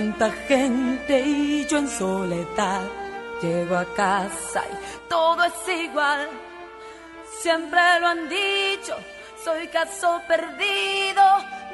Tanta 0.00 0.30
gente 0.48 1.20
y 1.20 1.66
yo 1.66 1.76
en 1.76 1.86
soledad. 1.86 2.88
Llego 3.42 3.76
a 3.76 3.84
casa 3.94 4.64
y 4.64 5.08
todo 5.10 5.44
es 5.44 5.68
igual. 5.68 6.26
Siempre 7.42 7.78
lo 8.00 8.06
han 8.06 8.26
dicho, 8.26 8.96
soy 9.44 9.68
caso 9.68 10.22
perdido, 10.26 11.22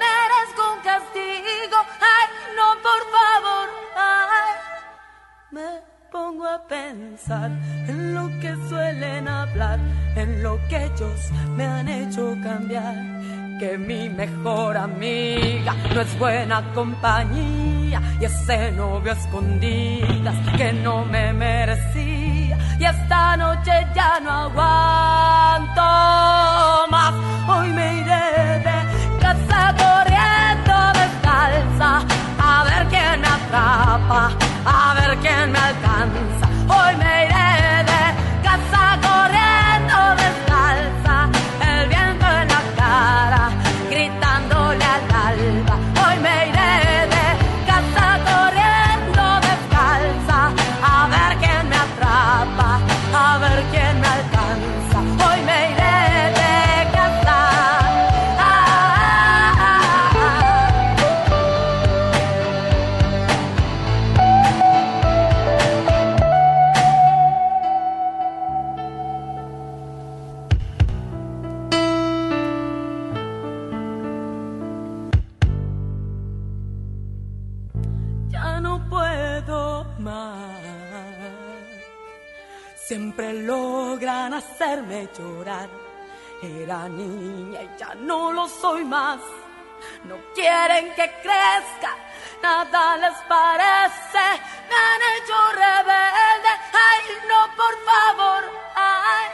merezco 0.02 0.72
un 0.74 0.80
castigo. 0.80 1.76
Ay, 2.00 2.26
no, 2.56 2.66
por 2.82 3.02
favor, 3.14 3.68
ay. 3.94 4.54
Me 5.52 5.95
pongo 6.16 6.46
a 6.46 6.58
pensar 6.66 7.50
en 7.90 8.14
lo 8.14 8.24
que 8.40 8.50
suelen 8.70 9.28
hablar, 9.28 9.78
en 10.14 10.42
lo 10.42 10.58
que 10.68 10.76
ellos 10.86 11.20
me 11.56 11.64
han 11.66 11.86
hecho 11.88 12.34
cambiar. 12.42 12.94
Que 13.60 13.76
mi 13.76 14.08
mejor 14.08 14.76
amiga 14.76 15.72
no 15.94 16.00
es 16.00 16.18
buena 16.18 16.58
compañía 16.74 18.00
y 18.20 18.24
ese 18.24 18.72
novio 18.72 19.12
escondidas 19.12 20.38
que 20.56 20.72
no 20.72 21.04
me 21.04 21.32
merecía. 21.34 22.56
Y 22.80 22.84
esta 22.84 23.36
noche 23.36 23.74
ya 23.94 24.12
no 24.20 24.30
aguanto 24.46 25.86
más. 26.94 27.14
Hoy 27.52 27.68
me 27.78 27.86
iré 28.00 28.26
de 28.68 28.78
casa 29.24 29.60
corriendo 29.82 30.76
descalza 31.00 31.90
a 32.38 32.64
ver 32.68 32.82
quién 32.92 33.24
atrapa, 33.36 34.22
a 34.66 34.94
ver 34.94 35.16
quién 35.18 35.52
me 35.52 35.58
alcanza. 35.58 36.46
Hoy 36.68 36.96
me 36.96 37.26
iré 37.26 37.35
hacerme 84.76 85.08
llorar. 85.18 85.68
Era 86.42 86.88
niña 86.88 87.62
y 87.62 87.78
ya 87.78 87.94
no 87.94 88.32
lo 88.32 88.46
soy 88.48 88.84
más. 88.84 89.20
No 90.04 90.16
quieren 90.34 90.92
que 90.94 91.10
crezca, 91.22 91.94
nada 92.42 92.96
les 92.96 93.18
parece. 93.28 94.24
Me 94.68 94.76
han 94.88 95.02
hecho 95.12 95.34
rebelde. 95.52 96.52
Ay, 96.88 97.02
no, 97.28 97.56
por 97.56 97.74
favor, 97.88 98.44
ay. 98.74 99.26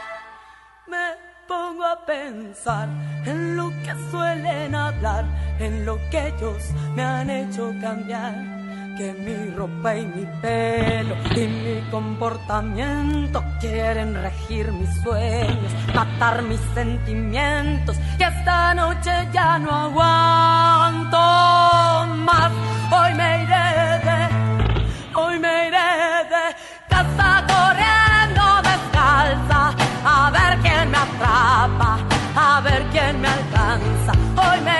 Me 0.87 1.15
pongo 1.47 1.85
a 1.85 2.05
pensar 2.05 2.87
en 3.25 3.57
lo 3.57 3.69
que 3.69 3.93
suelen 4.11 4.75
hablar, 4.75 5.25
en 5.59 5.85
lo 5.85 5.97
que 6.09 6.27
ellos 6.27 6.63
me 6.95 7.03
han 7.03 7.29
hecho 7.29 7.73
cambiar. 7.81 8.62
Que 8.97 9.11
mi 9.11 9.49
ropa 9.55 9.95
y 9.95 10.05
mi 10.05 10.23
pelo 10.39 11.15
y 11.35 11.47
mi 11.47 11.81
comportamiento 11.89 13.43
quieren 13.59 14.13
regir 14.13 14.71
mis 14.71 14.93
sueños, 15.01 15.73
matar 15.95 16.43
mis 16.43 16.59
sentimientos. 16.75 17.97
Y 18.19 18.23
esta 18.23 18.75
noche 18.75 19.11
ya 19.33 19.57
no 19.57 19.71
aguanto 19.71 21.17
más. 22.17 22.51
Hoy 22.91 23.15
me 23.15 23.43
iré 23.43 23.99
de, 24.05 24.29
hoy 25.15 25.39
me 25.39 25.67
iré 25.69 25.89
de 26.33 26.55
casa 26.87 27.43
corriendo 27.47 28.43
descalza. 28.61 29.73
A 30.05 30.29
ver 30.29 30.59
quién 30.61 30.91
me 30.91 30.97
atrapa, 30.97 31.97
a 32.35 32.61
ver 32.61 32.83
quién 32.91 33.19
me 33.19 33.27
alcanza. 33.27 34.11
Hoy 34.37 34.61
me 34.61 34.72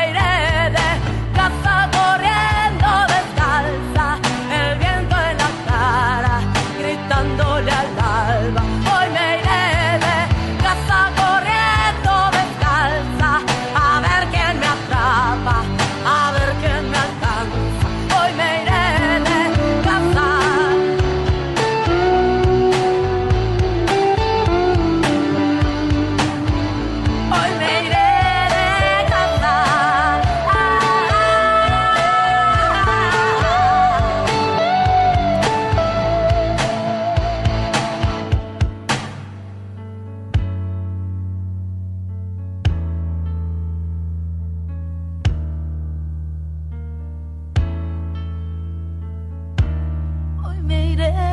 Hoy 51.03 51.32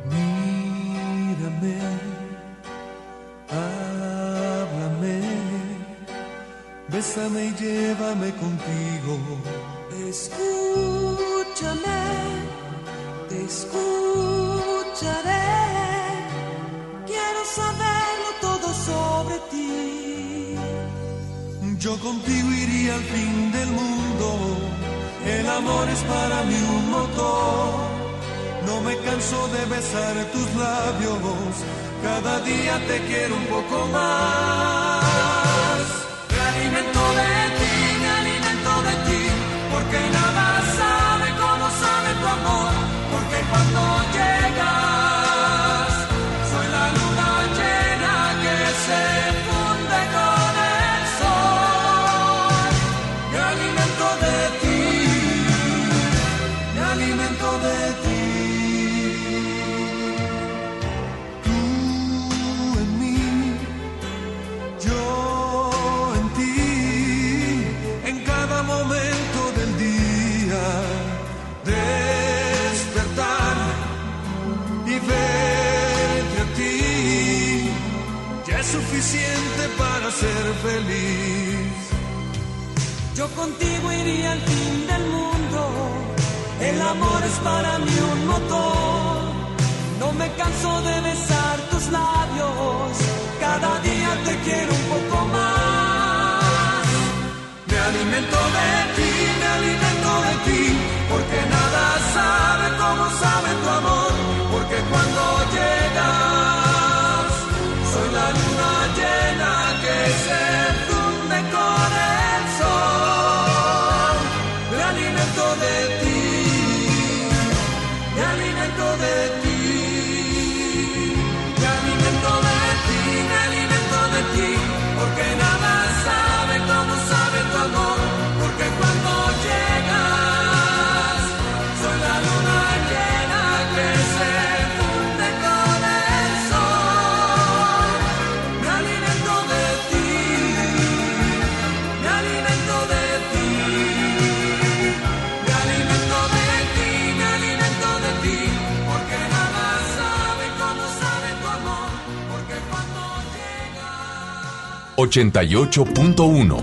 ochenta 155.11 155.43
y 155.43 155.55
ocho 155.55 155.83
punto 155.83 156.23
uno 156.23 156.55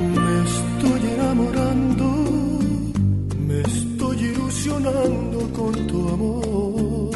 me 0.00 0.42
estoy 0.42 1.10
enamorando 1.14 2.04
me 3.46 3.60
estoy 3.60 4.24
ilusionando 4.24 5.38
con 5.52 5.86
tu 5.86 6.08
amor. 6.08 7.10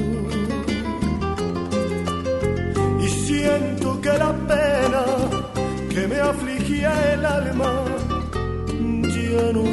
Y 3.01 3.09
siento 3.09 4.01
que 4.01 4.11
la 4.11 4.33
pena 4.47 5.05
que 5.91 6.07
me 6.07 6.21
afligía 6.21 7.15
el 7.15 7.27
alma 7.27 7.73
ya 9.33 9.53
no 9.53 9.65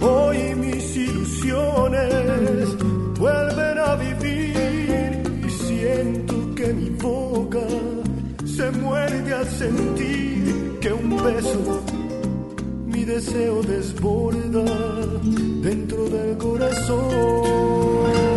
Hoy 0.00 0.54
mis 0.56 0.96
ilusiones 0.96 2.76
vuelven 3.18 3.78
a 3.78 3.94
vivir 3.96 5.22
y 5.46 5.50
siento 5.50 6.54
que 6.54 6.74
mi 6.74 6.90
boca 6.90 7.66
se 8.44 8.70
muerde 8.72 9.32
al 9.32 9.46
sentir 9.48 10.78
que 10.80 10.92
un 10.92 11.16
beso 11.24 11.82
mi 12.86 13.04
deseo 13.04 13.62
desborda 13.62 14.64
dentro 15.62 16.08
del 16.10 16.36
corazón. 16.36 18.31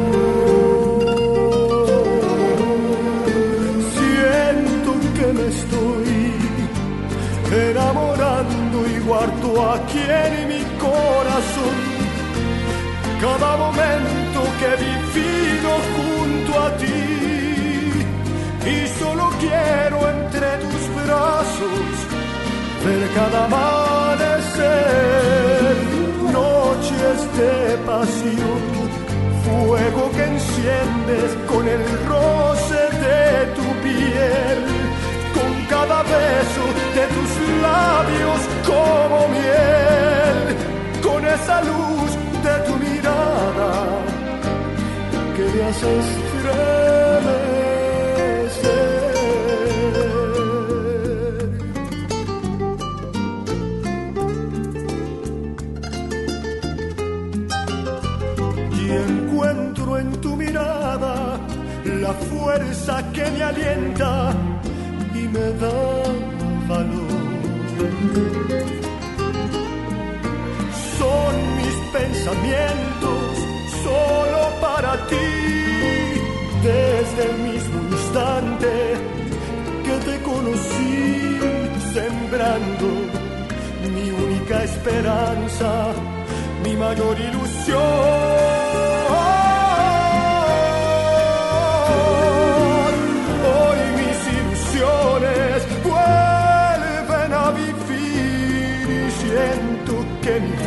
Enamorando 7.55 8.87
y 8.87 8.99
guardo 8.99 9.71
aquí 9.73 9.99
en 9.99 10.47
mi 10.47 10.63
corazón 10.77 11.95
cada 13.21 13.57
momento 13.57 14.39
que 14.59 14.69
vivido 14.83 15.71
junto 15.95 16.51
a 16.59 16.67
ti. 16.77 17.01
Y 18.65 18.87
solo 18.99 19.25
quiero 19.39 19.97
entre 20.09 20.47
tus 20.63 20.83
brazos 21.03 21.89
ver 22.83 23.03
cada 23.15 23.45
amanecer, 23.45 24.65
noches 26.39 27.17
de 27.39 27.53
pasión, 27.85 28.61
fuego 29.45 30.03
que 30.15 30.23
enciendes 30.23 31.29
con 31.47 31.63
el 31.67 31.83
roce 32.11 32.81
de 33.05 33.23
tu 33.57 33.67
piel, 33.83 34.59
con 35.35 35.51
cada 35.69 35.97
beso 36.03 36.74
de 36.95 37.05
tus 37.07 37.31
labios 37.61 38.39
como 38.65 39.27
miel, 39.27 40.37
con 41.03 41.25
esa 41.25 41.61
luz 41.61 42.11
de 42.45 42.55
tu 42.65 42.73
mirada 42.77 43.71
que 45.35 45.43
me 45.53 45.59
hace 45.67 45.89
estremecer. 45.99 46.85
y 58.79 58.83
encuentro 58.91 59.97
en 59.97 60.09
tu 60.21 60.31
mirada 60.37 61.13
la 61.83 62.13
fuerza 62.13 63.03
que 63.11 63.25
me 63.31 63.43
alienta 63.43 64.31
y 65.13 65.27
me 65.27 65.51
da. 65.59 65.84
Son 70.97 71.33
mis 71.57 71.75
pensamientos 71.91 73.37
solo 73.83 74.39
para 74.61 75.05
ti, 75.07 75.31
desde 76.63 77.21
el 77.29 77.37
mismo 77.39 77.77
instante 77.91 78.71
que 79.83 79.95
te 80.07 80.21
conocí, 80.23 81.39
sembrando 81.93 82.87
mi 83.93 84.09
única 84.11 84.63
esperanza, 84.63 85.93
mi 86.63 86.73
mayor 86.77 87.19
ilusión. 87.19 88.64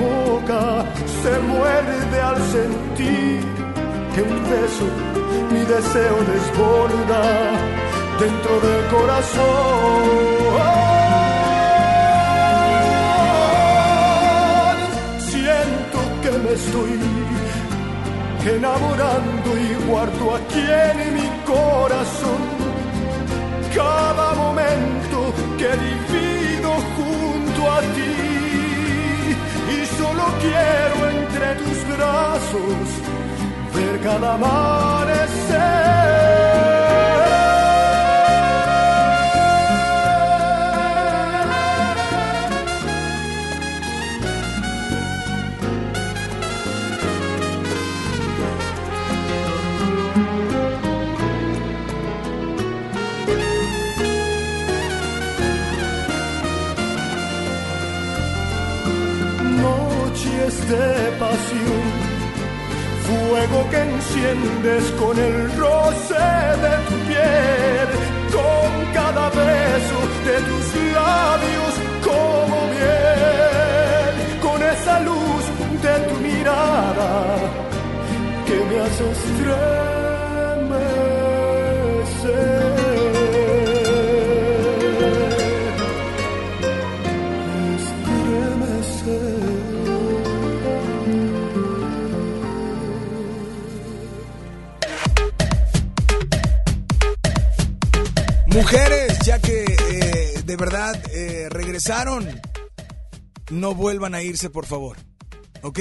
boca 0.00 0.84
se 1.22 1.38
muerde 1.40 2.20
al 2.20 2.36
sentir 2.54 3.40
que 4.14 4.22
un 4.22 4.42
beso 4.50 4.86
mi 5.52 5.60
deseo 5.60 6.16
desborda 6.32 7.22
dentro 8.18 8.60
del 8.66 8.82
corazón. 8.96 10.02
Siento 15.18 15.98
que 16.22 16.30
me 16.44 16.52
estoy 16.52 17.00
enamorando 18.56 19.48
y 19.56 19.86
guardo 19.88 20.36
aquí 20.36 20.64
en 20.90 21.14
mi 21.14 21.28
corazón 21.46 22.42
cada 23.74 24.34
momento 24.34 25.32
que 25.58 25.68
divido 25.86 26.70
junto 26.96 27.70
a 27.70 27.80
ti 27.80 28.27
quiero 30.40 31.10
entre 31.10 31.54
tus 31.56 31.78
brazos 31.96 32.86
ver 33.74 34.00
cada 34.00 34.34
amanecer. 34.34 35.48
De 60.68 61.10
pasión, 61.18 61.86
fuego 63.06 63.58
que 63.70 63.80
enciendes 63.80 64.84
con 65.00 65.18
el 65.18 65.36
roce 65.56 66.14
de 66.64 66.74
tu 66.88 66.96
piel, 67.08 67.88
con 68.36 68.68
cada 68.92 69.30
beso 69.30 69.98
de 70.26 70.36
tus 70.48 70.66
labios 70.92 71.74
como 72.04 72.56
miel, 72.74 74.14
con 74.42 74.58
esa 74.62 75.00
luz 75.00 75.44
de 75.82 75.94
tu 76.08 76.14
mirada 76.20 77.10
que 78.46 78.56
me 78.68 78.76
hace 78.80 79.04
estremecer. 79.10 79.48
No 103.50 103.74
vuelvan 103.74 104.14
a 104.14 104.22
irse, 104.22 104.50
por 104.50 104.66
favor. 104.66 104.98
¿Ok? 105.62 105.78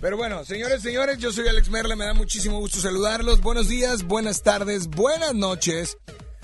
Pero 0.00 0.16
bueno, 0.16 0.44
señores, 0.44 0.82
señores, 0.82 1.18
yo 1.18 1.30
soy 1.30 1.46
Alex 1.46 1.70
Merla, 1.70 1.94
me 1.94 2.06
da 2.06 2.14
muchísimo 2.14 2.58
gusto 2.58 2.80
saludarlos. 2.80 3.40
Buenos 3.40 3.68
días, 3.68 4.02
buenas 4.02 4.42
tardes, 4.42 4.88
buenas 4.88 5.34
noches. 5.34 5.96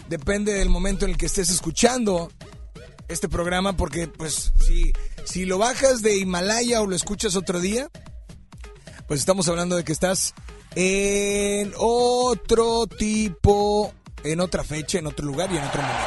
Depende 0.08 0.52
del 0.52 0.68
momento 0.68 1.06
en 1.06 1.12
el 1.12 1.16
que 1.16 1.26
estés 1.26 1.50
escuchando 1.50 2.30
este 3.08 3.28
programa, 3.28 3.76
porque 3.76 4.06
pues 4.06 4.52
si, 4.64 4.92
si 5.24 5.44
lo 5.44 5.58
bajas 5.58 6.02
de 6.02 6.18
Himalaya 6.18 6.82
o 6.82 6.86
lo 6.86 6.94
escuchas 6.94 7.34
otro 7.34 7.58
día, 7.58 7.90
pues 9.08 9.18
estamos 9.18 9.48
hablando 9.48 9.74
de 9.74 9.82
que 9.82 9.92
estás 9.92 10.34
en 10.76 11.72
otro 11.76 12.86
tipo 12.86 13.92
en 14.32 14.40
otra 14.40 14.64
fecha, 14.64 14.98
en 14.98 15.06
otro 15.06 15.24
lugar 15.24 15.50
y 15.52 15.56
en 15.56 15.64
otro 15.64 15.82
momento. 15.82 16.04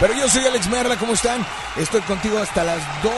Pero 0.00 0.14
yo 0.14 0.28
soy 0.28 0.44
Alex 0.44 0.68
Merla, 0.68 0.96
¿cómo 0.96 1.12
están? 1.12 1.46
Estoy 1.76 2.00
contigo 2.02 2.38
hasta 2.38 2.64
las 2.64 2.80
2 3.02 3.12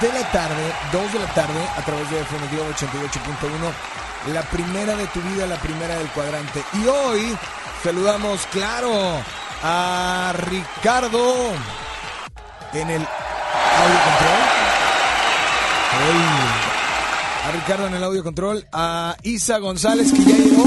de 0.00 0.08
la 0.08 0.30
tarde, 0.32 0.72
2 0.92 1.12
de 1.12 1.18
la 1.18 1.34
tarde, 1.34 1.60
a 1.76 1.84
través 1.84 2.10
de 2.10 2.20
FM 2.20 2.46
88.1, 2.46 4.32
la 4.32 4.42
primera 4.42 4.96
de 4.96 5.06
tu 5.08 5.20
vida, 5.20 5.46
la 5.46 5.56
primera 5.56 5.96
del 5.96 6.08
cuadrante. 6.08 6.62
Y 6.74 6.86
hoy 6.86 7.36
saludamos, 7.82 8.46
claro, 8.52 8.92
a 9.62 10.32
Ricardo 10.34 11.52
en 12.72 12.90
el 12.90 13.02
audio 13.02 13.98
control. 14.04 14.60
A 17.46 17.50
Ricardo 17.52 17.86
en 17.86 17.94
el 17.94 18.04
audio 18.04 18.22
control, 18.22 18.66
a 18.72 19.16
Isa 19.22 19.58
González 19.58 20.12
que 20.12 20.24
ya 20.24 20.36
llegó. 20.36 20.64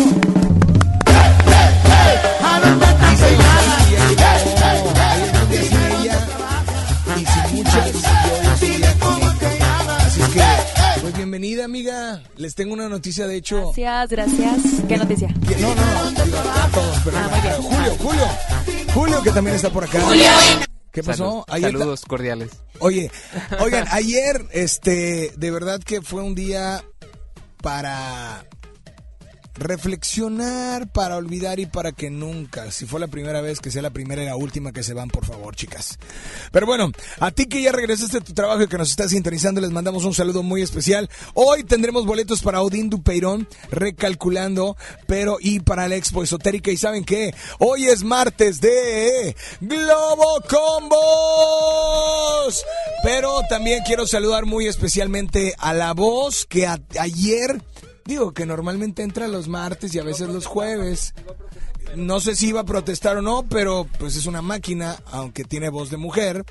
Bienvenida, 11.33 11.65
amiga. 11.65 12.21
Les 12.37 12.53
tengo 12.53 12.73
una 12.73 12.87
noticia, 12.87 13.25
de 13.25 13.37
hecho. 13.37 13.73
Gracias, 13.75 14.09
gracias. 14.11 14.61
¿Qué 14.87 14.97
noticia? 14.97 15.29
No, 15.59 15.73
no, 15.73 15.81
a 15.81 16.69
todos, 16.71 16.97
pero 17.03 17.17
ah, 17.17 17.57
Julio, 17.59 17.95
Julio. 17.97 18.27
Julio, 18.93 19.23
que 19.23 19.31
también 19.31 19.55
está 19.55 19.71
por 19.71 19.83
acá. 19.83 19.99
Julio. 19.99 20.25
¿Qué 20.91 21.01
pasó? 21.01 21.43
saludos 21.49 22.05
cordiales. 22.05 22.51
Oye, 22.77 23.09
oigan, 23.59 23.87
ayer, 23.89 24.45
este, 24.51 25.33
de 25.35 25.49
verdad 25.49 25.81
que 25.81 26.03
fue 26.03 26.21
un 26.21 26.35
día 26.35 26.83
para 27.63 28.45
reflexionar 29.55 30.87
para 30.91 31.17
olvidar 31.17 31.59
y 31.59 31.65
para 31.65 31.91
que 31.91 32.09
nunca, 32.09 32.71
si 32.71 32.85
fue 32.85 32.99
la 32.99 33.07
primera 33.07 33.41
vez, 33.41 33.59
que 33.59 33.71
sea 33.71 33.81
la 33.81 33.89
primera 33.91 34.23
y 34.23 34.25
la 34.25 34.35
última 34.35 34.71
que 34.71 34.83
se 34.83 34.93
van, 34.93 35.09
por 35.09 35.25
favor, 35.25 35.55
chicas. 35.55 35.97
Pero 36.51 36.65
bueno, 36.65 36.91
a 37.19 37.31
ti 37.31 37.45
que 37.45 37.61
ya 37.61 37.71
regresaste 37.71 38.17
a 38.17 38.21
tu 38.21 38.33
trabajo 38.33 38.63
y 38.63 38.67
que 38.67 38.77
nos 38.77 38.89
estás 38.89 39.11
sintonizando, 39.11 39.61
les 39.61 39.71
mandamos 39.71 40.05
un 40.05 40.13
saludo 40.13 40.43
muy 40.43 40.61
especial. 40.61 41.09
Hoy 41.33 41.63
tendremos 41.63 42.05
boletos 42.05 42.41
para 42.41 42.61
Odín 42.61 42.89
Dupeirón, 42.89 43.47
recalculando, 43.71 44.75
pero 45.07 45.37
y 45.39 45.59
para 45.59 45.87
la 45.87 45.95
Expo 45.95 46.23
Esotérica. 46.23 46.71
Y 46.71 46.77
saben 46.77 47.03
qué, 47.03 47.33
hoy 47.59 47.85
es 47.85 48.03
martes 48.03 48.59
de 48.61 49.35
Globo 49.61 50.41
Combos. 50.49 50.93
Pero 53.03 53.41
también 53.49 53.83
quiero 53.85 54.07
saludar 54.07 54.45
muy 54.45 54.67
especialmente 54.67 55.53
a 55.57 55.73
la 55.73 55.93
voz 55.93 56.45
que 56.45 56.67
ayer 56.67 57.61
Digo 58.05 58.33
que 58.33 58.45
normalmente 58.45 59.03
entra 59.03 59.27
los 59.27 59.47
martes 59.47 59.95
y 59.95 59.99
a 59.99 60.03
veces 60.03 60.29
los 60.29 60.45
jueves. 60.45 61.13
No 61.95 62.19
sé 62.19 62.35
si 62.35 62.49
iba 62.49 62.61
a 62.61 62.65
protestar 62.65 63.17
o 63.17 63.21
no, 63.21 63.43
pero 63.47 63.87
pues 63.99 64.15
es 64.15 64.25
una 64.25 64.41
máquina, 64.41 64.97
aunque 65.11 65.43
tiene 65.43 65.69
voz 65.69 65.89
de 65.89 65.97
mujer. 65.97 66.43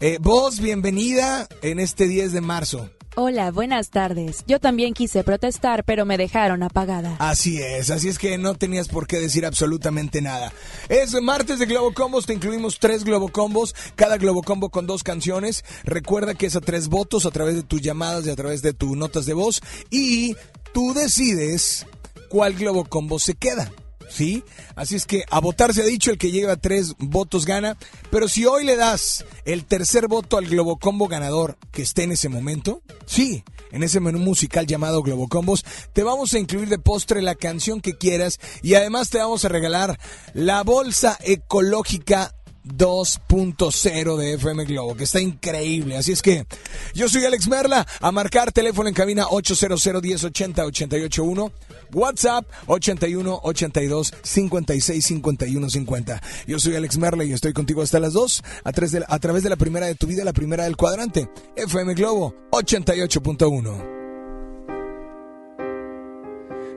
Eh, 0.00 0.18
voz, 0.20 0.60
bienvenida 0.60 1.46
en 1.62 1.78
este 1.78 2.08
10 2.08 2.32
de 2.32 2.40
marzo. 2.40 2.90
Hola, 3.20 3.50
buenas 3.50 3.90
tardes. 3.90 4.44
Yo 4.46 4.60
también 4.60 4.94
quise 4.94 5.24
protestar, 5.24 5.82
pero 5.82 6.06
me 6.06 6.16
dejaron 6.16 6.62
apagada. 6.62 7.16
Así 7.18 7.60
es, 7.60 7.90
así 7.90 8.08
es 8.08 8.16
que 8.16 8.38
no 8.38 8.54
tenías 8.54 8.86
por 8.86 9.08
qué 9.08 9.18
decir 9.18 9.44
absolutamente 9.44 10.22
nada. 10.22 10.52
Es 10.88 11.20
martes 11.20 11.58
de 11.58 11.66
Globo 11.66 11.92
Combos, 11.92 12.26
te 12.26 12.34
incluimos 12.34 12.78
tres 12.78 13.02
Globo 13.02 13.26
Combos, 13.26 13.74
cada 13.96 14.18
Globo 14.18 14.44
Combo 14.44 14.70
con 14.70 14.86
dos 14.86 15.02
canciones. 15.02 15.64
Recuerda 15.82 16.34
que 16.36 16.46
es 16.46 16.54
a 16.54 16.60
tres 16.60 16.86
votos 16.86 17.26
a 17.26 17.32
través 17.32 17.56
de 17.56 17.64
tus 17.64 17.82
llamadas 17.82 18.24
y 18.24 18.30
a 18.30 18.36
través 18.36 18.62
de 18.62 18.72
tus 18.72 18.96
notas 18.96 19.26
de 19.26 19.34
voz. 19.34 19.62
Y 19.90 20.36
tú 20.72 20.94
decides 20.94 21.86
cuál 22.28 22.54
globo 22.54 22.84
combo 22.84 23.18
se 23.18 23.34
queda. 23.34 23.72
¿Sí? 24.08 24.42
Así 24.74 24.96
es 24.96 25.04
que 25.04 25.24
a 25.30 25.38
votar 25.38 25.74
se 25.74 25.82
ha 25.82 25.84
dicho, 25.84 26.10
el 26.10 26.16
que 26.16 26.30
lleva 26.30 26.56
tres 26.56 26.94
votos 26.98 27.44
gana. 27.44 27.76
Pero 28.10 28.26
si 28.26 28.46
hoy 28.46 28.64
le 28.64 28.76
das 28.76 29.26
el 29.44 29.66
tercer 29.66 30.08
voto 30.08 30.38
al 30.38 30.46
Globocombo 30.46 31.08
ganador 31.08 31.58
que 31.72 31.82
esté 31.82 32.04
en 32.04 32.12
ese 32.12 32.30
momento, 32.30 32.80
sí, 33.04 33.44
en 33.70 33.82
ese 33.82 34.00
menú 34.00 34.18
musical 34.18 34.66
llamado 34.66 35.02
Globocombos, 35.02 35.64
te 35.92 36.02
vamos 36.02 36.32
a 36.32 36.38
incluir 36.38 36.68
de 36.68 36.78
postre 36.78 37.20
la 37.20 37.34
canción 37.34 37.82
que 37.82 37.98
quieras 37.98 38.40
y 38.62 38.74
además 38.74 39.10
te 39.10 39.18
vamos 39.18 39.44
a 39.44 39.48
regalar 39.48 39.98
la 40.32 40.62
bolsa 40.62 41.18
ecológica 41.22 42.34
2.0 42.64 44.16
de 44.16 44.34
FM 44.34 44.64
Globo, 44.64 44.94
que 44.96 45.04
está 45.04 45.20
increíble. 45.20 45.96
Así 45.96 46.12
es 46.12 46.22
que 46.22 46.46
yo 46.94 47.08
soy 47.08 47.24
Alex 47.24 47.48
Merla, 47.48 47.86
a 48.00 48.12
marcar 48.12 48.52
teléfono 48.52 48.88
en 48.88 48.94
cabina 48.94 49.26
800 49.28 49.86
1080 50.02 50.64
881, 50.64 51.52
WhatsApp 51.92 52.46
81 52.66 53.40
82 53.42 54.14
56 54.22 55.04
51 55.04 55.70
50. 55.70 56.22
Yo 56.46 56.58
soy 56.58 56.76
Alex 56.76 56.98
Merla 56.98 57.24
y 57.24 57.32
estoy 57.32 57.52
contigo 57.52 57.82
hasta 57.82 58.00
las 58.00 58.12
2 58.12 58.42
a, 58.64 58.72
de, 58.72 59.04
a 59.06 59.18
través 59.18 59.42
de 59.42 59.50
la 59.50 59.56
primera 59.56 59.86
de 59.86 59.94
tu 59.94 60.06
vida, 60.06 60.24
la 60.24 60.32
primera 60.32 60.64
del 60.64 60.76
cuadrante, 60.76 61.30
FM 61.56 61.94
Globo 61.94 62.34
88.1. 62.50 63.98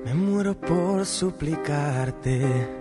Me 0.03 0.13
muero 0.15 0.59
por 0.59 1.05
suplicarte 1.05 2.80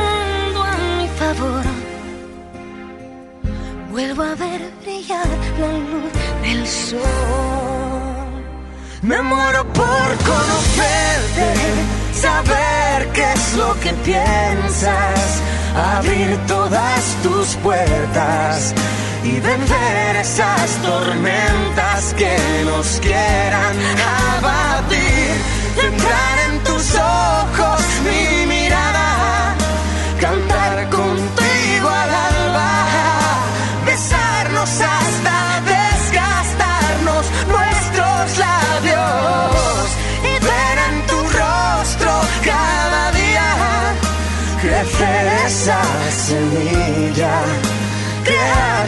Vuelvo 3.91 4.23
a 4.23 4.35
ver 4.35 4.71
brillar 4.81 5.27
la 5.59 5.67
luz 5.67 6.13
del 6.41 6.65
sol. 6.65 7.01
Me 9.01 9.21
muero 9.21 9.65
por 9.73 10.09
conocerte, 10.31 11.53
saber 12.13 13.11
qué 13.11 13.33
es 13.33 13.53
lo 13.57 13.77
que 13.81 13.91
piensas, 14.05 15.41
abrir 15.75 16.37
todas 16.47 17.17
tus 17.21 17.47
puertas 17.57 18.73
y 19.25 19.39
vencer 19.41 20.15
esas 20.21 20.69
tormentas 20.81 22.13
que 22.13 22.37
nos 22.63 22.87
quieran 23.01 23.75
abatir. 24.37 25.31
Entrar 25.83 26.39
en 26.49 26.63
tus 26.63 26.95
ojos 26.95 27.80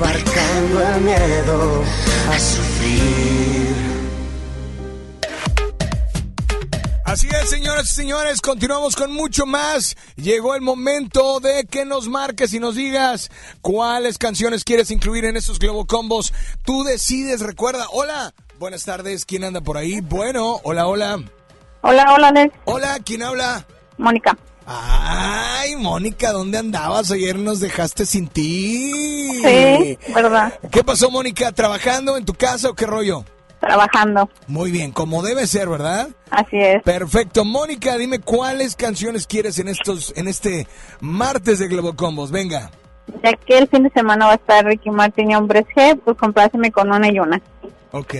aparcando 0.00 0.80
el 0.82 1.00
miedo 1.02 1.84
a 2.30 2.38
sufrir. 2.38 3.76
Así 7.04 7.28
es, 7.28 7.50
señoras 7.50 7.90
y 7.90 7.94
señores, 7.94 8.40
continuamos 8.40 8.96
con 8.96 9.12
mucho 9.12 9.44
más. 9.44 9.96
Llegó 10.16 10.54
el 10.54 10.62
momento 10.62 11.40
de 11.40 11.66
que 11.66 11.84
nos 11.84 12.08
marques 12.08 12.54
y 12.54 12.60
nos 12.60 12.76
digas 12.76 13.30
cuáles 13.60 14.16
canciones 14.16 14.64
quieres 14.64 14.90
incluir 14.90 15.26
en 15.26 15.36
estos 15.36 15.58
Globo 15.58 15.86
Combos. 15.86 16.32
Tú 16.64 16.82
decides, 16.84 17.40
recuerda. 17.40 17.86
Hola, 17.92 18.32
buenas 18.58 18.84
tardes, 18.84 19.26
¿quién 19.26 19.44
anda 19.44 19.60
por 19.60 19.76
ahí? 19.76 20.00
Bueno, 20.00 20.60
hola, 20.62 20.86
hola. 20.86 21.22
Hola, 21.82 22.14
hola, 22.14 22.28
Alex. 22.28 22.54
Hola, 22.64 22.98
¿quién 23.04 23.22
habla? 23.22 23.66
Mónica. 23.98 24.38
Ay, 24.72 25.74
Mónica, 25.74 26.30
¿dónde 26.30 26.58
andabas? 26.58 27.10
Ayer 27.10 27.36
nos 27.36 27.58
dejaste 27.58 28.06
sin 28.06 28.28
ti. 28.28 29.40
Sí, 29.42 29.98
verdad. 30.14 30.52
¿Qué 30.70 30.84
pasó, 30.84 31.10
Mónica? 31.10 31.50
¿Trabajando 31.50 32.16
en 32.16 32.24
tu 32.24 32.34
casa 32.34 32.70
o 32.70 32.74
qué 32.74 32.86
rollo? 32.86 33.24
Trabajando. 33.58 34.30
Muy 34.46 34.70
bien, 34.70 34.92
como 34.92 35.24
debe 35.24 35.48
ser, 35.48 35.68
¿verdad? 35.68 36.10
Así 36.30 36.56
es. 36.56 36.84
Perfecto. 36.84 37.44
Mónica, 37.44 37.98
dime 37.98 38.20
cuáles 38.20 38.76
canciones 38.76 39.26
quieres 39.26 39.58
en 39.58 39.66
estos, 39.66 40.12
en 40.16 40.28
este 40.28 40.68
martes 41.00 41.58
de 41.58 41.66
Globo 41.66 41.96
Combos. 41.96 42.30
Venga. 42.30 42.70
Ya 43.24 43.32
que 43.32 43.58
el 43.58 43.66
fin 43.66 43.82
de 43.82 43.90
semana 43.90 44.26
va 44.26 44.32
a 44.32 44.36
estar 44.36 44.64
Ricky 44.64 44.90
Martin 44.90 45.32
y 45.32 45.34
Hombres 45.34 45.66
G, 45.74 46.00
pues 46.04 46.16
compláceme 46.16 46.70
con 46.70 46.92
una 46.92 47.10
y 47.10 47.18
una. 47.18 47.42
Ok. 47.90 48.14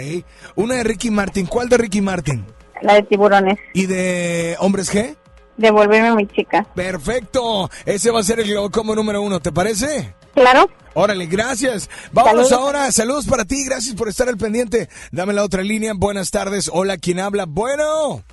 Una 0.56 0.74
de 0.74 0.82
Ricky 0.82 1.12
Martin. 1.12 1.46
¿Cuál 1.46 1.68
de 1.68 1.78
Ricky 1.78 2.00
Martin? 2.00 2.44
La 2.82 2.94
de 2.94 3.04
tiburones. 3.04 3.58
¿Y 3.72 3.86
de 3.86 4.56
Hombres 4.58 4.92
G? 4.92 5.14
Devolverme 5.60 6.08
a 6.08 6.14
mi 6.14 6.26
chica. 6.26 6.64
Perfecto. 6.74 7.70
Ese 7.84 8.10
va 8.10 8.20
a 8.20 8.24
ser 8.24 8.40
el 8.40 8.48
Globo 8.50 8.70
Combo 8.70 8.94
número 8.94 9.20
uno, 9.20 9.40
¿te 9.40 9.52
parece? 9.52 10.14
Claro. 10.34 10.70
Órale, 10.94 11.26
gracias. 11.26 11.90
Vámonos 12.12 12.48
Saludos. 12.48 12.66
ahora. 12.66 12.92
Saludos 12.92 13.26
para 13.26 13.44
ti. 13.44 13.64
Gracias 13.66 13.94
por 13.94 14.08
estar 14.08 14.28
al 14.28 14.38
pendiente. 14.38 14.88
Dame 15.12 15.34
la 15.34 15.44
otra 15.44 15.62
línea. 15.62 15.92
Buenas 15.94 16.30
tardes. 16.30 16.70
Hola, 16.72 16.96
¿quién 16.96 17.20
habla? 17.20 17.44
Bueno. 17.46 18.24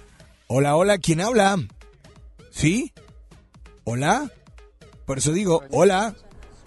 Hola, 0.48 0.76
hola, 0.78 0.98
¿quién 1.00 1.20
habla? 1.20 1.58
¿Sí? 2.52 2.94
¿Hola? 3.84 4.32
Por 5.06 5.18
eso 5.18 5.34
digo, 5.34 5.64
hola. 5.72 6.16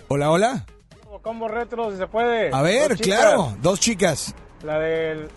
Hola, 0.08 0.30
hola. 0.30 0.66
Combo 1.22 1.48
retro, 1.48 1.90
si 1.90 1.96
se 1.98 2.06
puede. 2.06 2.50
A 2.54 2.62
ver, 2.62 2.90
Dos 2.90 3.00
claro. 3.00 3.56
Dos 3.62 3.80
chicas. 3.80 4.34
La 4.62 4.78
de 4.78 5.28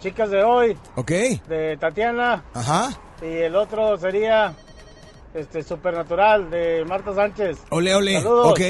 Chicas 0.00 0.30
de 0.30 0.42
hoy, 0.42 0.76
¿Ok? 0.94 1.10
de 1.48 1.76
Tatiana. 1.80 2.44
Ajá. 2.52 2.90
Y 3.22 3.26
el 3.26 3.56
otro 3.56 3.96
sería 3.98 4.54
este 5.34 5.62
Supernatural, 5.62 6.48
de 6.50 6.84
Marta 6.86 7.14
Sánchez. 7.14 7.58
Ole, 7.70 7.94
ole. 7.94 8.14
Saludos. 8.14 8.52
Ok, 8.52 8.60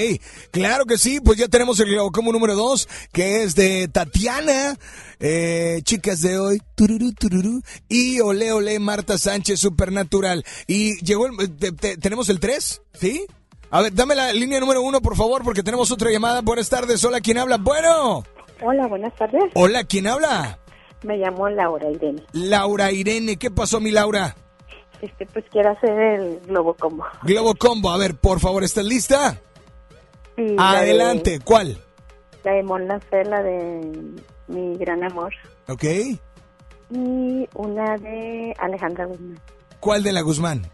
claro 0.51 0.85
que 0.85 0.99
sí, 0.99 1.21
pues 1.21 1.39
ya 1.39 1.47
tenemos 1.49 1.79
el 1.81 1.97
como 2.13 2.33
número 2.33 2.55
dos, 2.57 2.89
que 3.13 3.45
es 3.45 3.55
de 3.55 3.87
Tatiana, 3.89 4.77
eh, 5.21 5.81
chicas 5.85 6.21
de 6.23 6.39
hoy, 6.39 6.61
tururú, 6.75 7.13
tururú, 7.13 7.61
y 7.89 8.21
ole, 8.21 8.51
ole, 8.53 8.79
Marta 8.81 9.17
Sánchez, 9.17 9.61
Supernatural. 9.61 10.45
Y 10.67 10.97
llegó, 11.05 11.27
el, 11.27 11.57
te- 11.57 11.73
te- 11.73 11.97
tenemos 11.99 12.29
el 12.31 12.41
tres, 12.41 12.83
¿sí? 12.95 13.27
A 13.71 13.83
ver, 13.83 13.95
dame 13.95 14.15
la 14.17 14.33
línea 14.33 14.59
número 14.61 14.83
uno, 14.83 15.01
por 15.01 15.17
favor, 15.17 15.43
porque 15.45 15.63
tenemos 15.63 15.91
otra 15.93 16.11
llamada. 16.11 16.41
Buenas 16.41 16.69
tardes, 16.69 17.05
hola, 17.05 17.21
¿quién 17.21 17.39
habla? 17.39 17.59
Bueno, 17.59 18.25
Hola, 18.63 18.87
buenas 18.89 19.15
tardes. 19.17 19.43
hola, 19.55 19.85
¿quién 19.85 20.07
habla? 20.09 20.59
Me 21.07 21.17
llamo 21.19 21.49
Laura 21.49 21.89
Irene. 21.89 22.21
Laura 22.33 22.91
Irene, 22.91 23.37
¿qué 23.37 23.49
pasó, 23.49 23.79
mi 23.79 23.93
Laura? 23.93 24.35
Este, 25.01 25.25
pues 25.27 25.45
quiero 25.53 25.71
hacer 25.71 25.97
el 25.97 26.41
globo 26.47 26.75
combo. 26.75 27.05
Globo 27.23 27.55
Combo, 27.55 27.91
a 27.91 27.97
ver, 27.99 28.17
por 28.17 28.41
favor, 28.41 28.65
¿estás 28.65 28.85
lista? 28.85 29.41
Sí, 30.35 30.43
la 30.57 30.73
de- 30.73 30.79
Adelante, 30.79 31.39
¿cuál? 31.45 31.79
La 32.43 32.53
de 32.55 32.63
Mon 32.65 32.89
Laferte, 32.89 33.31
la 33.31 33.41
de 33.43 34.03
Mi 34.49 34.77
Gran 34.79 35.05
Amor. 35.05 35.33
¿Ok? 35.69 35.85
Y 36.91 37.49
una 37.55 37.97
de 37.99 38.53
Alejandra 38.59 39.05
Guzmán. 39.05 39.41
¿Cuál 39.79 40.03
de 40.03 40.13
la 40.13 40.23
Guzmán? 40.23 40.69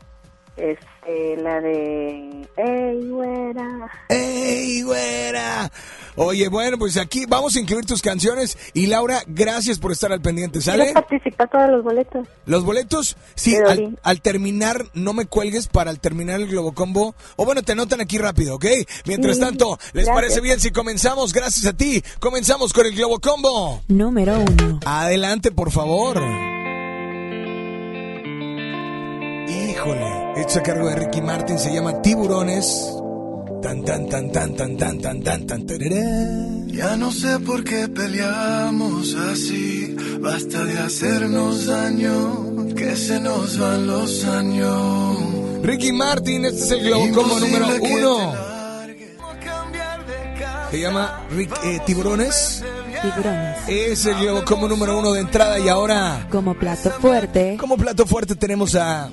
Este, 1.04 1.36
la 1.42 1.60
de 1.60 2.48
Ey, 2.56 3.08
güera. 3.08 3.90
¡Ey, 4.08 4.82
güera! 4.82 5.70
Oye, 6.14 6.48
bueno, 6.48 6.76
pues 6.78 6.98
aquí 6.98 7.24
vamos 7.26 7.56
a 7.56 7.60
incluir 7.60 7.86
tus 7.86 8.02
canciones. 8.02 8.58
Y 8.74 8.86
Laura, 8.86 9.22
gracias 9.26 9.78
por 9.78 9.92
estar 9.92 10.12
al 10.12 10.20
pendiente, 10.20 10.60
¿sale? 10.60 10.84
¿Quieres 10.84 10.94
participar 10.94 11.48
todos 11.50 11.70
los 11.70 11.82
boletos? 11.82 12.28
Los 12.44 12.64
boletos, 12.64 13.16
sí, 13.34 13.56
al, 13.56 13.76
sí. 13.78 13.96
al 14.02 14.20
terminar, 14.20 14.84
no 14.92 15.14
me 15.14 15.24
cuelgues 15.26 15.68
para 15.68 15.90
al 15.90 16.00
terminar 16.00 16.40
el 16.40 16.48
Globocombo. 16.48 17.14
O 17.36 17.44
bueno, 17.46 17.62
te 17.62 17.72
anotan 17.72 18.00
aquí 18.02 18.18
rápido, 18.18 18.56
¿ok? 18.56 18.66
Mientras 19.06 19.36
Sí, 19.36 19.40
tanto, 19.40 19.78
¿les 19.94 20.04
gracias. 20.04 20.14
parece 20.14 20.40
bien 20.42 20.60
si 20.60 20.70
comenzamos? 20.70 21.32
Gracias 21.32 21.64
a 21.66 21.72
ti. 21.72 22.02
Comenzamos 22.20 22.72
con 22.74 22.84
el 22.86 22.94
Globocombo. 22.94 23.80
Número 23.88 24.38
uno. 24.38 24.80
Adelante, 24.84 25.50
por 25.50 25.70
favor. 25.72 26.18
Híjole, 29.48 30.21
esto 30.36 30.58
a 30.58 30.62
cargo 30.62 30.88
de 30.88 30.96
Ricky 30.96 31.20
Martin 31.20 31.58
se 31.58 31.72
llama 31.72 32.00
Tiburones. 32.02 32.92
Tan 33.62 33.84
tan 33.84 34.08
tan 34.08 34.32
tan 34.32 34.56
tan 34.56 34.76
tan 34.76 34.98
tan 35.00 35.22
tan 35.22 35.46
tan 35.46 35.66
tarará. 35.66 36.02
Ya 36.66 36.96
no 36.96 37.12
sé 37.12 37.38
por 37.40 37.62
qué 37.62 37.88
peleamos 37.88 39.14
así. 39.14 39.96
Basta 40.20 40.64
de 40.64 40.78
hacernos 40.78 41.66
daño, 41.66 42.74
que 42.74 42.96
se 42.96 43.20
nos 43.20 43.58
van 43.58 43.86
los 43.86 44.24
años. 44.24 45.18
Ricky 45.62 45.92
Martin, 45.92 46.44
este 46.46 46.64
es 46.64 46.70
el 46.72 46.80
Globocombo 46.86 47.38
número 47.38 47.66
Imposible 47.66 47.88
que 47.88 47.94
uno. 48.04 48.32
Se 50.72 50.80
llama 50.80 51.20
Rick- 51.30 51.60
eh, 51.64 51.80
Tiburones. 51.86 52.64
Tiburones. 53.02 53.58
Es 53.68 54.06
el 54.06 54.14
Globocombo 54.16 54.66
número 54.68 54.98
uno 54.98 55.12
de 55.12 55.20
entrada 55.20 55.58
y 55.60 55.68
ahora, 55.68 56.26
Como 56.32 56.54
plato 56.54 56.90
fuerte. 57.00 57.56
como 57.60 57.76
plato 57.76 58.06
fuerte 58.06 58.34
tenemos 58.34 58.74
a 58.74 59.08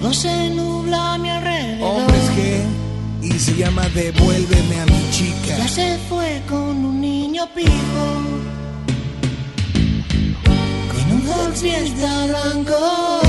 Todo 0.00 0.12
se 0.12 0.50
nubla 0.50 1.14
a 1.14 1.18
mi 1.18 1.30
alrededor. 1.30 2.00
Hombres 2.00 2.30
G 2.36 2.86
y 3.22 3.38
se 3.38 3.54
llama 3.56 3.88
Devuélveme 3.94 4.80
a 4.80 4.86
mi 4.86 5.10
chica. 5.10 5.56
Ya 5.58 5.68
se 5.68 5.98
fue 6.08 6.42
con 6.48 6.84
un 6.84 7.00
niño 7.00 7.48
pijo. 7.54 8.06
Con 10.92 11.12
un 11.12 11.22
Fox 11.22 11.60
Fiesta 11.60 12.26
blanco 12.26 13.20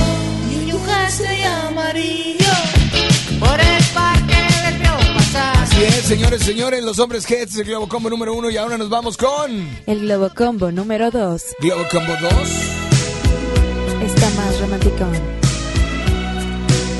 y 0.50 0.72
un 0.72 0.84
jersey 0.84 1.42
amarillo. 1.42 2.52
Por 3.40 3.60
el 3.60 3.84
parque 3.94 4.36
les 4.70 4.80
vio 4.80 5.14
pasar. 5.16 5.56
Así 5.62 5.82
es, 5.82 6.04
señores, 6.04 6.42
señores, 6.42 6.84
los 6.84 6.98
hombres 6.98 7.26
G, 7.26 7.32
este 7.32 7.44
es 7.44 7.56
el 7.56 7.64
Globocombo 7.64 8.10
número 8.10 8.34
uno 8.34 8.50
y 8.50 8.56
ahora 8.56 8.76
nos 8.76 8.88
vamos 8.90 9.16
con 9.16 9.68
El 9.86 10.00
Globo 10.00 10.30
Combo 10.34 10.70
número 10.70 11.10
dos. 11.10 11.44
Globocombo 11.60 12.12
2. 12.20 12.32
Está 14.02 14.30
más 14.36 14.60
romanticón. 14.60 15.37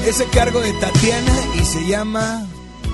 Es 0.08 0.20
a 0.22 0.24
cargo 0.24 0.60
de 0.60 0.72
Tatiana 0.74 1.32
y 1.60 1.64
se 1.66 1.86
llama... 1.86 2.46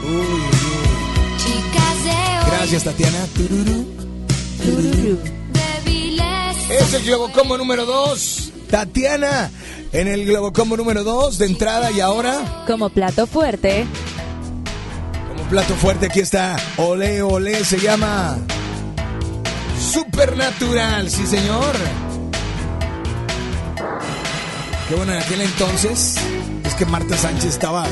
Uy, 0.02 0.10
uy, 0.10 0.16
uy. 0.16 1.38
Chicas 1.38 2.04
de 2.04 2.10
hoy, 2.10 2.50
Gracias, 2.50 2.82
Tatiana. 2.84 3.18
Tururú. 3.36 3.86
débiles. 5.84 6.70
Es 6.70 6.92
el 6.94 7.04
Globocombo 7.04 7.56
número 7.56 7.84
2. 7.86 8.52
Tatiana 8.68 9.48
en 9.92 10.08
el 10.08 10.24
Globocombo 10.24 10.76
número 10.76 11.04
2 11.04 11.38
de 11.38 11.46
entrada 11.46 11.92
y 11.92 12.00
ahora 12.00 12.64
Como 12.66 12.88
plato 12.88 13.28
fuerte. 13.28 13.86
como 15.28 15.48
plato 15.48 15.74
fuerte 15.74 16.06
aquí 16.06 16.18
está 16.18 16.56
Ole 16.78 17.22
Ole 17.22 17.64
se 17.64 17.78
llama 17.78 18.36
Supernatural, 19.92 21.08
sí 21.08 21.24
señor. 21.28 21.76
Qué 24.88 24.94
bueno 24.96 25.12
en 25.12 25.18
aquel 25.22 25.40
entonces 25.42 26.16
es 26.64 26.74
que 26.74 26.86
Marta 26.86 27.16
Sánchez 27.16 27.44
estaba 27.46 27.84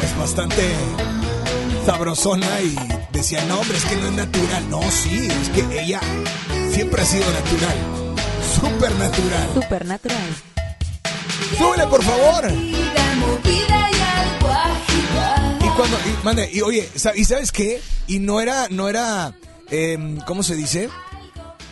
pues 0.00 0.18
bastante 0.18 0.74
sabrosona 1.86 2.60
y 2.60 2.76
decía, 3.12 3.44
no 3.46 3.60
hombre, 3.60 3.76
es 3.76 3.84
que 3.84 3.96
no 3.96 4.06
es 4.06 4.12
natural. 4.12 4.70
No, 4.70 4.82
sí, 4.90 5.28
es 5.28 5.48
que 5.50 5.80
ella 5.80 6.00
siempre 6.70 7.02
ha 7.02 7.04
sido 7.04 7.24
natural. 7.30 7.76
Supernatural. 8.60 9.48
Supernatural. 9.54 10.34
Súbele, 11.58 11.86
por 11.86 12.02
favor. 12.02 12.50
Y 15.60 15.68
cuando, 15.76 15.96
y, 15.98 16.24
mande, 16.24 16.50
y 16.52 16.60
oye, 16.60 16.88
¿y 17.14 17.24
sabes 17.24 17.52
qué? 17.52 17.80
Y 18.06 18.18
no 18.18 18.40
era, 18.40 18.68
no 18.70 18.88
era, 18.88 19.34
em, 19.70 20.18
¿cómo 20.20 20.42
se 20.42 20.54
dice? 20.54 20.88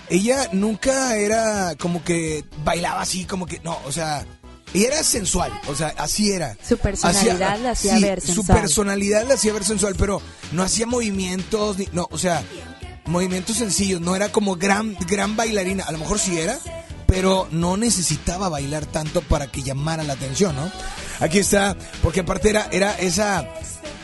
Ella 0.09 0.49
nunca 0.53 1.17
era 1.17 1.75
como 1.77 2.05
que 2.05 2.45
bailaba 2.65 3.01
así, 3.01 3.25
como 3.25 3.47
que, 3.47 3.61
no, 3.61 3.79
o 3.87 3.93
sea, 3.93 4.27
ella 4.75 4.89
era 4.89 5.03
sensual, 5.03 5.53
o 5.69 5.75
sea, 5.75 5.95
así 5.99 6.33
era. 6.33 6.57
Su 6.67 6.79
personalidad 6.79 7.59
la 7.61 7.71
hacía 7.73 7.97
sí, 7.97 8.03
ver 8.03 8.21
Su 8.21 8.35
sensual. 8.35 8.61
personalidad 8.61 9.27
la 9.27 9.35
hacía 9.35 9.53
ver 9.53 9.65
sensual, 9.65 9.95
pero 9.99 10.23
no 10.53 10.63
hacía 10.63 10.87
movimientos, 10.87 11.79
ni, 11.79 11.89
no, 11.93 12.09
o 12.11 12.19
sea, 12.19 12.43
movimientos 13.07 13.57
sencillos, 13.57 14.01
no 14.01 14.17
era 14.17 14.31
como 14.31 14.57
gran, 14.57 14.97
gran 15.09 15.37
bailarina, 15.37 15.85
a 15.85 15.93
lo 15.93 15.99
mejor 15.99 16.19
sí 16.19 16.39
era, 16.39 16.59
pero 17.07 17.49
no 17.51 17.77
necesitaba 17.77 18.49
bailar 18.49 18.87
tanto 18.87 19.21
para 19.21 19.47
que 19.47 19.63
llamara 19.63 20.03
la 20.03 20.15
atención, 20.15 20.57
¿no? 20.57 20.71
Aquí 21.21 21.39
está, 21.39 21.77
porque 22.03 22.21
aparte 22.21 22.49
era, 22.51 22.69
era 22.73 22.99
esa 22.99 23.47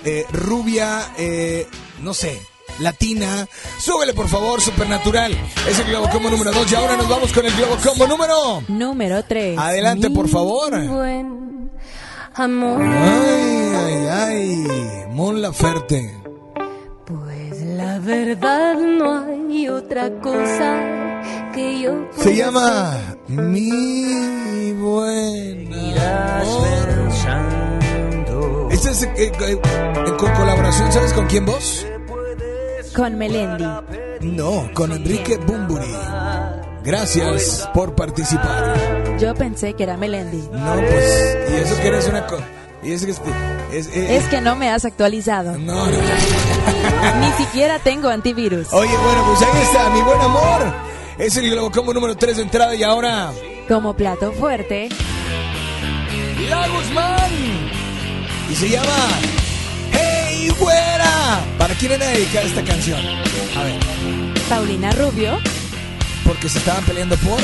eh, 0.04 0.24
rubia, 0.30 1.10
eh, 1.16 1.66
no 2.02 2.12
sé, 2.12 2.38
latina. 2.80 3.46
Súbele, 3.78 4.14
por 4.14 4.28
favor, 4.28 4.60
Supernatural. 4.60 5.32
Es 5.68 5.78
el 5.78 5.86
Globo 5.86 6.08
Combo 6.10 6.30
número 6.30 6.52
2 6.52 6.72
y 6.72 6.74
ahora 6.74 6.96
nos 6.96 7.08
vamos 7.08 7.32
con 7.32 7.46
el 7.46 7.52
Globo 7.54 7.76
Combo 7.82 8.06
número... 8.06 8.62
Número 8.68 9.22
3. 9.24 9.58
Adelante, 9.58 10.10
por 10.10 10.28
favor. 10.28 10.70
Buen 10.86 11.70
amor. 12.34 12.82
Ay, 12.82 13.72
ay, 13.76 14.06
ay, 14.10 14.66
Mon 15.10 15.40
Laferte. 15.42 16.14
Pues 17.04 17.62
la 17.62 17.98
verdad 17.98 18.74
no 18.76 19.24
hay 19.24 19.68
otra 19.68 20.10
cosa 20.20 21.20
que 21.54 21.80
yo 21.80 22.06
Se 22.16 22.36
llama 22.36 23.16
Mi 23.28 24.72
Buena 24.74 26.40
Amor. 26.40 26.78
Este 28.70 28.90
es 28.90 29.02
eh, 29.02 29.10
eh, 29.16 29.32
eh, 29.42 29.60
con 30.18 30.32
colaboración, 30.34 30.92
¿sabes 30.92 31.12
con 31.12 31.26
quién 31.26 31.46
vos? 31.46 31.86
Con 32.98 33.16
Melendi. 33.16 33.64
No, 34.22 34.68
con 34.74 34.90
Enrique 34.90 35.36
Bumburi. 35.36 35.86
Gracias 36.82 37.70
por 37.72 37.94
participar. 37.94 38.74
Yo 39.20 39.36
pensé 39.36 39.74
que 39.74 39.84
era 39.84 39.96
Melendi. 39.96 40.48
No, 40.50 40.74
pues, 40.74 41.36
y 41.48 41.54
eso 41.54 41.76
que 41.80 41.86
eres 41.86 42.08
una... 42.08 42.26
co- 42.26 42.40
y 42.82 42.90
es 42.90 43.06
que 43.06 43.12
es, 43.12 43.86
eh, 43.94 44.16
Es 44.16 44.24
que 44.24 44.40
no 44.40 44.56
me 44.56 44.68
has 44.72 44.84
actualizado. 44.84 45.56
No, 45.58 45.86
no. 45.86 45.92
Ni 47.20 47.30
siquiera 47.44 47.78
tengo 47.78 48.08
antivirus. 48.08 48.72
Oye, 48.72 48.90
bueno, 48.96 49.24
pues 49.28 49.42
ahí 49.48 49.62
está, 49.62 49.90
mi 49.90 50.00
buen 50.02 50.20
amor. 50.20 50.74
Es 51.18 51.36
el 51.36 51.48
Globo 51.52 51.70
Combo 51.70 51.94
número 51.94 52.16
3 52.16 52.36
de 52.38 52.42
entrada 52.42 52.74
y 52.74 52.82
ahora... 52.82 53.30
Como 53.68 53.94
plato 53.94 54.32
fuerte. 54.32 54.88
La 56.50 56.66
Guzmán. 56.66 57.30
y 58.50 58.54
se 58.56 58.68
llama 58.70 58.90
Güera. 60.58 61.40
¿Para 61.58 61.74
quién 61.74 61.92
era 61.92 62.06
dedicada 62.06 62.46
esta 62.46 62.64
canción? 62.64 63.00
A 63.56 63.62
ver, 63.64 63.80
Paulina 64.48 64.90
Rubio. 64.92 65.38
porque 66.24 66.48
se 66.48 66.58
estaban 66.58 66.84
peleando 66.84 67.16
por 67.18 67.38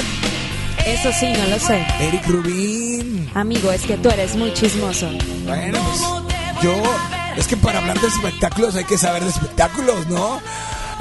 Eso 0.86 1.10
sí, 1.18 1.32
no 1.32 1.46
lo 1.48 1.58
sé. 1.58 1.84
Eric 2.00 2.26
Rubin. 2.26 3.30
Amigo, 3.34 3.72
es 3.72 3.82
que 3.82 3.96
tú 3.96 4.10
eres 4.10 4.36
muy 4.36 4.52
chismoso. 4.52 5.08
Bueno, 5.46 5.78
pues 5.82 6.62
yo, 6.62 6.74
es 7.36 7.46
que 7.46 7.56
para 7.56 7.78
hablar 7.78 7.98
de 8.00 8.06
espectáculos 8.08 8.76
hay 8.76 8.84
que 8.84 8.98
saber 8.98 9.22
de 9.24 9.30
espectáculos, 9.30 10.06
¿no? 10.08 10.40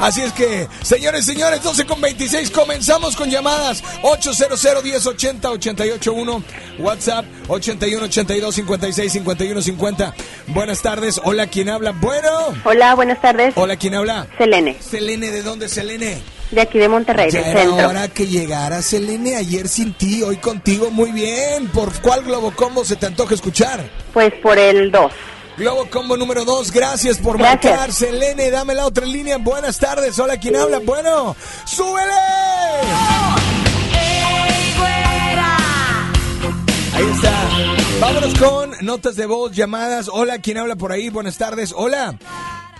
Así 0.04 0.20
es 0.22 0.34
que, 0.34 0.68
señores, 0.82 1.26
señores, 1.26 1.63
12 1.63 1.86
con 1.86 2.02
26, 2.02 2.52
comenzamos 2.52 3.16
con 3.16 3.30
llamadas 3.30 3.82
800 4.02 4.84
1080 4.84 5.50
881 5.50 6.44
WhatsApp 6.80 7.26
81 7.48 8.04
82 8.08 8.54
56 8.54 9.12
51 9.13 9.62
50. 9.62 10.13
Buenas 10.48 10.82
tardes, 10.82 11.22
hola, 11.24 11.48
¿quién 11.48 11.70
habla? 11.70 11.92
Bueno. 11.94 12.30
Hola, 12.66 12.96
buenas 12.96 13.22
tardes. 13.22 13.54
Hola, 13.56 13.78
¿quién 13.78 13.96
habla? 13.96 14.28
Selene, 14.38 14.76
Selene, 14.82 15.32
¿de 15.32 15.42
dónde 15.42 15.70
Selene? 15.70 16.22
de 16.52 16.62
aquí 16.62 16.80
de 16.80 16.89
Monterrey, 16.89 17.32
Ya 17.32 17.39
del 17.42 17.50
era 17.52 17.62
centro. 17.62 17.88
hora 17.88 18.08
que 18.10 18.28
llegara 18.28 18.82
Selene, 18.82 19.38
ayer 19.38 19.70
sin 19.70 19.94
ti, 19.94 20.22
hoy 20.22 20.36
contigo, 20.36 20.92
muy 20.92 21.13
bien. 21.13 21.70
¿Por 21.70 21.94
cuál 22.02 22.24
Globo 22.24 22.52
Combo 22.52 22.84
se 22.84 22.98
te 22.98 23.06
antoja 23.06 23.36
escuchar? 23.36 23.89
Pues 24.13 24.34
por 24.44 24.60
el 24.60 24.92
2. 24.92 25.12
Globo 25.58 25.88
Combo 25.89 26.18
número 26.18 26.46
2, 26.46 26.72
gracias 26.72 27.18
por 27.20 27.38
Gracias. 27.38 27.63
marcar. 27.72 27.94
Selene, 27.94 28.50
dame 28.50 28.74
la 28.74 28.86
otra 28.88 29.06
línea. 29.06 29.38
Buenas 29.38 29.78
tardes, 29.78 30.18
hola, 30.18 30.38
¿quién 30.38 30.56
habla? 30.56 30.80
Bueno, 30.80 31.36
¡súbele! 31.66 32.12
Ahí 36.96 37.06
está. 37.16 37.50
Vámonos 38.00 38.34
con 38.39 38.72
notas 38.82 39.16
de 39.16 39.26
voz, 39.26 39.52
llamadas. 39.52 40.10
Hola, 40.12 40.39
¿quién 40.39 40.58
habla 40.58 40.76
por 40.76 40.92
ahí? 40.92 41.10
Buenas 41.10 41.38
tardes, 41.38 41.74
hola. 41.76 42.16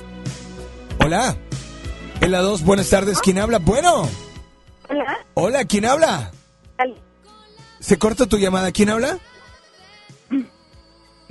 Hola. 0.98 1.36
En 2.20 2.32
la 2.32 2.40
2, 2.40 2.64
buenas 2.64 2.90
tardes, 2.90 3.20
¿quién 3.20 3.38
habla? 3.38 3.58
Bueno. 3.60 4.08
Hola. 4.88 5.18
Hola, 5.34 5.64
¿quién 5.64 5.84
habla? 5.84 6.32
¿Se 7.84 7.98
corta 7.98 8.24
tu 8.24 8.38
llamada? 8.38 8.72
¿Quién 8.72 8.88
habla? 8.88 9.18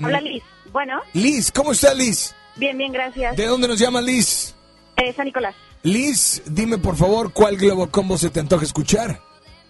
Hola, 0.04 0.22
Liz. 0.22 0.44
Bueno, 0.72 1.02
Liz, 1.14 1.52
¿cómo 1.52 1.72
estás, 1.72 1.98
Liz? 1.98 2.36
bien, 2.58 2.78
bien, 2.78 2.92
gracias. 2.92 3.36
¿De 3.36 3.48
dónde 3.48 3.68
nos 3.68 3.80
llama 3.80 4.02
Liz? 4.02 4.54
Eh, 4.98 5.12
San 5.14 5.26
Nicolás. 5.26 5.56
Liz, 5.82 6.44
dime 6.46 6.78
por 6.78 6.96
favor 6.96 7.34
cuál 7.34 7.58
Globo 7.58 7.90
Combo 7.90 8.20
se 8.20 8.30
te 8.30 8.40
antoja 8.40 8.66
escuchar. 8.66 9.20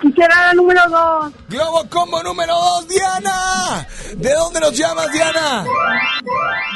Quisiera 0.00 0.46
la 0.46 0.54
número 0.54 0.80
dos. 0.88 1.32
Globo 1.48 1.84
Combo 1.88 2.22
número 2.22 2.54
dos, 2.54 2.88
Diana. 2.88 3.86
¿De 4.16 4.32
dónde 4.32 4.60
nos 4.60 4.76
llamas, 4.76 5.10
Diana? 5.12 5.64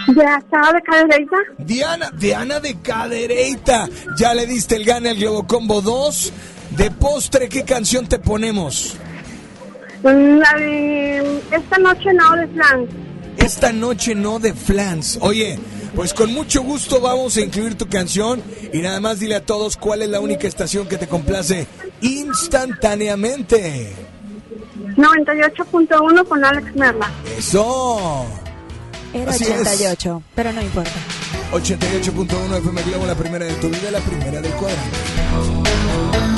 ¿De 0.09 0.25
hasta 0.25 0.73
de 0.73 0.83
Cadereyta? 0.83 1.37
Diana, 1.59 2.11
Diana 2.15 2.61
de 2.61 2.81
Cadereyta. 2.81 3.89
Ya 4.19 4.35
le 4.35 4.47
diste 4.47 4.77
el 4.77 4.85
gane 4.85 5.11
al 5.11 5.17
Globo 5.17 5.47
Combo 5.47 5.81
2. 5.81 6.33
De 6.71 6.91
postre, 6.91 7.49
¿qué 7.49 7.65
canción 7.65 8.07
te 8.07 8.19
ponemos? 8.19 8.97
La 10.03 10.53
de 10.59 11.41
esta 11.51 11.79
noche 11.79 12.13
no 12.13 12.37
de 12.37 12.47
flan. 12.49 12.87
Esta 13.39 13.73
noche 13.73 14.15
no 14.15 14.39
de 14.39 14.55
flans. 14.55 15.19
Oye, 15.21 15.59
pues 15.97 16.13
con 16.13 16.33
mucho 16.33 16.63
gusto 16.63 17.01
vamos 17.01 17.37
a 17.39 17.41
incluir 17.41 17.75
tu 17.77 17.89
canción 17.89 18.43
y 18.71 18.79
nada 18.79 19.01
más 19.01 19.19
dile 19.19 19.35
a 19.35 19.45
todos 19.45 19.79
cuál 19.79 20.03
es 20.03 20.11
la 20.11 20.21
única 20.21 20.47
estación 20.47 20.87
que 20.87 20.99
te 20.99 21.09
complace 21.09 21.67
instantáneamente. 22.03 23.95
98.1 24.97 26.29
con 26.29 26.45
Alex 26.45 26.77
Merla. 26.77 27.11
Eso. 27.39 28.27
Era 29.15 29.31
Así 29.33 29.45
es. 29.45 29.51
88, 29.51 30.23
pero 30.35 30.53
no 30.53 30.61
importa. 30.61 30.93
88.1 31.53 32.59
FM 32.59 32.83
Globo, 32.83 33.07
la 33.07 33.15
primera 33.15 33.47
de 33.47 33.55
tu 33.55 33.69
vida, 33.69 33.91
la 33.91 34.01
primera 34.01 34.43
del 34.43 34.53
cuadrante. 34.53 36.36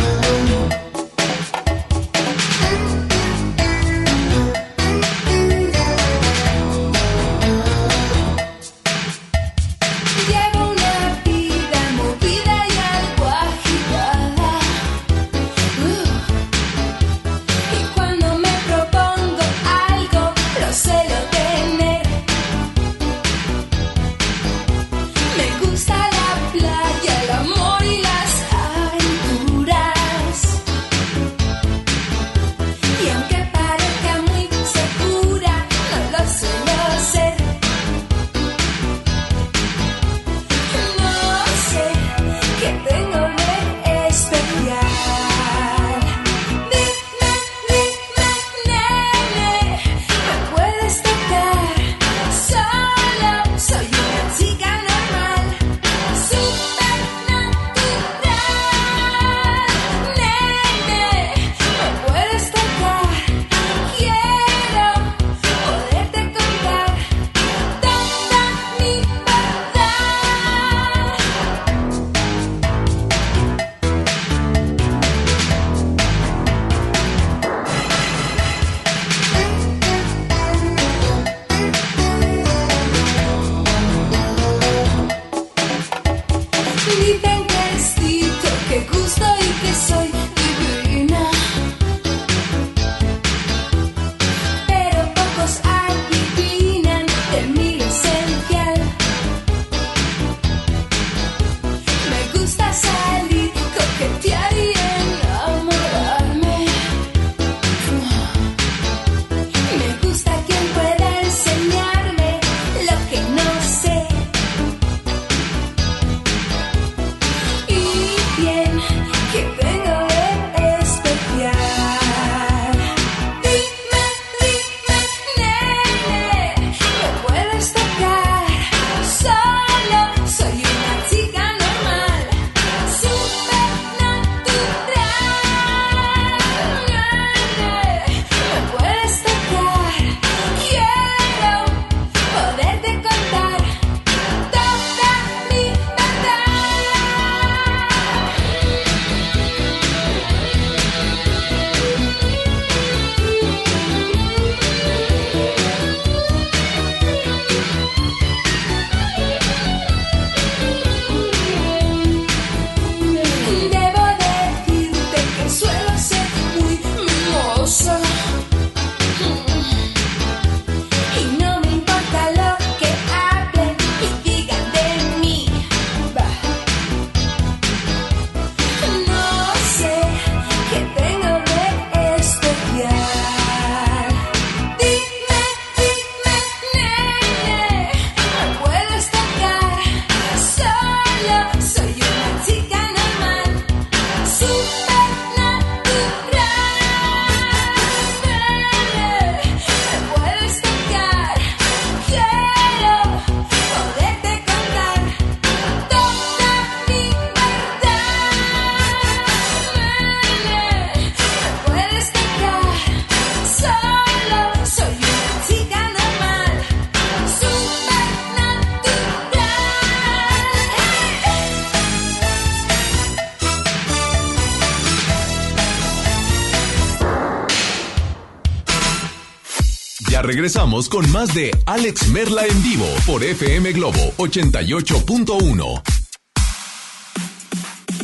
Regresamos 230.78 230.88
con 230.88 231.10
más 231.10 231.34
de 231.34 231.50
Alex 231.66 232.08
Merla 232.08 232.46
en 232.46 232.62
vivo 232.62 232.86
por 233.06 233.24
FM 233.24 233.72
Globo 233.72 233.98
88.1. 234.18 235.82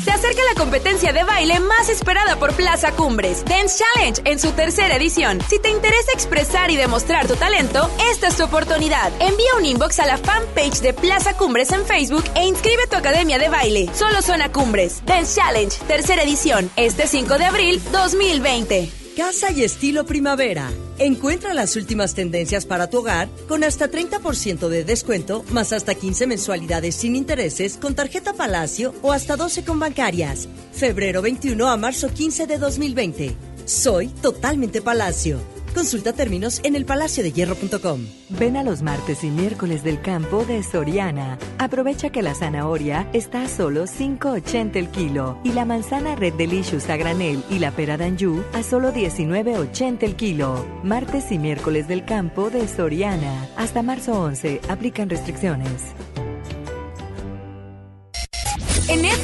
Se 0.05 0.11
acerca 0.11 0.41
la 0.53 0.61
competencia 0.61 1.13
de 1.13 1.25
baile 1.25 1.61
más 1.61 1.89
esperada 1.89 2.39
por 2.39 2.53
Plaza 2.53 2.93
Cumbres, 2.93 3.45
Dance 3.45 3.83
Challenge, 3.83 4.23
en 4.25 4.39
su 4.39 4.53
tercera 4.53 4.97
edición. 4.97 5.41
Si 5.49 5.59
te 5.59 5.71
interesa 5.71 6.13
expresar 6.13 6.71
y 6.71 6.77
demostrar 6.77 7.27
tu 7.27 7.37
talento, 7.37 7.91
esta 8.11 8.29
es 8.29 8.37
tu 8.37 8.45
oportunidad. 8.45 9.13
Envía 9.21 9.55
un 9.59 9.65
inbox 9.65 10.01
a 10.01 10.07
la 10.07 10.19
fanpage 10.19 10.81
de 10.81 10.93
Plaza 10.93 11.37
Cumbres 11.37 11.73
en 11.73 11.85
Facebook 11.87 12.25
e 12.35 12.47
inscribe 12.47 12.87
tu 12.91 12.97
academia 12.97 13.39
de 13.39 13.49
baile. 13.49 13.91
Solo 13.95 14.21
suena 14.21 14.53
Cumbres, 14.53 15.03
Dance 15.07 15.41
Challenge, 15.41 15.77
tercera 15.87 16.23
edición, 16.23 16.71
este 16.77 17.07
5 17.07 17.39
de 17.39 17.45
abril 17.45 17.81
2020. 17.93 18.91
Casa 19.17 19.53
y 19.53 19.63
estilo 19.63 20.05
primavera. 20.05 20.71
Encuentra 21.05 21.53
las 21.53 21.77
últimas 21.77 22.14
tendencias 22.14 22.64
para 22.64 22.88
tu 22.88 23.01
hogar 23.01 23.29
con 23.47 23.62
hasta 23.62 23.90
30% 23.90 24.69
de 24.69 24.85
descuento, 24.85 25.45
más 25.51 25.75
hasta 25.75 25.95
15 25.95 26.27
mensualidades 26.27 26.95
sin 26.95 27.14
intereses 27.14 27.77
con 27.77 27.95
tarjeta 27.95 28.33
Palacio 28.33 28.95
o 29.03 29.12
hasta 29.12 29.37
12 29.37 29.67
con 29.67 29.79
bancarias. 29.79 30.49
Febrero 30.73 31.21
21 31.21 31.69
a 31.69 31.77
marzo 31.77 32.09
15 32.09 32.47
de 32.47 32.57
2020. 32.57 33.37
Soy 33.67 34.09
totalmente 34.09 34.81
Palacio. 34.81 35.40
Consulta 35.75 36.14
términos 36.14 36.62
en 36.62 36.75
elpalaciodehierro.com. 36.75 38.07
Ven 38.31 38.57
a 38.57 38.62
los 38.62 38.81
martes 38.81 39.25
y 39.25 39.27
miércoles 39.29 39.85
del 39.85 40.01
campo 40.01 40.47
de 40.47 40.62
Soriana. 40.62 41.38
Aprovecha 41.64 42.11
que 42.11 42.20
la 42.20 42.35
zanahoria 42.35 43.09
está 43.14 43.40
a 43.40 43.48
solo 43.48 43.85
5.80 43.85 44.77
el 44.77 44.90
kilo 44.90 45.38
y 45.44 45.53
la 45.53 45.64
manzana 45.64 46.14
Red 46.14 46.35
Delicious 46.35 46.90
a 46.90 46.98
granel 46.98 47.42
y 47.48 47.59
la 47.59 47.70
pera 47.70 47.96
d'Anjou 47.96 48.44
a 48.53 48.62
solo 48.62 48.92
19.80 48.92 50.03
el 50.03 50.14
kilo. 50.14 50.62
Martes 50.83 51.33
y 51.33 51.38
miércoles 51.38 51.88
del 51.88 52.05
campo 52.05 52.50
de 52.50 52.68
Soriana. 52.68 53.48
Hasta 53.57 53.81
marzo 53.83 54.12
11. 54.12 54.61
Aplican 54.68 55.09
restricciones. 55.09 55.94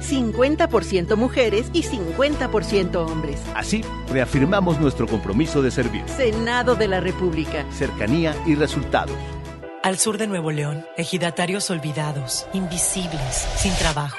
50% 0.00 1.16
mujeres 1.16 1.70
y 1.72 1.82
50% 1.82 2.96
hombres. 2.96 3.40
Así, 3.54 3.84
reafirmamos 4.10 4.80
nuestro 4.80 5.06
compromiso 5.06 5.62
de 5.62 5.70
servir. 5.70 6.02
Senado 6.08 6.74
de 6.74 6.88
la 6.88 7.00
República. 7.00 7.64
Cercanía 7.72 8.34
y 8.46 8.54
resultados. 8.54 9.16
Al 9.82 9.96
sur 9.98 10.18
de 10.18 10.26
Nuevo 10.26 10.50
León, 10.50 10.84
ejidatarios 10.98 11.70
olvidados, 11.70 12.46
invisibles, 12.52 13.48
sin 13.56 13.72
trabajo. 13.74 14.18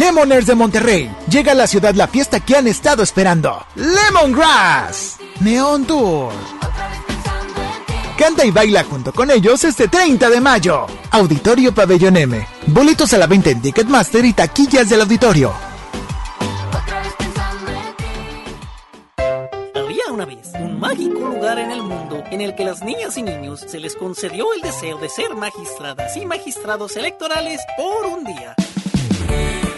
Lemoners 0.00 0.46
de 0.46 0.54
Monterrey. 0.54 1.14
Llega 1.28 1.52
a 1.52 1.54
la 1.54 1.66
ciudad 1.66 1.94
la 1.94 2.08
fiesta 2.08 2.40
que 2.40 2.56
han 2.56 2.66
estado 2.66 3.02
esperando. 3.02 3.66
Lemongrass. 3.74 5.18
Neon 5.40 5.84
Tour. 5.84 6.32
Canta 8.16 8.46
y 8.46 8.50
baila 8.50 8.82
junto 8.84 9.12
con 9.12 9.30
ellos 9.30 9.62
este 9.62 9.88
30 9.88 10.30
de 10.30 10.40
mayo. 10.40 10.86
Auditorio 11.10 11.74
Pabellón 11.74 12.16
M. 12.16 12.48
Boletos 12.68 13.12
a 13.12 13.18
la 13.18 13.26
venta 13.26 13.50
en 13.50 13.60
Ticketmaster 13.60 14.24
y 14.24 14.32
taquillas 14.32 14.88
del 14.88 15.02
auditorio. 15.02 15.52
Había 19.74 20.04
una 20.10 20.24
vez 20.24 20.50
un 20.58 20.80
mágico 20.80 21.28
lugar 21.28 21.58
en 21.58 21.72
el 21.72 21.82
mundo 21.82 22.24
en 22.30 22.40
el 22.40 22.54
que 22.54 22.64
las 22.64 22.82
niñas 22.82 23.18
y 23.18 23.22
niños 23.22 23.60
se 23.68 23.78
les 23.78 23.96
concedió 23.96 24.54
el 24.54 24.62
deseo 24.62 24.96
de 24.96 25.10
ser 25.10 25.34
magistradas 25.34 26.16
y 26.16 26.24
magistrados 26.24 26.96
electorales 26.96 27.60
por 27.76 28.06
un 28.06 28.24
día. 28.24 28.56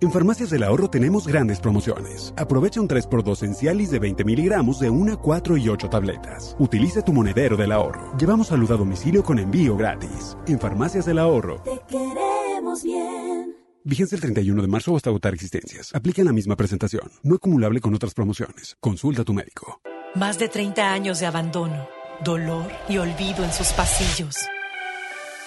En 0.00 0.10
Farmacias 0.10 0.50
del 0.50 0.64
Ahorro 0.64 0.90
tenemos 0.90 1.24
grandes 1.26 1.60
promociones. 1.60 2.34
Aprovecha 2.36 2.80
un 2.80 2.88
3x2 2.88 3.44
en 3.44 3.54
Cialis 3.54 3.90
de 3.92 4.00
20 4.00 4.24
miligramos 4.24 4.80
de 4.80 4.90
1, 4.90 5.20
4 5.20 5.56
y 5.56 5.68
8 5.68 5.88
tabletas. 5.88 6.56
Utiliza 6.58 7.02
tu 7.02 7.12
monedero 7.12 7.56
del 7.56 7.70
ahorro. 7.70 8.12
Llevamos 8.18 8.48
salud 8.48 8.70
a 8.72 8.76
domicilio 8.76 9.22
con 9.22 9.38
envío 9.38 9.76
gratis. 9.76 10.36
En 10.48 10.58
Farmacias 10.58 11.06
del 11.06 11.20
Ahorro. 11.20 11.62
Te 11.62 11.80
queremos 11.88 12.82
bien. 12.82 13.54
Vigencia 13.84 14.16
el 14.16 14.22
31 14.22 14.62
de 14.62 14.68
marzo 14.68 14.96
hasta 14.96 15.10
agotar 15.10 15.32
existencias. 15.32 15.94
Aplica 15.94 16.22
en 16.22 16.26
la 16.26 16.32
misma 16.32 16.56
presentación. 16.56 17.12
No 17.22 17.36
acumulable 17.36 17.80
con 17.80 17.94
otras 17.94 18.14
promociones. 18.14 18.76
Consulta 18.80 19.22
a 19.22 19.24
tu 19.24 19.32
médico. 19.32 19.80
Más 20.16 20.40
de 20.40 20.48
30 20.48 20.92
años 20.92 21.20
de 21.20 21.26
abandono, 21.26 21.86
dolor 22.24 22.66
y 22.88 22.98
olvido 22.98 23.44
en 23.44 23.52
sus 23.52 23.68
pasillos. 23.72 24.36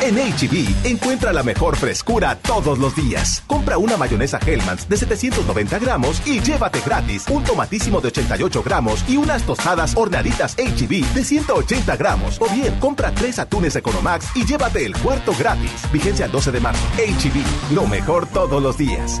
En 0.00 0.14
HB, 0.16 0.86
encuentra 0.86 1.32
la 1.32 1.42
mejor 1.42 1.76
frescura 1.76 2.36
todos 2.36 2.78
los 2.78 2.94
días. 2.94 3.42
Compra 3.48 3.78
una 3.78 3.96
mayonesa 3.96 4.38
Hellmann's 4.38 4.88
de 4.88 4.96
790 4.96 5.78
gramos 5.80 6.22
y 6.24 6.40
llévate 6.40 6.80
gratis 6.80 7.26
un 7.28 7.42
tomatísimo 7.42 8.00
de 8.00 8.08
88 8.08 8.62
gramos 8.62 9.04
y 9.08 9.16
unas 9.16 9.42
tostadas 9.42 9.96
horneaditas 9.96 10.56
HB 10.56 11.14
de 11.14 11.24
180 11.24 11.96
gramos. 11.96 12.40
O 12.40 12.48
bien, 12.48 12.78
compra 12.78 13.12
tres 13.12 13.40
atunes 13.40 13.74
Economax 13.74 14.36
y 14.36 14.46
llévate 14.46 14.86
el 14.86 14.96
cuarto 14.96 15.34
gratis. 15.36 15.90
Vigencia 15.92 16.26
el 16.26 16.32
12 16.32 16.52
de 16.52 16.60
marzo. 16.60 16.86
HB, 16.96 17.74
lo 17.74 17.86
mejor 17.86 18.26
todos 18.28 18.62
los 18.62 18.78
días. 18.78 19.20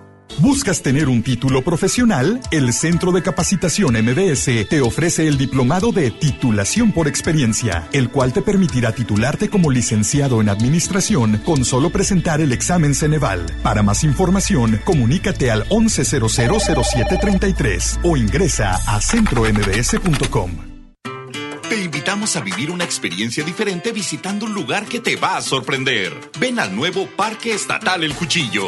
¿Buscas 0.39 0.81
tener 0.81 1.07
un 1.07 1.21
título 1.21 1.61
profesional? 1.61 2.41
El 2.51 2.73
Centro 2.73 3.11
de 3.11 3.21
Capacitación 3.21 3.93
MBS 3.93 4.67
te 4.67 4.81
ofrece 4.81 5.27
el 5.27 5.37
diplomado 5.37 5.91
de 5.91 6.09
titulación 6.11 6.91
por 6.91 7.07
experiencia, 7.07 7.87
el 7.91 8.09
cual 8.09 8.33
te 8.33 8.41
permitirá 8.41 8.91
titularte 8.91 9.49
como 9.49 9.69
licenciado 9.69 10.41
en 10.41 10.49
administración 10.49 11.39
con 11.45 11.63
solo 11.63 11.91
presentar 11.91 12.41
el 12.41 12.53
examen 12.53 12.95
Ceneval. 12.95 13.45
Para 13.61 13.83
más 13.83 14.03
información, 14.03 14.81
comunícate 14.83 15.51
al 15.51 15.69
11000733 15.69 17.99
o 18.03 18.17
ingresa 18.17 18.79
a 18.87 18.99
centrombs.com. 18.99 20.51
Te 21.69 21.79
invitamos 21.81 22.35
a 22.35 22.41
vivir 22.41 22.71
una 22.71 22.83
experiencia 22.83 23.45
diferente 23.45 23.91
visitando 23.91 24.45
un 24.45 24.53
lugar 24.53 24.85
que 24.85 24.99
te 24.99 25.15
va 25.15 25.37
a 25.37 25.41
sorprender. 25.41 26.13
Ven 26.39 26.59
al 26.59 26.75
nuevo 26.75 27.07
Parque 27.15 27.53
Estatal 27.53 28.03
El 28.03 28.13
Cuchillo. 28.13 28.67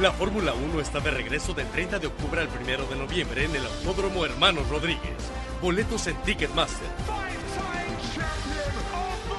La 0.00 0.12
Fórmula 0.12 0.54
1 0.54 0.80
está 0.80 1.00
de 1.00 1.10
regreso 1.10 1.54
del 1.54 1.66
30 1.66 1.98
de 1.98 2.06
octubre 2.06 2.40
al 2.40 2.48
1 2.48 2.86
de 2.86 2.96
noviembre 2.96 3.44
en 3.44 3.56
el 3.56 3.66
Autódromo 3.66 4.24
Hermanos 4.24 4.68
Rodríguez. 4.68 5.16
Boletos 5.60 6.06
en 6.06 6.14
Ticketmaster. 6.22 6.86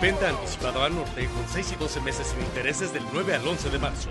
Venta 0.01 0.28
anticipada 0.28 0.86
al 0.86 0.95
norte 0.95 1.30
con 1.34 1.47
6 1.47 1.72
y 1.72 1.76
12 1.78 2.01
meses 2.01 2.28
sin 2.28 2.41
intereses 2.41 2.91
del 2.91 3.03
9 3.14 3.36
al 3.36 3.47
11 3.47 3.70
de 3.70 3.80
marzo. 3.80 4.10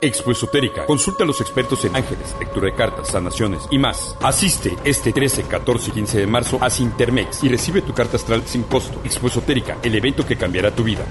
Expo 0.00 0.30
Esotérica. 0.30 0.86
Consulta 0.86 1.24
a 1.24 1.26
los 1.26 1.40
expertos 1.40 1.84
en 1.84 1.96
ángeles, 1.96 2.36
lectura 2.38 2.66
de 2.66 2.74
cartas, 2.76 3.08
sanaciones 3.08 3.62
y 3.72 3.78
más. 3.78 4.16
Asiste 4.22 4.76
este 4.84 5.12
13, 5.12 5.42
14 5.42 5.90
y 5.90 5.94
15 5.94 6.18
de 6.20 6.26
marzo 6.28 6.58
a 6.62 6.70
Sintermex 6.70 7.42
y 7.42 7.48
recibe 7.48 7.82
tu 7.82 7.92
carta 7.92 8.16
astral 8.16 8.44
sin 8.46 8.62
costo. 8.62 9.00
Expo 9.04 9.26
Esotérica, 9.26 9.78
el 9.82 9.96
evento 9.96 10.24
que 10.24 10.36
cambiará 10.36 10.70
tu 10.70 10.84
vida. 10.84 11.10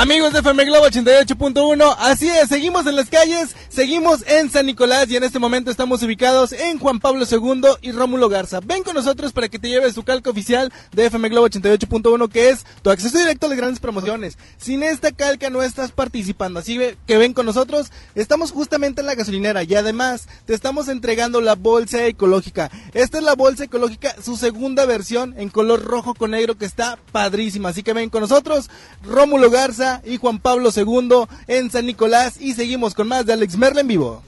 Amigos 0.00 0.32
de 0.32 0.38
FM 0.38 0.64
Globo 0.64 0.86
88.1, 0.86 1.96
así 1.98 2.28
es, 2.28 2.48
seguimos 2.48 2.86
en 2.86 2.94
las 2.94 3.10
calles, 3.10 3.56
seguimos 3.68 4.24
en 4.28 4.48
San 4.48 4.66
Nicolás 4.66 5.10
y 5.10 5.16
en 5.16 5.24
este 5.24 5.40
momento 5.40 5.72
estamos 5.72 6.00
ubicados 6.04 6.52
en 6.52 6.78
Juan 6.78 7.00
Pablo 7.00 7.24
II 7.28 7.62
y 7.82 7.90
Rómulo 7.90 8.28
Garza. 8.28 8.60
Ven 8.60 8.84
con 8.84 8.94
nosotros 8.94 9.32
para 9.32 9.48
que 9.48 9.58
te 9.58 9.68
lleves 9.68 9.96
tu 9.96 10.04
calca 10.04 10.30
oficial 10.30 10.72
de 10.92 11.06
FM 11.06 11.30
Globo 11.30 11.48
88.1 11.48 12.28
que 12.28 12.50
es 12.50 12.64
tu 12.82 12.90
acceso 12.90 13.18
directo 13.18 13.46
a 13.46 13.48
las 13.48 13.58
grandes 13.58 13.80
promociones. 13.80 14.38
Sin 14.56 14.84
esta 14.84 15.10
calca 15.10 15.50
no 15.50 15.64
estás 15.64 15.90
participando, 15.90 16.60
así 16.60 16.78
que 17.04 17.16
ven 17.16 17.34
con 17.34 17.44
nosotros, 17.44 17.90
estamos 18.14 18.52
justamente 18.52 19.00
en 19.00 19.08
la 19.08 19.16
gasolinera 19.16 19.64
y 19.64 19.74
además 19.74 20.28
te 20.46 20.54
estamos 20.54 20.86
entregando 20.86 21.40
la 21.40 21.56
bolsa 21.56 22.06
ecológica. 22.06 22.70
Esta 22.94 23.18
es 23.18 23.24
la 23.24 23.34
bolsa 23.34 23.64
ecológica, 23.64 24.14
su 24.22 24.36
segunda 24.36 24.86
versión 24.86 25.34
en 25.38 25.48
color 25.48 25.82
rojo 25.82 26.14
con 26.14 26.30
negro 26.30 26.56
que 26.56 26.66
está 26.66 27.00
padrísima, 27.10 27.70
así 27.70 27.82
que 27.82 27.94
ven 27.94 28.10
con 28.10 28.20
nosotros, 28.20 28.70
Rómulo 29.02 29.50
Garza 29.50 29.87
y 30.04 30.16
Juan 30.16 30.38
Pablo 30.38 30.70
II 30.74 31.26
en 31.46 31.70
San 31.70 31.86
Nicolás 31.86 32.40
y 32.40 32.54
seguimos 32.54 32.94
con 32.94 33.08
más 33.08 33.26
de 33.26 33.32
Alex 33.32 33.56
Merla 33.56 33.80
en 33.80 33.88
vivo. 33.88 34.22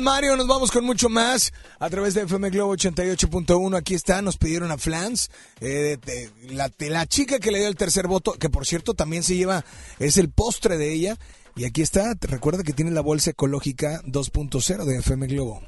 Mario, 0.00 0.36
nos 0.36 0.48
vamos 0.48 0.72
con 0.72 0.84
mucho 0.84 1.08
más 1.08 1.52
a 1.78 1.88
través 1.88 2.14
de 2.14 2.22
FM 2.22 2.50
Globo 2.50 2.74
88.1. 2.74 3.76
Aquí 3.76 3.94
está, 3.94 4.20
nos 4.20 4.36
pidieron 4.36 4.72
a 4.72 4.78
Flans, 4.78 5.30
eh, 5.60 5.96
la 6.80 7.06
chica 7.06 7.38
que 7.38 7.52
le 7.52 7.60
dio 7.60 7.68
el 7.68 7.76
tercer 7.76 8.08
voto, 8.08 8.32
que 8.32 8.50
por 8.50 8.66
cierto 8.66 8.94
también 8.94 9.22
se 9.22 9.36
lleva, 9.36 9.64
es 9.98 10.16
el 10.16 10.28
postre 10.28 10.76
de 10.76 10.92
ella. 10.92 11.16
Y 11.54 11.64
aquí 11.64 11.82
está, 11.82 12.14
recuerda 12.20 12.64
que 12.64 12.74
tiene 12.74 12.90
la 12.90 13.00
bolsa 13.00 13.30
ecológica 13.30 14.02
2.0 14.02 14.84
de 14.84 14.98
FM 14.98 15.28
Globo. 15.28 15.62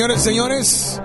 Señores, 0.00 0.22
señores, 0.22 1.02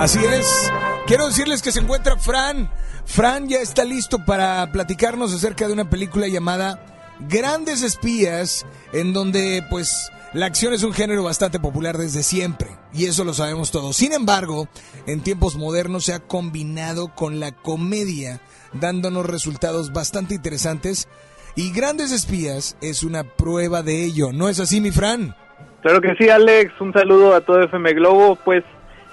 así 0.00 0.18
es. 0.18 0.72
Quiero 1.06 1.28
decirles 1.28 1.62
que 1.62 1.70
se 1.70 1.78
encuentra 1.78 2.18
Fran. 2.18 2.68
Fran 3.04 3.48
ya 3.48 3.58
está 3.58 3.84
listo 3.84 4.24
para 4.24 4.68
platicarnos 4.72 5.32
acerca 5.32 5.68
de 5.68 5.74
una 5.74 5.88
película 5.88 6.26
llamada 6.26 7.14
Grandes 7.20 7.82
Espías, 7.82 8.66
en 8.92 9.12
donde 9.12 9.64
pues 9.70 10.10
La 10.34 10.46
acción 10.46 10.74
es 10.74 10.82
un 10.82 10.92
género 10.92 11.22
bastante 11.22 11.60
popular 11.60 11.96
desde 11.96 12.24
siempre, 12.24 12.76
y 12.92 13.04
eso 13.04 13.22
lo 13.22 13.34
sabemos 13.34 13.70
todos. 13.70 13.94
Sin 13.94 14.12
embargo, 14.12 14.66
en 15.06 15.20
tiempos 15.20 15.54
modernos 15.54 16.06
se 16.06 16.12
ha 16.12 16.18
combinado 16.18 17.14
con 17.14 17.38
la 17.38 17.52
comedia, 17.52 18.40
dándonos 18.72 19.26
resultados 19.26 19.92
bastante 19.92 20.34
interesantes, 20.34 21.06
y 21.54 21.70
Grandes 21.70 22.10
Espías 22.10 22.76
es 22.80 23.04
una 23.04 23.22
prueba 23.22 23.84
de 23.84 24.04
ello. 24.04 24.32
¿No 24.32 24.48
es 24.48 24.58
así, 24.58 24.80
mi 24.80 24.90
Fran? 24.90 25.36
Claro 25.84 26.00
que 26.00 26.16
sí, 26.16 26.28
Alex. 26.28 26.72
Un 26.80 26.92
saludo 26.92 27.36
a 27.36 27.42
todo 27.42 27.62
FM 27.62 27.92
Globo. 27.92 28.34
Pues 28.36 28.64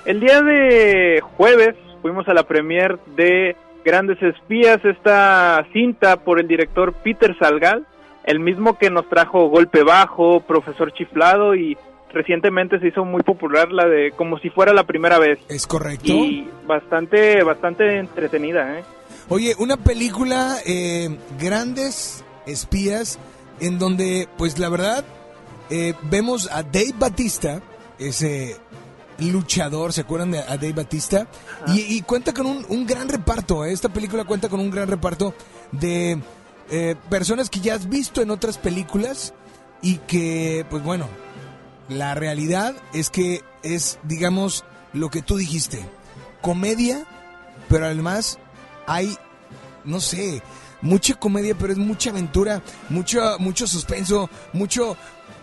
el 0.05 0.19
día 0.19 0.41
de 0.41 1.21
jueves 1.21 1.75
fuimos 2.01 2.27
a 2.27 2.33
la 2.33 2.41
premier 2.43 2.97
de 3.15 3.55
Grandes 3.85 4.19
Espías, 4.23 4.83
esta 4.83 5.63
cinta 5.71 6.17
por 6.17 6.39
el 6.39 6.47
director 6.47 6.93
Peter 7.03 7.37
Salgal 7.37 7.85
el 8.23 8.39
mismo 8.39 8.77
que 8.77 8.89
nos 8.89 9.09
trajo 9.09 9.49
Golpe 9.49 9.83
Bajo, 9.83 10.41
Profesor 10.41 10.93
Chiflado 10.93 11.55
y 11.55 11.77
recientemente 12.13 12.79
se 12.79 12.87
hizo 12.87 13.05
muy 13.05 13.23
popular 13.23 13.71
la 13.71 13.85
de 13.85 14.11
Como 14.11 14.37
si 14.39 14.49
fuera 14.49 14.73
la 14.73 14.83
primera 14.83 15.17
vez. 15.17 15.39
Es 15.49 15.65
correcto. 15.65 16.13
Y 16.13 16.47
bastante, 16.67 17.43
bastante 17.43 17.97
entretenida, 17.97 18.79
¿eh? 18.79 18.83
Oye, 19.29 19.55
una 19.59 19.77
película, 19.77 20.57
eh, 20.65 21.09
Grandes 21.39 22.23
Espías, 22.45 23.19
en 23.59 23.79
donde, 23.79 24.27
pues 24.37 24.59
la 24.59 24.69
verdad, 24.69 25.05
eh, 25.71 25.95
vemos 26.03 26.49
a 26.51 26.63
Dave 26.63 26.93
Batista, 26.99 27.61
ese 27.97 28.57
luchador, 29.19 29.93
¿se 29.93 30.01
acuerdan 30.01 30.31
de 30.31 30.39
a 30.39 30.57
Dave 30.57 30.73
Batista? 30.73 31.27
Y, 31.67 31.95
y, 31.95 32.01
cuenta 32.01 32.33
con 32.33 32.45
un, 32.45 32.65
un 32.67 32.85
gran 32.85 33.07
reparto, 33.07 33.63
¿eh? 33.63 33.71
esta 33.71 33.87
película 33.87 34.25
cuenta 34.25 34.49
con 34.49 34.59
un 34.59 34.69
gran 34.69 34.89
reparto 34.89 35.33
de 35.71 36.19
eh, 36.69 36.95
personas 37.09 37.49
que 37.49 37.61
ya 37.61 37.75
has 37.75 37.87
visto 37.87 38.21
en 38.21 38.31
otras 38.31 38.57
películas 38.57 39.33
y 39.81 39.97
que, 39.99 40.65
pues 40.69 40.83
bueno, 40.83 41.07
la 41.87 42.15
realidad 42.15 42.75
es 42.93 43.09
que 43.09 43.41
es, 43.63 43.97
digamos, 44.03 44.65
lo 44.91 45.09
que 45.09 45.21
tú 45.21 45.37
dijiste, 45.37 45.85
comedia, 46.41 47.05
pero 47.69 47.85
además 47.85 48.39
hay, 48.87 49.17
no 49.85 50.01
sé, 50.01 50.41
mucha 50.81 51.15
comedia, 51.15 51.55
pero 51.55 51.73
es 51.73 51.79
mucha 51.79 52.09
aventura, 52.09 52.61
mucho, 52.89 53.21
mucho 53.39 53.67
suspenso, 53.67 54.29
mucho, 54.53 54.97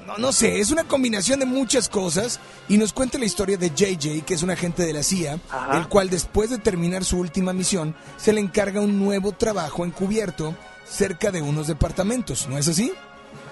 no, 0.09 0.17
no 0.17 0.33
sé, 0.33 0.59
es 0.59 0.71
una 0.71 0.85
combinación 0.85 1.39
de 1.39 1.45
muchas 1.45 1.91
cosas 1.91 2.41
y 2.67 2.79
nos 2.79 2.95
cuenta 2.95 3.19
la 3.19 3.27
historia 3.27 3.59
de 3.59 3.69
JJ, 3.69 4.25
que 4.25 4.33
es 4.33 4.43
un 4.43 4.51
agente 4.51 4.85
de 4.85 4.95
la 4.95 5.03
CIA, 5.03 5.39
el 5.75 5.87
cual 5.89 6.09
después 6.09 6.49
de 6.49 6.57
terminar 6.57 7.05
su 7.05 7.19
última 7.19 7.53
misión 7.53 7.95
se 8.17 8.33
le 8.33 8.41
encarga 8.41 8.81
un 8.81 8.99
nuevo 8.99 9.33
trabajo 9.33 9.85
encubierto 9.85 10.55
cerca 10.85 11.31
de 11.31 11.43
unos 11.43 11.67
departamentos, 11.67 12.49
¿no 12.49 12.57
es 12.57 12.69
así? 12.69 12.91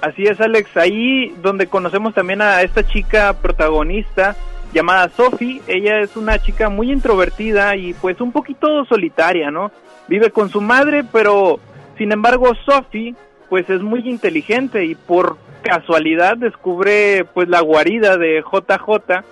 Así 0.00 0.24
es, 0.24 0.40
Alex. 0.40 0.74
Ahí 0.78 1.34
donde 1.42 1.66
conocemos 1.66 2.14
también 2.14 2.40
a 2.40 2.62
esta 2.62 2.86
chica 2.86 3.34
protagonista 3.34 4.34
llamada 4.72 5.10
Sophie. 5.14 5.60
Ella 5.66 6.00
es 6.00 6.16
una 6.16 6.38
chica 6.38 6.70
muy 6.70 6.90
introvertida 6.90 7.76
y 7.76 7.92
pues 7.92 8.18
un 8.22 8.32
poquito 8.32 8.86
solitaria, 8.86 9.50
¿no? 9.50 9.70
Vive 10.08 10.30
con 10.30 10.48
su 10.48 10.62
madre, 10.62 11.04
pero 11.12 11.60
sin 11.98 12.12
embargo 12.12 12.52
Sophie 12.64 13.14
pues 13.50 13.68
es 13.68 13.82
muy 13.82 14.08
inteligente 14.08 14.86
y 14.86 14.94
por 14.94 15.36
casualidad 15.62 16.36
descubre 16.36 17.24
pues 17.34 17.48
la 17.48 17.60
guarida 17.60 18.16
de 18.16 18.42
JJ 18.42 19.24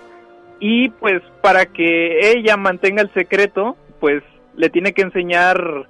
y 0.59 0.89
pues 0.89 1.21
para 1.41 1.65
que 1.65 2.31
ella 2.31 2.57
mantenga 2.57 3.01
el 3.01 3.13
secreto 3.13 3.75
pues 3.99 4.23
le 4.55 4.69
tiene 4.69 4.93
que 4.93 5.01
enseñar 5.01 5.87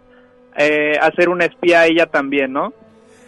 eh, 0.57 0.97
hacer 1.01 1.29
una 1.29 1.45
espía 1.45 1.81
a 1.81 1.85
ella 1.87 2.05
también, 2.07 2.53
¿no? 2.53 2.73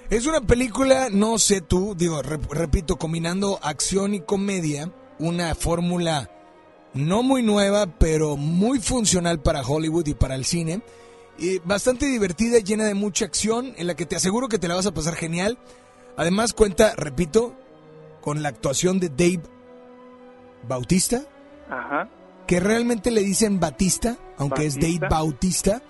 Es 0.10 0.26
una 0.26 0.39
película, 0.39 1.10
no 1.12 1.38
sé 1.38 1.60
tú, 1.60 1.93
digo, 1.97 2.22
repito, 2.22 2.95
combinando 2.95 3.60
acción 3.62 4.14
y 4.14 4.22
comedia, 4.22 4.89
una 5.20 5.53
fórmula 5.53 6.30
no 6.93 7.24
muy 7.24 7.43
nueva, 7.43 7.88
pero 7.99 8.38
muy 8.38 8.80
funcional 8.80 9.39
para 9.41 9.62
Hollywood 9.62 10.08
y 10.08 10.14
para 10.14 10.36
el 10.36 10.45
cine. 10.45 10.82
Y 11.38 11.60
bastante 11.60 12.05
divertida, 12.05 12.60
llena 12.60 12.86
de 12.86 12.93
mucha 12.93 13.26
acción, 13.26 13.74
en 13.78 13.88
la 13.88 13.95
que 13.95 14.05
te 14.05 14.16
aseguro 14.16 14.47
que 14.47 14.58
te 14.58 14.70
la 14.70 14.76
vas 14.76 14.88
a 14.88 14.93
pasar 14.93 15.16
genial. 15.16 15.58
Además 16.18 16.53
cuenta, 16.53 16.93
repito, 16.95 17.55
con 18.20 18.43
la 18.43 18.49
actuación 18.49 18.99
de 18.99 19.09
Dave 19.09 19.43
Bautista. 20.68 21.24
Ajá 21.70 22.09
que 22.47 22.59
realmente 22.61 23.11
le 23.11 23.22
dicen 23.22 23.59
Batista, 23.59 24.18
aunque 24.38 24.65
es 24.65 24.76
Dave 24.76 25.01
Bautista, 25.09 25.82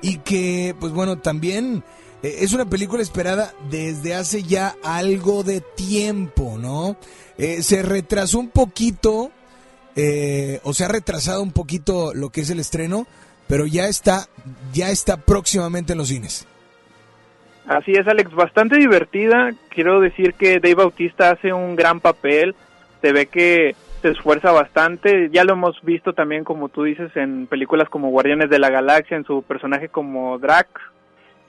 y 0.00 0.18
que, 0.18 0.74
pues 0.78 0.92
bueno, 0.92 1.18
también 1.18 1.82
eh, 2.22 2.36
es 2.40 2.52
una 2.52 2.64
película 2.70 3.02
esperada 3.02 3.52
desde 3.68 4.14
hace 4.14 4.44
ya 4.44 4.76
algo 4.84 5.42
de 5.42 5.60
tiempo, 5.60 6.56
¿no? 6.56 6.96
Eh, 7.36 7.62
se 7.62 7.82
retrasó 7.82 8.38
un 8.38 8.48
poquito, 8.48 9.32
eh, 9.96 10.60
o 10.62 10.72
se 10.72 10.84
ha 10.84 10.88
retrasado 10.88 11.42
un 11.42 11.50
poquito 11.50 12.14
lo 12.14 12.30
que 12.30 12.42
es 12.42 12.50
el 12.50 12.60
estreno, 12.60 13.08
pero 13.48 13.66
ya 13.66 13.88
está, 13.88 14.28
ya 14.72 14.90
está 14.90 15.16
próximamente 15.16 15.92
en 15.92 15.98
los 15.98 16.08
cines. 16.08 16.46
Así 17.66 17.92
es, 17.92 18.06
Alex, 18.06 18.32
bastante 18.32 18.76
divertida. 18.76 19.52
Quiero 19.70 20.00
decir 20.00 20.34
que 20.34 20.60
Dave 20.60 20.74
Bautista 20.74 21.30
hace 21.30 21.52
un 21.52 21.76
gran 21.76 22.00
papel. 22.00 22.54
Se 23.00 23.12
ve 23.12 23.26
que 23.26 23.74
se 24.02 24.10
esfuerza 24.10 24.52
bastante. 24.52 25.30
Ya 25.32 25.44
lo 25.44 25.54
hemos 25.54 25.80
visto 25.82 26.12
también, 26.12 26.44
como 26.44 26.68
tú 26.68 26.84
dices, 26.84 27.10
en 27.16 27.46
películas 27.46 27.88
como 27.88 28.10
Guardianes 28.10 28.50
de 28.50 28.58
la 28.58 28.68
Galaxia, 28.68 29.16
en 29.16 29.24
su 29.24 29.42
personaje 29.42 29.88
como 29.88 30.38
Drax. 30.38 30.68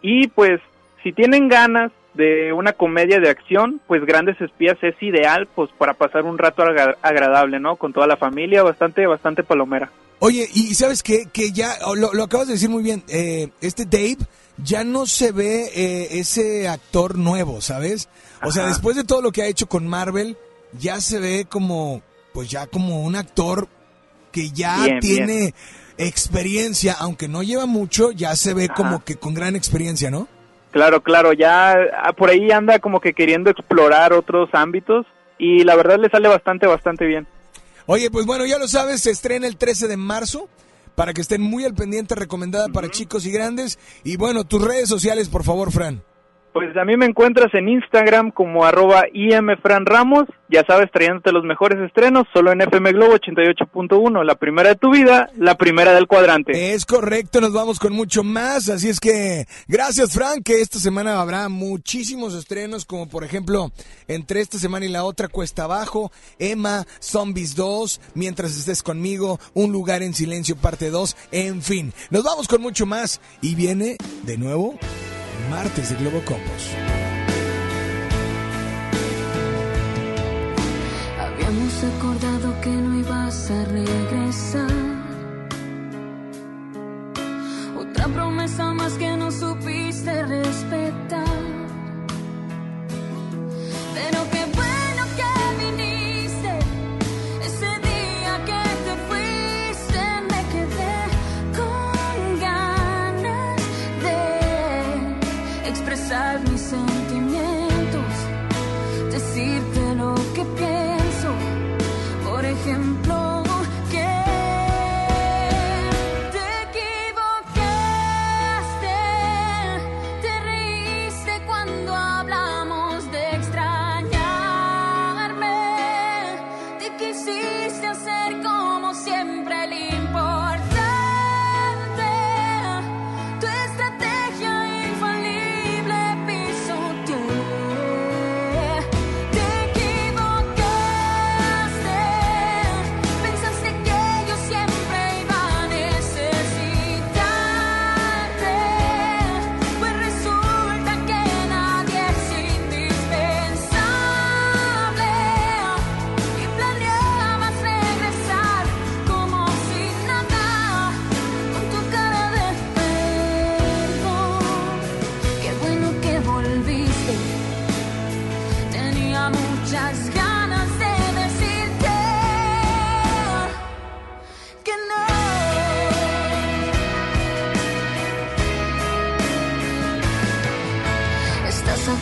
Y 0.01 0.27
pues, 0.27 0.61
si 1.03 1.11
tienen 1.11 1.49
ganas 1.49 1.91
de 2.13 2.53
una 2.53 2.71
comedia 2.71 3.19
de 3.19 3.29
acción, 3.29 3.81
pues 3.87 4.05
Grandes 4.05 4.39
Espías 4.39 4.77
es 4.81 4.95
ideal, 5.01 5.49
pues 5.53 5.69
para 5.77 5.95
pasar 5.95 6.23
un 6.23 6.37
rato 6.37 6.63
agradable, 7.01 7.59
¿no? 7.59 7.75
Con 7.75 7.91
toda 7.91 8.07
la 8.07 8.15
familia, 8.15 8.63
bastante, 8.63 9.05
bastante 9.05 9.43
palomera. 9.43 9.91
Oye, 10.19 10.47
y 10.53 10.73
sabes 10.75 11.03
qué? 11.03 11.25
que 11.31 11.51
ya 11.51 11.73
lo, 11.93 12.23
acabas 12.23 12.47
de 12.47 12.53
decir 12.53 12.69
muy 12.69 12.83
bien, 12.83 13.03
eh, 13.09 13.49
este 13.59 13.83
Dave 13.83 14.25
ya 14.57 14.83
no 14.83 15.05
se 15.05 15.31
ve 15.31 15.71
eh, 15.73 16.19
ese 16.19 16.67
actor 16.67 17.17
nuevo, 17.17 17.61
¿sabes? 17.61 18.09
O 18.41 18.51
sea, 18.51 18.67
después 18.67 18.95
de 18.95 19.03
todo 19.03 19.21
lo 19.21 19.31
que 19.31 19.41
ha 19.41 19.47
hecho 19.47 19.67
con 19.67 19.87
Marvel, 19.87 20.37
ya 20.79 21.01
se 21.01 21.19
ve 21.19 21.45
como 21.49 22.01
pues 22.33 22.49
ya 22.49 22.67
como 22.67 23.01
un 23.03 23.15
actor 23.15 23.67
que 24.31 24.51
ya 24.51 24.99
tiene 24.99 25.53
experiencia, 25.97 26.93
aunque 26.99 27.29
no 27.29 27.43
lleva 27.43 27.65
mucho, 27.65 28.11
ya 28.11 28.35
se 28.35 28.53
ve 28.53 28.67
como 28.67 29.03
que 29.03 29.15
con 29.15 29.33
gran 29.33 29.55
experiencia, 29.55 30.11
¿no? 30.11 30.27
Claro, 30.71 31.01
claro, 31.01 31.31
ya 31.31 31.73
ah, 32.03 32.11
por 32.11 32.29
ahí 32.29 32.51
anda 32.51 32.79
como 32.79 32.99
que 32.99 33.13
queriendo 33.13 33.49
explorar 33.49 34.11
otros 34.11 34.49
ámbitos 34.51 35.05
y 35.37 35.63
la 35.63 35.75
verdad 35.77 35.97
le 35.97 36.09
sale 36.09 36.27
bastante, 36.27 36.67
bastante 36.67 37.05
bien. 37.05 37.25
Oye, 37.85 38.11
pues 38.11 38.25
bueno, 38.25 38.45
ya 38.45 38.59
lo 38.59 38.67
sabes, 38.67 39.01
se 39.01 39.11
estrena 39.11 39.47
el 39.47 39.55
13 39.55 39.87
de 39.87 39.95
marzo 39.95 40.49
para 40.95 41.13
que 41.13 41.21
estén 41.21 41.41
muy 41.41 41.65
al 41.65 41.75
pendiente, 41.75 42.15
recomendada 42.15 42.69
para 42.69 42.89
chicos 42.89 43.25
y 43.25 43.31
grandes. 43.31 43.77
Y 44.03 44.17
bueno, 44.17 44.45
tus 44.45 44.61
redes 44.61 44.89
sociales, 44.89 45.29
por 45.29 45.43
favor, 45.43 45.71
Fran. 45.71 46.03
Pues 46.55 46.73
a 46.77 46.85
mí 46.85 46.95
me 46.95 47.05
encuentras 47.05 47.53
en 47.53 47.67
Instagram 47.67 48.31
como 48.31 48.63
arroba 48.63 49.03
imfranramos, 49.13 50.23
ya 50.47 50.63
sabes, 50.65 50.89
trayéndote 50.89 51.33
los 51.33 51.43
mejores 51.43 51.77
estrenos, 51.85 52.23
solo 52.33 52.53
en 52.53 52.61
FM 52.61 52.93
Globo 52.93 53.15
88.1, 53.15 54.23
la 54.23 54.35
primera 54.35 54.69
de 54.69 54.75
tu 54.77 54.89
vida, 54.89 55.29
la 55.37 55.55
primera 55.55 55.91
del 55.91 56.07
cuadrante. 56.07 56.73
Es 56.73 56.85
correcto, 56.85 57.41
nos 57.41 57.51
vamos 57.51 57.77
con 57.77 57.91
mucho 57.91 58.23
más, 58.23 58.69
así 58.69 58.87
es 58.87 59.01
que 59.01 59.47
gracias 59.67 60.13
Frank, 60.13 60.43
que 60.45 60.61
esta 60.61 60.79
semana 60.79 61.19
habrá 61.19 61.49
muchísimos 61.49 62.33
estrenos, 62.33 62.85
como 62.85 63.09
por 63.09 63.25
ejemplo, 63.25 63.73
entre 64.07 64.39
esta 64.39 64.57
semana 64.57 64.85
y 64.85 64.89
la 64.89 65.03
otra, 65.03 65.27
Cuesta 65.27 65.65
Abajo, 65.65 66.09
Emma, 66.39 66.85
Zombies 67.01 67.57
2, 67.57 67.99
Mientras 68.13 68.57
estés 68.57 68.81
conmigo, 68.81 69.41
Un 69.55 69.73
lugar 69.73 70.03
en 70.03 70.13
silencio, 70.13 70.55
parte 70.55 70.89
2, 70.89 71.17
en 71.33 71.61
fin, 71.61 71.91
nos 72.11 72.23
vamos 72.23 72.47
con 72.47 72.61
mucho 72.61 72.85
más 72.85 73.19
y 73.41 73.55
viene 73.55 73.97
de 74.23 74.37
nuevo 74.37 74.79
martes 75.49 75.89
de 75.89 75.95
Globo 75.95 76.21
Combos. 76.25 76.71
Habíamos 81.19 81.83
acordado 81.83 82.61
que 82.61 82.69
no 82.69 82.99
ibas 82.99 83.51
a 83.51 83.65
regresar. 83.65 84.71
Otra 87.79 88.07
promesa 88.07 88.73
más 88.73 88.93
que 88.93 89.15
no 89.17 89.31
supiste 89.31 90.25
respetar. 90.25 91.25
Pero 93.93 94.29
que 94.31 94.45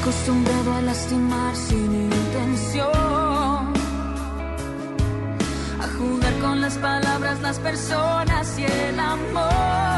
acostumbrado 0.03 0.73
a 0.73 0.81
lastimar 0.81 1.55
sin 1.55 1.93
intención, 2.11 2.91
a 5.79 5.87
jugar 5.97 6.33
con 6.39 6.59
las 6.59 6.77
palabras, 6.77 7.39
las 7.39 7.57
personas 7.59 8.59
y 8.59 8.65
el 8.65 8.99
amor. 8.99 9.92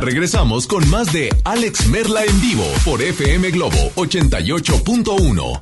Regresamos 0.00 0.66
con 0.66 0.88
más 0.90 1.12
de 1.12 1.30
Alex 1.44 1.86
Merla 1.86 2.24
en 2.24 2.40
vivo 2.40 2.64
por 2.84 3.02
FM 3.02 3.50
Globo 3.50 3.76
88.1. 3.96 5.60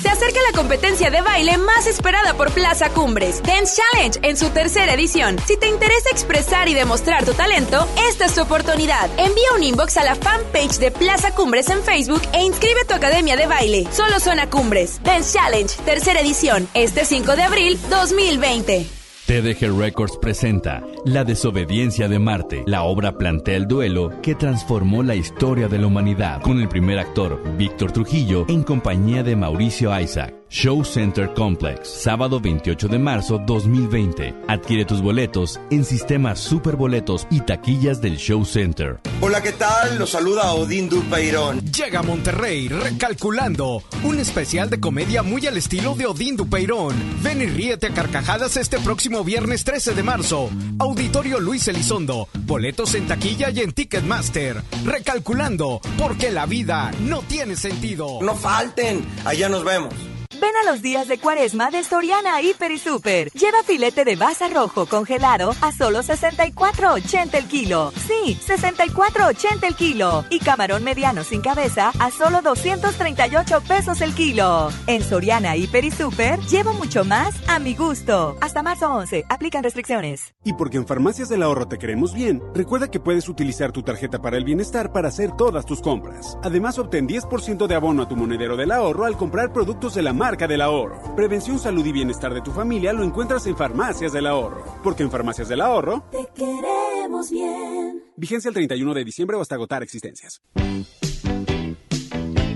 Se 0.00 0.08
acerca 0.08 0.40
la 0.50 0.56
competencia 0.56 1.10
de 1.10 1.20
baile 1.20 1.58
más 1.58 1.86
esperada 1.86 2.34
por 2.34 2.50
Plaza 2.50 2.90
Cumbres, 2.90 3.42
Dance 3.42 3.80
Challenge, 3.80 4.18
en 4.22 4.36
su 4.36 4.48
tercera 4.50 4.94
edición. 4.94 5.36
Si 5.46 5.56
te 5.56 5.68
interesa 5.68 6.10
expresar 6.10 6.68
y 6.68 6.74
demostrar 6.74 7.24
tu 7.24 7.34
talento, 7.34 7.86
esta 8.08 8.24
es 8.24 8.34
tu 8.34 8.42
oportunidad. 8.42 9.08
Envía 9.18 9.52
un 9.54 9.62
inbox 9.62 9.96
a 9.98 10.04
la 10.04 10.16
fanpage 10.16 10.78
de 10.78 10.90
Plaza 10.90 11.34
Cumbres 11.34 11.68
en 11.70 11.82
Facebook 11.82 12.22
e 12.32 12.42
inscribe 12.42 12.84
tu 12.86 12.94
academia 12.94 13.36
de 13.36 13.46
baile. 13.46 13.86
Solo 13.92 14.18
suena 14.18 14.50
Cumbres. 14.50 15.00
Dance 15.04 15.38
Challenge, 15.38 15.72
tercera 15.84 16.20
edición, 16.20 16.66
este 16.74 17.04
5 17.04 17.36
de 17.36 17.42
abril 17.42 17.78
2020. 17.90 19.01
TDG 19.26 19.78
Records 19.78 20.18
presenta 20.18 20.82
La 21.04 21.22
desobediencia 21.22 22.08
de 22.08 22.18
Marte. 22.18 22.64
La 22.66 22.82
obra 22.82 23.16
plantea 23.16 23.56
el 23.56 23.68
duelo 23.68 24.10
que 24.20 24.34
transformó 24.34 25.04
la 25.04 25.14
historia 25.14 25.68
de 25.68 25.78
la 25.78 25.86
humanidad, 25.86 26.42
con 26.42 26.60
el 26.60 26.68
primer 26.68 26.98
actor, 26.98 27.40
Víctor 27.56 27.92
Trujillo, 27.92 28.44
en 28.48 28.64
compañía 28.64 29.22
de 29.22 29.36
Mauricio 29.36 29.98
Isaac. 29.98 30.41
Show 30.52 30.84
Center 30.84 31.32
Complex, 31.32 31.88
sábado 31.88 32.38
28 32.38 32.86
de 32.86 32.98
marzo 32.98 33.38
2020. 33.38 34.34
Adquiere 34.48 34.84
tus 34.84 35.00
boletos 35.00 35.58
en 35.70 35.82
sistemas 35.82 36.40
Superboletos 36.40 37.26
y 37.30 37.40
taquillas 37.40 38.02
del 38.02 38.18
Show 38.18 38.44
Center. 38.44 39.00
Hola, 39.22 39.42
¿qué 39.42 39.52
tal? 39.52 39.98
Los 39.98 40.10
saluda 40.10 40.52
Odín 40.52 40.90
Dupeirón. 40.90 41.60
Llega 41.72 42.00
a 42.00 42.02
Monterrey 42.02 42.68
recalculando 42.68 43.82
un 44.04 44.18
especial 44.18 44.68
de 44.68 44.78
comedia 44.78 45.22
muy 45.22 45.46
al 45.46 45.56
estilo 45.56 45.94
de 45.94 46.04
Odín 46.04 46.36
Dupeirón. 46.36 46.94
Ven 47.22 47.40
y 47.40 47.46
ríete 47.46 47.86
a 47.86 47.94
carcajadas 47.94 48.58
este 48.58 48.78
próximo 48.78 49.24
viernes 49.24 49.64
13 49.64 49.94
de 49.94 50.02
marzo. 50.02 50.50
Auditorio 50.78 51.40
Luis 51.40 51.66
Elizondo. 51.68 52.28
Boletos 52.40 52.94
en 52.94 53.06
taquilla 53.06 53.48
y 53.48 53.60
en 53.60 53.72
Ticketmaster. 53.72 54.62
Recalculando, 54.84 55.80
porque 55.96 56.30
la 56.30 56.44
vida 56.44 56.90
no 57.04 57.22
tiene 57.22 57.56
sentido. 57.56 58.18
No 58.20 58.34
falten, 58.34 59.02
allá 59.24 59.48
nos 59.48 59.64
vemos. 59.64 59.94
Ven 60.42 60.50
a 60.60 60.68
los 60.68 60.82
días 60.82 61.06
de 61.06 61.18
cuaresma 61.18 61.70
de 61.70 61.84
Soriana 61.84 62.42
Hiper 62.42 62.72
y 62.72 62.78
Super. 62.78 63.30
Lleva 63.30 63.62
filete 63.62 64.04
de 64.04 64.16
baza 64.16 64.48
rojo 64.48 64.86
congelado 64.86 65.54
a 65.60 65.70
solo 65.70 66.00
64.80 66.00 67.34
el 67.34 67.44
kilo. 67.46 67.92
Sí, 68.08 68.36
64.80 68.44 69.62
el 69.62 69.76
kilo. 69.76 70.24
Y 70.30 70.40
camarón 70.40 70.82
mediano 70.82 71.22
sin 71.22 71.42
cabeza 71.42 71.92
a 71.96 72.10
solo 72.10 72.42
238 72.42 73.60
pesos 73.68 74.00
el 74.00 74.16
kilo. 74.16 74.70
En 74.88 75.04
Soriana 75.04 75.54
Hiper 75.54 75.84
y 75.84 75.92
Super 75.92 76.40
llevo 76.40 76.72
mucho 76.72 77.04
más 77.04 77.36
a 77.48 77.60
mi 77.60 77.76
gusto. 77.76 78.36
Hasta 78.40 78.64
marzo 78.64 78.92
11. 78.92 79.26
Aplican 79.28 79.62
restricciones. 79.62 80.34
Y 80.42 80.54
porque 80.54 80.76
en 80.76 80.88
Farmacias 80.88 81.28
del 81.28 81.44
Ahorro 81.44 81.68
te 81.68 81.78
queremos 81.78 82.14
bien, 82.14 82.42
recuerda 82.52 82.90
que 82.90 82.98
puedes 82.98 83.28
utilizar 83.28 83.70
tu 83.70 83.84
tarjeta 83.84 84.20
para 84.20 84.38
el 84.38 84.44
bienestar 84.44 84.92
para 84.92 85.06
hacer 85.06 85.30
todas 85.36 85.66
tus 85.66 85.80
compras. 85.80 86.36
Además, 86.42 86.80
obtén 86.80 87.06
10% 87.06 87.68
de 87.68 87.74
abono 87.76 88.02
a 88.02 88.08
tu 88.08 88.16
monedero 88.16 88.56
del 88.56 88.72
ahorro 88.72 89.04
al 89.04 89.16
comprar 89.16 89.52
productos 89.52 89.94
de 89.94 90.02
la 90.02 90.12
marca 90.12 90.31
del 90.36 90.60
ahorro. 90.62 91.14
Prevención, 91.14 91.58
salud 91.58 91.84
y 91.84 91.92
bienestar 91.92 92.32
de 92.34 92.40
tu 92.40 92.50
familia 92.52 92.92
lo 92.92 93.04
encuentras 93.04 93.46
en 93.46 93.56
Farmacias 93.56 94.12
del 94.12 94.26
Ahorro. 94.26 94.64
Porque 94.82 95.02
en 95.02 95.10
Farmacias 95.10 95.48
del 95.48 95.60
Ahorro, 95.60 96.04
Te 96.10 96.26
queremos 96.34 97.30
bien. 97.30 98.02
vigencia 98.16 98.48
el 98.48 98.54
31 98.54 98.94
de 98.94 99.04
diciembre 99.04 99.36
o 99.36 99.40
hasta 99.42 99.54
agotar 99.54 99.82
existencias. 99.82 100.40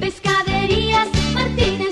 Pescaderías 0.00 1.08
Martínez 1.34 1.85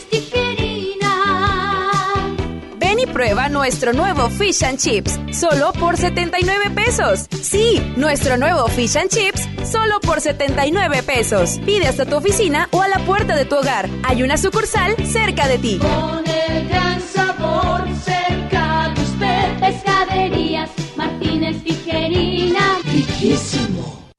prueba 3.25 3.49
nuestro 3.49 3.95
nuevo 3.95 4.29
Fish 4.29 4.63
and 4.65 4.79
Chips, 4.79 5.19
solo 5.33 5.73
por 5.73 5.97
79 5.97 6.69
pesos. 6.75 7.27
Sí, 7.41 7.81
nuestro 7.97 8.37
nuevo 8.37 8.69
Fish 8.69 8.99
and 8.99 9.09
Chips, 9.09 9.49
solo 9.67 9.99
por 10.01 10.21
79 10.21 11.03
pesos. 11.05 11.59
Pide 11.65 11.87
hasta 11.87 12.05
tu 12.05 12.17
oficina 12.17 12.69
o 12.71 12.83
a 12.83 12.89
la 12.89 12.99
puerta 13.07 13.35
de 13.35 13.47
tu 13.47 13.57
hogar. 13.57 13.89
Hay 14.03 14.23
una 14.23 14.37
sucursal 14.37 14.95
cerca 15.07 15.49
de 15.49 15.57
ti. 15.57 15.79
Con 15.79 16.23
el 16.27 16.69
gran 16.69 17.01
sabor 17.01 17.85
cerca 18.05 18.93
de 18.95 19.01
usted. 19.01 19.59
Pescaderías 19.59 20.69
Martínez 20.95 21.65
Tijerina. 21.65 22.79
Riquísimo. 22.85 23.64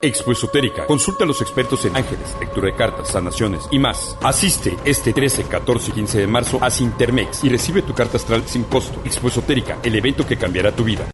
Expo 0.05 0.31
Esotérica. 0.31 0.85
Consulta 0.85 1.23
a 1.23 1.27
los 1.27 1.41
expertos 1.41 1.83
en 1.85 1.95
ángeles, 1.95 2.35
lectura 2.39 2.67
de 2.67 2.75
cartas, 2.75 3.09
sanaciones 3.09 3.63
y 3.71 3.79
más. 3.79 4.17
Asiste 4.21 4.77
este 4.85 5.13
13, 5.13 5.43
14 5.43 5.91
y 5.91 5.93
15 5.93 6.19
de 6.19 6.27
marzo 6.27 6.59
a 6.61 6.69
Sintermex 6.69 7.43
y 7.43 7.49
recibe 7.49 7.81
tu 7.81 7.93
carta 7.93 8.17
astral 8.17 8.43
sin 8.47 8.63
costo. 8.63 9.01
Expo 9.03 9.27
Esotérica, 9.27 9.79
el 9.83 9.95
evento 9.95 10.25
que 10.25 10.37
cambiará 10.37 10.71
tu 10.71 10.83
vida. 10.83 11.09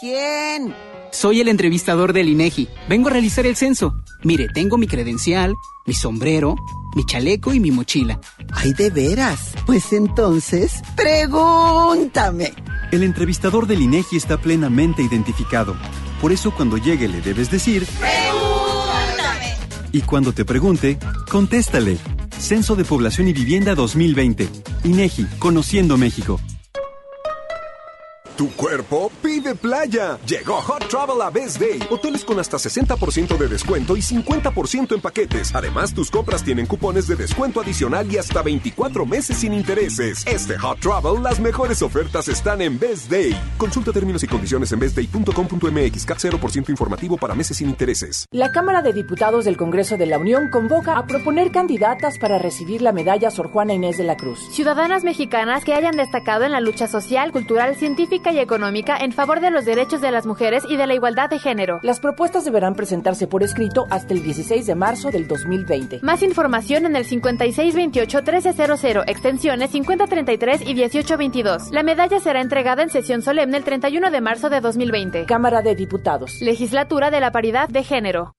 ¿Quién? 0.00 0.74
Soy 1.12 1.40
el 1.40 1.48
entrevistador 1.48 2.12
del 2.12 2.28
INEGI. 2.28 2.68
Vengo 2.88 3.08
a 3.08 3.12
realizar 3.12 3.44
el 3.44 3.56
censo. 3.56 3.92
Mire, 4.22 4.48
tengo 4.48 4.78
mi 4.78 4.86
credencial, 4.86 5.54
mi 5.86 5.92
sombrero, 5.92 6.56
mi 6.94 7.04
chaleco 7.04 7.52
y 7.52 7.60
mi 7.60 7.70
mochila. 7.70 8.18
Ay, 8.52 8.72
de 8.72 8.90
veras. 8.90 9.52
Pues 9.66 9.92
entonces, 9.92 10.80
pregúntame. 10.96 12.52
El 12.92 13.02
entrevistador 13.02 13.66
del 13.66 13.82
INEGI 13.82 14.16
está 14.16 14.38
plenamente 14.38 15.02
identificado. 15.02 15.76
Por 16.20 16.32
eso 16.32 16.50
cuando 16.50 16.76
llegue 16.76 17.08
le 17.08 17.20
debes 17.20 17.50
decir 17.50 17.86
Pregúntame. 17.98 19.54
y 19.92 20.02
cuando 20.02 20.32
te 20.32 20.44
pregunte, 20.44 20.98
contéstale. 21.30 21.96
Censo 22.38 22.74
de 22.76 22.84
Población 22.84 23.28
y 23.28 23.32
Vivienda 23.32 23.74
2020. 23.74 24.48
INEGI, 24.84 25.26
Conociendo 25.38 25.96
México. 25.96 26.40
Tu 28.40 28.48
cuerpo 28.52 29.12
pide 29.20 29.54
playa. 29.54 30.18
Llegó 30.24 30.62
Hot 30.62 30.88
Travel 30.88 31.20
a 31.20 31.28
Best 31.28 31.60
Day. 31.60 31.78
Hoteles 31.90 32.24
con 32.24 32.40
hasta 32.40 32.56
60% 32.56 33.36
de 33.36 33.48
descuento 33.48 33.98
y 33.98 34.00
50% 34.00 34.94
en 34.94 35.00
paquetes. 35.02 35.54
Además, 35.54 35.92
tus 35.92 36.10
compras 36.10 36.42
tienen 36.42 36.64
cupones 36.64 37.06
de 37.06 37.16
descuento 37.16 37.60
adicional 37.60 38.10
y 38.10 38.16
hasta 38.16 38.40
24 38.40 39.04
meses 39.04 39.36
sin 39.36 39.52
intereses. 39.52 40.26
Este 40.26 40.56
Hot 40.56 40.80
Travel, 40.80 41.22
las 41.22 41.38
mejores 41.38 41.82
ofertas 41.82 42.28
están 42.28 42.62
en 42.62 42.78
Best 42.78 43.10
Day. 43.10 43.38
Consulta 43.58 43.92
términos 43.92 44.22
y 44.22 44.26
condiciones 44.26 44.72
en 44.72 44.78
bestday.com.mx. 44.78 46.06
CAT 46.06 46.18
0% 46.18 46.70
informativo 46.70 47.18
para 47.18 47.34
meses 47.34 47.58
sin 47.58 47.68
intereses. 47.68 48.24
La 48.30 48.52
Cámara 48.52 48.80
de 48.80 48.94
Diputados 48.94 49.44
del 49.44 49.58
Congreso 49.58 49.98
de 49.98 50.06
la 50.06 50.16
Unión 50.16 50.48
convoca 50.48 50.96
a 50.96 51.06
proponer 51.06 51.52
candidatas 51.52 52.18
para 52.18 52.38
recibir 52.38 52.80
la 52.80 52.92
medalla 52.92 53.30
Sor 53.30 53.50
Juana 53.50 53.74
Inés 53.74 53.98
de 53.98 54.04
la 54.04 54.16
Cruz. 54.16 54.40
Ciudadanas 54.50 55.04
mexicanas 55.04 55.62
que 55.62 55.74
hayan 55.74 55.98
destacado 55.98 56.44
en 56.44 56.52
la 56.52 56.62
lucha 56.62 56.88
social, 56.88 57.32
cultural, 57.32 57.76
científica 57.76 58.29
y 58.32 58.38
económica 58.38 58.96
en 58.96 59.12
favor 59.12 59.40
de 59.40 59.50
los 59.50 59.64
derechos 59.64 60.00
de 60.00 60.10
las 60.10 60.26
mujeres 60.26 60.64
y 60.68 60.76
de 60.76 60.86
la 60.86 60.94
igualdad 60.94 61.30
de 61.30 61.38
género. 61.38 61.80
Las 61.82 62.00
propuestas 62.00 62.44
deberán 62.44 62.74
presentarse 62.74 63.26
por 63.26 63.42
escrito 63.42 63.86
hasta 63.90 64.14
el 64.14 64.22
16 64.22 64.66
de 64.66 64.74
marzo 64.74 65.10
del 65.10 65.26
2020. 65.28 66.00
Más 66.02 66.22
información 66.22 66.86
en 66.86 66.96
el 66.96 67.06
5628-1300, 67.06 69.04
extensiones 69.06 69.70
5033 69.70 70.62
y 70.62 70.74
1822. 70.74 71.70
La 71.72 71.82
medalla 71.82 72.20
será 72.20 72.40
entregada 72.40 72.82
en 72.82 72.90
sesión 72.90 73.22
solemne 73.22 73.56
el 73.56 73.64
31 73.64 74.10
de 74.10 74.20
marzo 74.20 74.50
de 74.50 74.60
2020. 74.60 75.26
Cámara 75.26 75.62
de 75.62 75.74
Diputados. 75.74 76.40
Legislatura 76.40 77.10
de 77.10 77.20
la 77.20 77.32
Paridad 77.32 77.68
de 77.68 77.82
Género. 77.82 78.34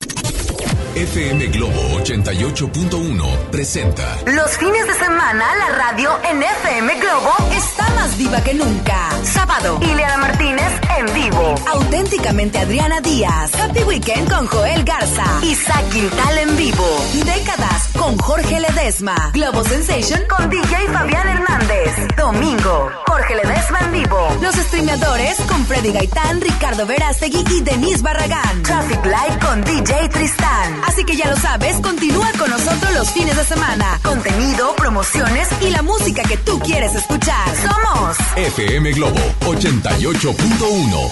FM 0.95 1.47
Globo 1.47 1.81
88.1 2.03 3.37
presenta 3.49 4.17
Los 4.25 4.57
fines 4.57 4.85
de 4.87 4.93
semana 4.93 5.45
la 5.55 5.75
radio 5.77 6.11
en 6.29 6.43
FM 6.43 6.99
Globo 6.99 7.33
está 7.55 7.89
más 7.95 8.17
viva 8.17 8.41
que 8.43 8.53
nunca. 8.53 9.09
Sábado, 9.23 9.79
Ileana 9.81 10.17
Martínez 10.17 10.71
en 10.97 11.13
vivo. 11.13 11.55
Auténticamente 11.71 12.59
Adriana 12.59 12.99
Díaz. 12.99 13.53
Happy 13.55 13.83
Weekend 13.83 14.29
con 14.29 14.47
Joel 14.47 14.83
Garza. 14.83 15.23
Isaac 15.43 15.87
Quintal 15.91 16.37
en 16.39 16.57
vivo. 16.57 16.85
Décadas 17.25 17.89
con 17.97 18.17
Jorge 18.17 18.59
Ledesma. 18.59 19.31
Globo 19.33 19.63
Sensation 19.63 20.21
con 20.27 20.49
DJ 20.49 20.87
Fabián 20.91 21.27
Hernández. 21.27 22.07
Domingo, 22.17 22.89
Jorge 23.07 23.35
Ledesma 23.35 23.79
en 23.79 23.91
vivo. 23.93 24.37
Los 24.41 24.55
streameadores 24.55 25.39
con 25.47 25.65
Freddy 25.65 25.91
Gaitán, 25.93 26.41
Ricardo 26.41 26.85
Verástegui 26.85 27.43
y 27.49 27.61
Denise 27.61 28.01
Barragán. 28.01 28.63
Traffic 28.63 29.05
Light 29.05 29.41
con 29.45 29.63
DJ 29.63 30.09
Tristán. 30.09 30.80
Así 30.87 31.03
que 31.05 31.15
ya 31.15 31.29
lo 31.29 31.37
sabes, 31.37 31.77
continúa 31.77 32.31
con 32.37 32.49
nosotros 32.49 32.93
los 32.93 33.09
fines 33.11 33.35
de 33.35 33.43
semana. 33.43 33.99
Contenido, 34.03 34.75
promociones 34.75 35.47
y 35.61 35.69
la 35.69 35.81
música 35.81 36.23
que 36.23 36.37
tú 36.37 36.59
quieres 36.59 36.95
escuchar. 36.95 37.47
Somos 37.55 38.17
FM 38.35 38.91
Globo 38.93 39.19
88.1. 39.41 41.11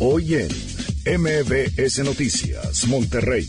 Hoy 0.00 0.34
en 0.34 0.48
MBS 1.20 1.98
Noticias, 2.04 2.86
Monterrey. 2.86 3.46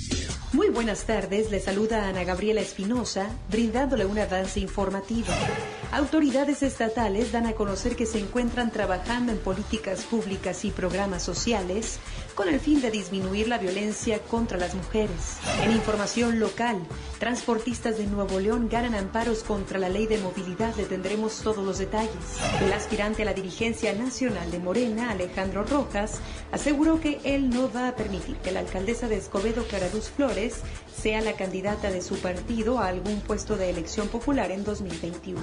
Muy 0.53 0.68
buenas 0.68 1.05
tardes, 1.05 1.49
le 1.49 1.62
saluda 1.62 2.09
Ana 2.09 2.26
Gabriela 2.26 2.59
Espinosa, 2.59 3.30
brindándole 3.49 4.05
un 4.05 4.20
avance 4.20 4.59
informativo. 4.59 5.32
Autoridades 5.93 6.62
estatales 6.62 7.32
dan 7.32 7.45
a 7.45 7.53
conocer 7.53 7.95
que 7.95 8.05
se 8.05 8.20
encuentran 8.20 8.70
trabajando 8.70 9.32
en 9.32 9.38
políticas 9.38 10.03
públicas 10.03 10.66
y 10.66 10.72
programas 10.72 11.24
sociales 11.24 11.99
con 12.36 12.49
el 12.49 12.59
fin 12.59 12.82
de 12.82 12.91
disminuir 12.91 13.47
la 13.47 13.57
violencia 13.57 14.19
contra 14.19 14.57
las 14.57 14.73
mujeres. 14.73 15.38
En 15.63 15.71
información 15.71 16.39
local, 16.39 16.77
transportistas 17.19 17.97
de 17.97 18.07
Nuevo 18.07 18.39
León 18.39 18.67
ganan 18.69 18.95
amparos 18.95 19.43
contra 19.43 19.79
la 19.79 19.89
ley 19.89 20.07
de 20.07 20.17
movilidad. 20.17 20.75
Le 20.75 20.86
tendremos 20.86 21.41
todos 21.41 21.63
los 21.65 21.77
detalles. 21.77 22.11
El 22.61 22.73
aspirante 22.73 23.21
a 23.21 23.25
la 23.25 23.34
dirigencia 23.34 23.93
nacional 23.93 24.49
de 24.51 24.59
Morena, 24.59 25.11
Alejandro 25.11 25.63
Rojas, 25.63 26.19
aseguró 26.51 26.99
que 26.99 27.19
él 27.23 27.49
no 27.49 27.71
va 27.71 27.88
a 27.88 27.95
permitir 27.95 28.38
que 28.38 28.51
la 28.51 28.61
alcaldesa 28.61 29.07
de 29.07 29.17
Escobedo, 29.17 29.63
Clara 29.65 29.88
Flores, 30.15 30.61
sea 30.95 31.21
la 31.21 31.33
candidata 31.33 31.91
de 31.91 32.01
su 32.01 32.17
partido 32.17 32.79
a 32.79 32.87
algún 32.87 33.21
puesto 33.21 33.57
de 33.57 33.69
elección 33.69 34.07
popular 34.07 34.51
en 34.51 34.63
2021. 34.63 35.41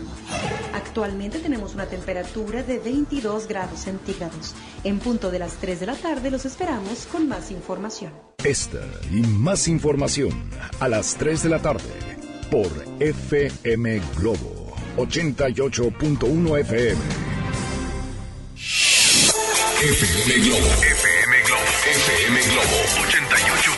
Actualmente 0.74 1.38
tenemos 1.38 1.74
una 1.74 1.86
temperatura 1.86 2.62
de 2.62 2.78
22 2.78 3.48
grados 3.48 3.80
centígrados. 3.80 4.54
En 4.84 4.98
punto 4.98 5.30
de 5.30 5.38
las 5.38 5.54
3 5.54 5.80
de 5.80 5.86
la 5.86 5.94
tarde 5.94 6.30
los 6.30 6.44
esperamos 6.44 7.06
con 7.10 7.28
más 7.28 7.50
información. 7.50 8.12
Esta 8.44 8.84
y 9.10 9.20
más 9.22 9.68
información 9.68 10.50
a 10.80 10.88
las 10.88 11.16
3 11.16 11.42
de 11.42 11.48
la 11.48 11.60
tarde 11.60 11.92
por 12.50 12.68
FM 13.00 14.00
Globo 14.16 14.74
88.1 14.96 16.60
FM. 16.60 17.02
FM 19.80 20.44
Globo. 20.44 20.66
FM 20.66 21.42
Globo. 21.46 21.62
FM 21.86 22.40
Globo 22.42 22.76
88.1. 23.06 23.77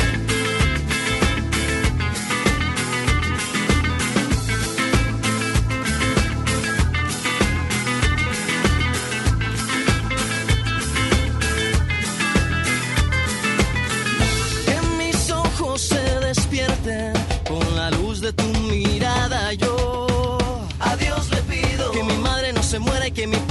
making 23.11 23.31
me 23.31 23.50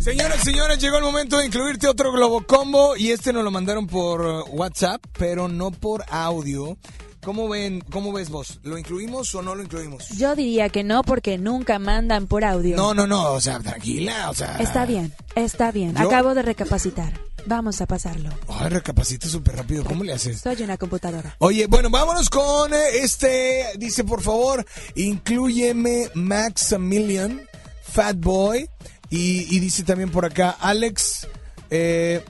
Señoras 0.00 0.38
y 0.40 0.44
señores, 0.44 0.78
llegó 0.78 0.96
el 0.96 1.02
momento 1.02 1.36
de 1.38 1.46
incluirte 1.46 1.86
otro 1.86 2.10
Globo 2.10 2.42
Combo 2.46 2.96
y 2.96 3.10
este 3.10 3.32
nos 3.34 3.44
lo 3.44 3.50
mandaron 3.50 3.86
por 3.86 4.44
WhatsApp, 4.50 5.04
pero 5.18 5.46
no 5.48 5.70
por 5.70 6.04
audio. 6.08 6.78
¿Cómo 7.22 7.50
ven, 7.50 7.82
cómo 7.90 8.10
ves 8.14 8.30
vos? 8.30 8.60
¿Lo 8.62 8.78
incluimos 8.78 9.34
o 9.34 9.42
no 9.42 9.54
lo 9.54 9.62
incluimos? 9.62 10.08
Yo 10.16 10.34
diría 10.34 10.70
que 10.70 10.84
no 10.84 11.02
porque 11.02 11.36
nunca 11.36 11.78
mandan 11.78 12.26
por 12.28 12.46
audio. 12.46 12.76
No, 12.76 12.94
no, 12.94 13.06
no, 13.06 13.32
o 13.34 13.40
sea, 13.42 13.60
tranquila, 13.60 14.30
o 14.30 14.34
sea. 14.34 14.56
Está 14.58 14.86
bien, 14.86 15.12
está 15.34 15.70
bien. 15.70 15.94
Yo- 15.94 16.06
Acabo 16.08 16.34
de 16.34 16.42
recapacitar. 16.42 17.12
Vamos 17.44 17.82
a 17.82 17.86
pasarlo. 17.86 18.30
Ay, 18.48 18.70
recapacita 18.70 19.28
súper 19.28 19.56
rápido, 19.56 19.84
¿cómo 19.84 20.02
le 20.02 20.14
haces? 20.14 20.40
Soy 20.40 20.62
una 20.62 20.78
computadora. 20.78 21.36
Oye, 21.40 21.66
bueno, 21.66 21.90
vámonos 21.90 22.30
con 22.30 22.72
eh, 22.72 22.78
este. 23.02 23.66
Dice, 23.76 24.02
por 24.04 24.22
favor, 24.22 24.64
inclúyeme 24.94 26.08
Maximilian, 26.14 27.42
Fat 27.82 28.16
Boy. 28.16 28.66
Y, 29.10 29.54
y 29.54 29.58
dice 29.60 29.82
también 29.82 30.10
por 30.10 30.24
acá, 30.24 30.56
Alex. 30.60 31.28
eh, 31.70 32.24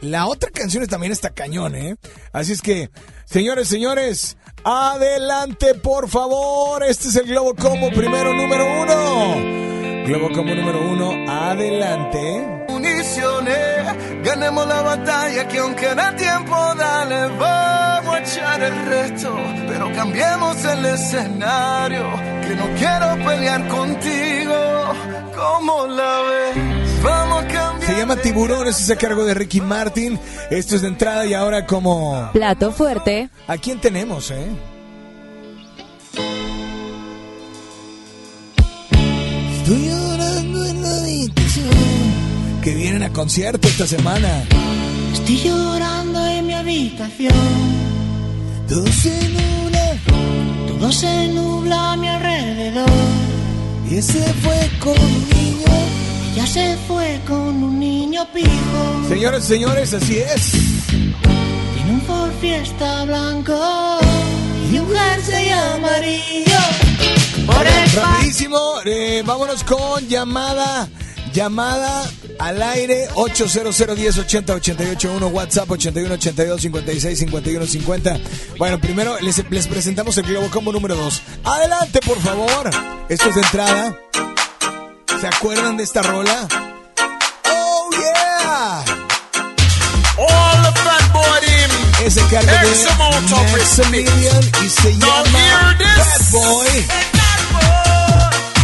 la 0.00 0.26
otra 0.26 0.50
canción 0.50 0.84
también 0.88 1.12
está 1.12 1.30
cañón, 1.30 1.76
¿eh? 1.76 1.96
Así 2.32 2.52
es 2.52 2.60
que, 2.60 2.90
señores, 3.24 3.68
señores, 3.68 4.36
adelante, 4.64 5.74
por 5.74 6.08
favor. 6.08 6.82
Este 6.82 7.08
es 7.08 7.16
el 7.16 7.26
Globo 7.26 7.54
Combo 7.54 7.88
primero, 7.90 8.32
número 8.34 8.64
uno. 8.82 9.62
Globo 10.06 10.32
Combo 10.32 10.54
número 10.54 10.80
uno, 10.90 11.30
adelante. 11.30 12.64
Uniciones, 12.68 14.24
ganemos 14.24 14.66
la 14.66 14.82
batalla 14.82 15.46
que 15.46 15.58
aunque 15.58 15.94
da 15.94 16.16
tiempo, 16.16 16.56
dale, 16.76 17.28
vamos 17.38 18.14
a 18.14 18.18
echar 18.18 18.62
el 18.62 18.86
resto. 18.86 19.32
Pero 19.68 19.92
cambiemos 19.92 20.64
el 20.64 20.84
escenario, 20.84 22.10
que 22.42 22.56
no 22.56 22.66
quiero 22.76 23.24
pelear 23.24 23.68
contigo. 23.68 24.21
¿Cómo 25.34 25.86
la 25.86 26.20
ves? 26.22 27.02
Vamos 27.02 27.44
a 27.44 27.48
cambiar. 27.48 27.90
Se 27.90 27.96
llama 27.98 28.16
Tiburones, 28.16 28.80
es 28.80 28.90
a 28.90 28.96
cargo 28.96 29.24
de 29.24 29.34
Ricky 29.34 29.60
Martin. 29.60 30.18
Esto 30.50 30.76
es 30.76 30.82
de 30.82 30.88
entrada 30.88 31.26
y 31.26 31.34
ahora 31.34 31.66
como... 31.66 32.30
Plato 32.32 32.72
fuerte. 32.72 33.28
¿A 33.48 33.56
quién 33.58 33.80
tenemos, 33.80 34.30
eh? 34.30 34.46
Estoy 39.58 39.88
llorando 39.88 40.66
en 40.66 40.82
la 40.82 40.96
habitación. 40.98 41.70
Que 42.62 42.74
vienen 42.74 43.02
a 43.02 43.12
concierto 43.12 43.68
esta 43.68 43.86
semana. 43.86 44.44
Estoy 45.12 45.36
llorando 45.38 46.26
en 46.26 46.46
mi 46.46 46.54
habitación. 46.54 47.32
Todo 48.68 48.86
se 48.86 49.28
nubla. 49.28 49.96
Todo 50.68 50.92
se 50.92 51.28
nubla 51.28 51.92
a 51.92 51.96
mi 51.96 52.08
alrededor. 52.08 52.90
Y 53.92 53.98
ese 53.98 54.24
fue 54.42 54.70
con 54.80 54.98
un 54.98 55.28
niño. 55.28 55.66
Ella 56.32 56.46
se 56.46 56.78
fue 56.88 57.20
con 57.28 57.62
un 57.62 57.78
niño 57.78 58.26
pijo. 58.32 59.06
Señores, 59.06 59.44
señores, 59.44 59.92
así 59.92 60.16
es. 60.16 60.52
Tiene 60.88 61.90
un 61.90 62.00
Ford 62.00 62.32
Fiesta 62.40 63.04
blanco 63.04 63.54
y 64.72 64.78
un 64.78 64.88
jersey 64.88 65.50
amarillo. 65.50 66.58
Por 67.44 67.66
el 67.66 67.92
Rapidísimo, 67.92 68.76
eh, 68.86 69.22
vámonos 69.26 69.62
con 69.62 70.08
llamada, 70.08 70.88
llamada 71.34 72.10
al 72.38 72.62
aire 72.62 73.08
800 73.14 73.96
10 73.96 74.18
80 74.18 74.54
881 74.54 75.26
WhatsApp 75.28 75.70
81 75.70 76.14
82 76.14 76.60
56 76.62 77.18
51 77.18 77.66
50. 77.66 78.20
Bueno, 78.58 78.80
primero 78.80 79.18
les, 79.20 79.42
les 79.50 79.66
presentamos 79.66 80.16
el 80.18 80.24
Globo 80.24 80.50
Combo 80.50 80.72
número 80.72 80.96
2. 80.96 81.22
Adelante, 81.44 82.00
por 82.04 82.18
favor. 82.20 82.70
Esto 83.08 83.28
es 83.28 83.34
de 83.34 83.40
entrada. 83.42 83.96
¿Se 85.20 85.26
acuerdan 85.26 85.76
de 85.76 85.84
esta 85.84 86.02
rola? 86.02 86.48
Oh 87.48 87.90
yeah. 87.92 88.84
All 90.18 90.62
the 90.62 90.80
fat 90.80 91.12
boy 91.12 91.40
team. 91.40 91.70
Ese 92.06 92.20
cargo 92.22 92.50
de 92.50 93.52
Maximilian 93.52 94.42
y 94.64 94.68
se 94.68 94.92
llama 94.98 95.38
hear 95.38 95.78
this. 95.78 96.32
Bad 96.32 96.32
Boy. 96.32 96.86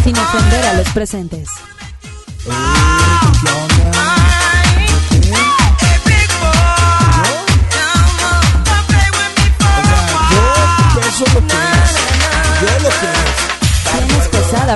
Sin 0.04 0.18
ofender 0.18 0.66
a 0.66 0.74
los 0.74 0.88
presentes. 0.88 1.48
Eso 2.48 2.77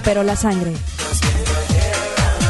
pero 0.03 0.23
la 0.23 0.37
sangre. 0.37 0.73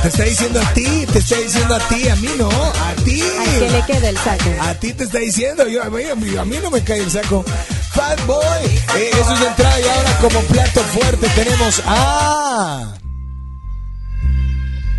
Te 0.03 0.09
está 0.09 0.25
diciendo 0.25 0.61
a 0.61 0.75
ti, 0.75 1.07
te 1.13 1.19
está 1.21 1.37
diciendo 1.37 1.75
a 1.77 1.79
ti, 1.89 2.09
a 2.09 2.17
mí 2.17 2.29
no, 2.37 2.49
a 2.51 2.95
ti. 3.05 3.23
Al 3.23 3.59
que 3.61 3.71
le 3.71 3.83
quede 3.87 4.09
el 4.09 4.19
saco. 4.19 4.51
A 4.61 4.75
ti 4.75 4.93
te 4.93 5.05
está 5.05 5.19
diciendo, 5.19 5.69
yo, 5.69 5.83
a, 5.83 5.87
a 5.87 5.91
mí- 5.91 6.37
a 6.37 6.45
mí 6.45 6.57
no 6.63 6.71
me 6.71 6.83
cae 6.83 7.01
el 7.01 7.11
saco. 7.11 7.45
Fat 7.93 8.25
Boy, 8.27 8.65
eh, 8.97 9.11
eso 9.13 9.33
es 9.35 9.41
de 9.41 9.47
entrada 9.47 9.81
y 9.81 9.85
ahora 9.89 10.19
como 10.21 10.41
plato 10.41 10.81
fuerte 10.81 11.29
tenemos 11.37 11.83
a... 11.87 12.95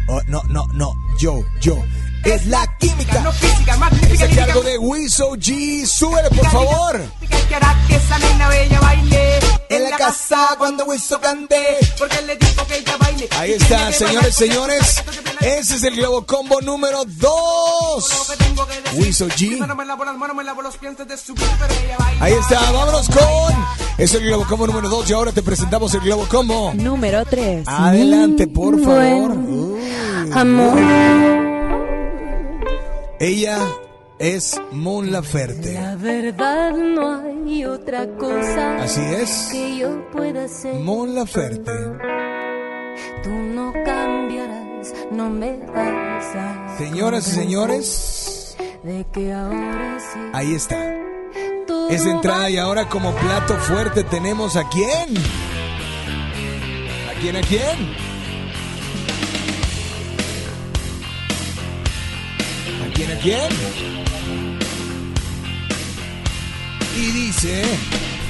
Oh, 0.08 0.22
no, 0.28 0.44
no, 0.50 0.66
no, 0.74 0.94
yo, 1.18 1.44
yo. 1.62 1.78
Es 2.24 2.46
la 2.46 2.66
química. 2.78 3.24
Es 4.10 4.22
a 4.22 4.28
cargo 4.30 4.62
de 4.62 4.78
Wiso 4.78 5.32
G. 5.36 5.86
Súbele, 5.86 6.30
por 6.30 6.50
favor. 6.50 7.06
que 7.88 7.96
esa 7.96 8.18
bella 8.48 8.80
baile 8.80 9.63
En 9.76 9.90
la 9.90 9.98
casa 9.98 10.56
cuando 10.58 10.86
Wiso 10.86 11.20
cante. 11.20 11.78
Porque 11.98 12.22
le 12.22 12.36
dijo 12.38 12.66
que 12.68 12.78
ella 12.78 12.98
baile. 12.98 13.28
Ahí 13.38 13.54
está, 13.54 13.92
señores, 13.92 14.36
señores. 14.36 15.04
Ese 15.42 15.76
es 15.76 15.84
el 15.84 15.96
Globo 15.96 16.26
Combo 16.26 16.62
número 16.62 17.04
2. 17.06 18.34
Wiso 18.96 19.28
G. 19.28 19.60
Ahí 22.20 22.34
está, 22.34 22.72
vámonos 22.72 23.10
con. 23.10 23.66
Es 23.98 24.14
el 24.14 24.26
Globo 24.26 24.46
Combo 24.48 24.68
número 24.68 24.90
2 24.90 25.10
y 25.10 25.14
ahora 25.14 25.32
te 25.32 25.42
presentamos 25.42 25.94
el 25.94 26.02
Globo 26.02 26.26
Combo. 26.28 26.74
Número 26.74 27.26
3. 27.26 27.68
Adelante, 27.68 28.48
por 28.48 28.80
favor. 28.84 29.32
Amor. 30.34 30.80
Ella 33.20 33.60
es 34.24 34.60
Mon 34.72 35.12
Laferte. 35.12 35.74
La 35.74 35.96
verdad 35.98 36.72
no 36.72 37.20
hay 37.22 37.66
otra 37.66 38.08
cosa 38.18 38.78
Así 38.82 39.02
es. 39.02 39.50
que 39.52 39.78
yo 39.78 40.10
pueda 40.12 40.46
hacer. 40.46 40.76
Mon 40.76 41.14
Laferte. 41.14 41.72
Tú 43.22 43.30
no 43.30 43.74
cambiarás, 43.86 44.94
no 45.12 45.30
me 45.30 45.58
vas 45.58 46.36
a 46.36 46.76
Señoras 46.78 47.28
y 47.28 47.32
señores, 47.32 48.56
de 48.84 49.06
que 49.12 49.34
ahora 49.34 49.98
sí. 50.00 50.20
ahí 50.32 50.56
está. 50.56 50.96
Es 51.90 52.06
de 52.06 52.12
entrada 52.12 52.50
y 52.50 52.58
ahora 52.58 52.88
como 52.88 53.14
plato 53.14 53.56
fuerte 53.58 54.04
tenemos 54.06 54.56
a 54.56 54.68
quién. 54.70 55.18
¿A 57.10 57.20
quién? 57.20 57.36
¿A 57.36 57.42
quién? 57.42 57.62
¿A 62.84 62.94
quién? 62.94 63.12
¿A 63.12 63.20
quién? 63.20 64.13
Y 66.96 67.12
dice... 67.12 67.64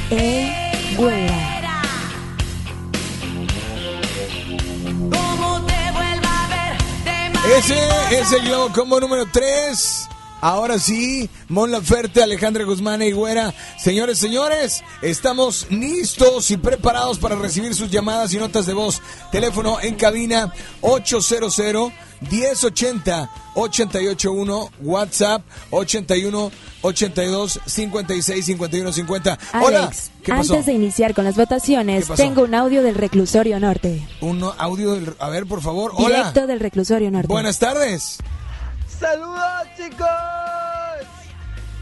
Eh, 0.10 0.94
güera. 0.96 1.82
Como 5.12 5.66
te 5.66 5.92
vuelva 5.92 6.44
a 6.44 6.48
ver, 6.48 6.78
te 7.04 7.58
Ese 7.58 8.20
es 8.20 8.32
el 8.32 8.42
Globo 8.48 8.72
Combo 8.74 9.00
número 9.00 9.26
3. 9.26 10.10
Ahora 10.44 10.78
sí, 10.78 11.30
Mon 11.48 11.72
Laferte, 11.72 12.22
Alejandra 12.22 12.66
Guzmán 12.66 13.02
y 13.02 13.14
Güera. 13.14 13.54
Señores, 13.82 14.18
señores, 14.18 14.84
estamos 15.02 15.68
listos 15.70 16.52
y 16.52 16.58
preparados 16.58 17.18
para 17.18 17.38
recibir 17.38 17.74
sus 17.74 17.90
llamadas 17.90 18.34
y 18.34 18.38
notas 18.40 18.66
de 18.66 18.74
voz. 18.74 19.02
Teléfono 19.32 19.78
en 19.82 19.96
cabina 19.96 20.52
800 20.82 21.58
1080 22.30 23.30
881 23.56 24.70
WhatsApp 24.82 25.44
81 25.70 26.52
82 26.82 27.60
56 27.66 28.46
51 28.46 28.92
50. 28.92 29.40
Hola. 29.64 29.84
Alex, 29.84 30.12
¿Qué 30.24 30.34
pasó? 30.34 30.56
antes 30.56 30.66
de 30.66 30.74
iniciar 30.74 31.14
con 31.14 31.24
las 31.24 31.38
votaciones, 31.38 32.10
tengo 32.18 32.44
un 32.44 32.54
audio 32.54 32.84
del 32.84 32.96
reclusorio 32.96 33.62
norte. 33.62 34.06
Un 34.20 34.44
audio 34.58 34.96
del... 34.96 35.16
A 35.20 35.30
ver, 35.30 35.46
por 35.46 35.62
favor. 35.62 35.94
Hola. 35.96 36.18
Directo 36.18 36.48
del 36.48 36.60
reclusorio 36.60 37.10
norte. 37.12 37.30
Buenas 37.30 37.60
tardes. 37.60 38.18
¡Saludos, 39.00 39.68
chicos! 39.78 40.08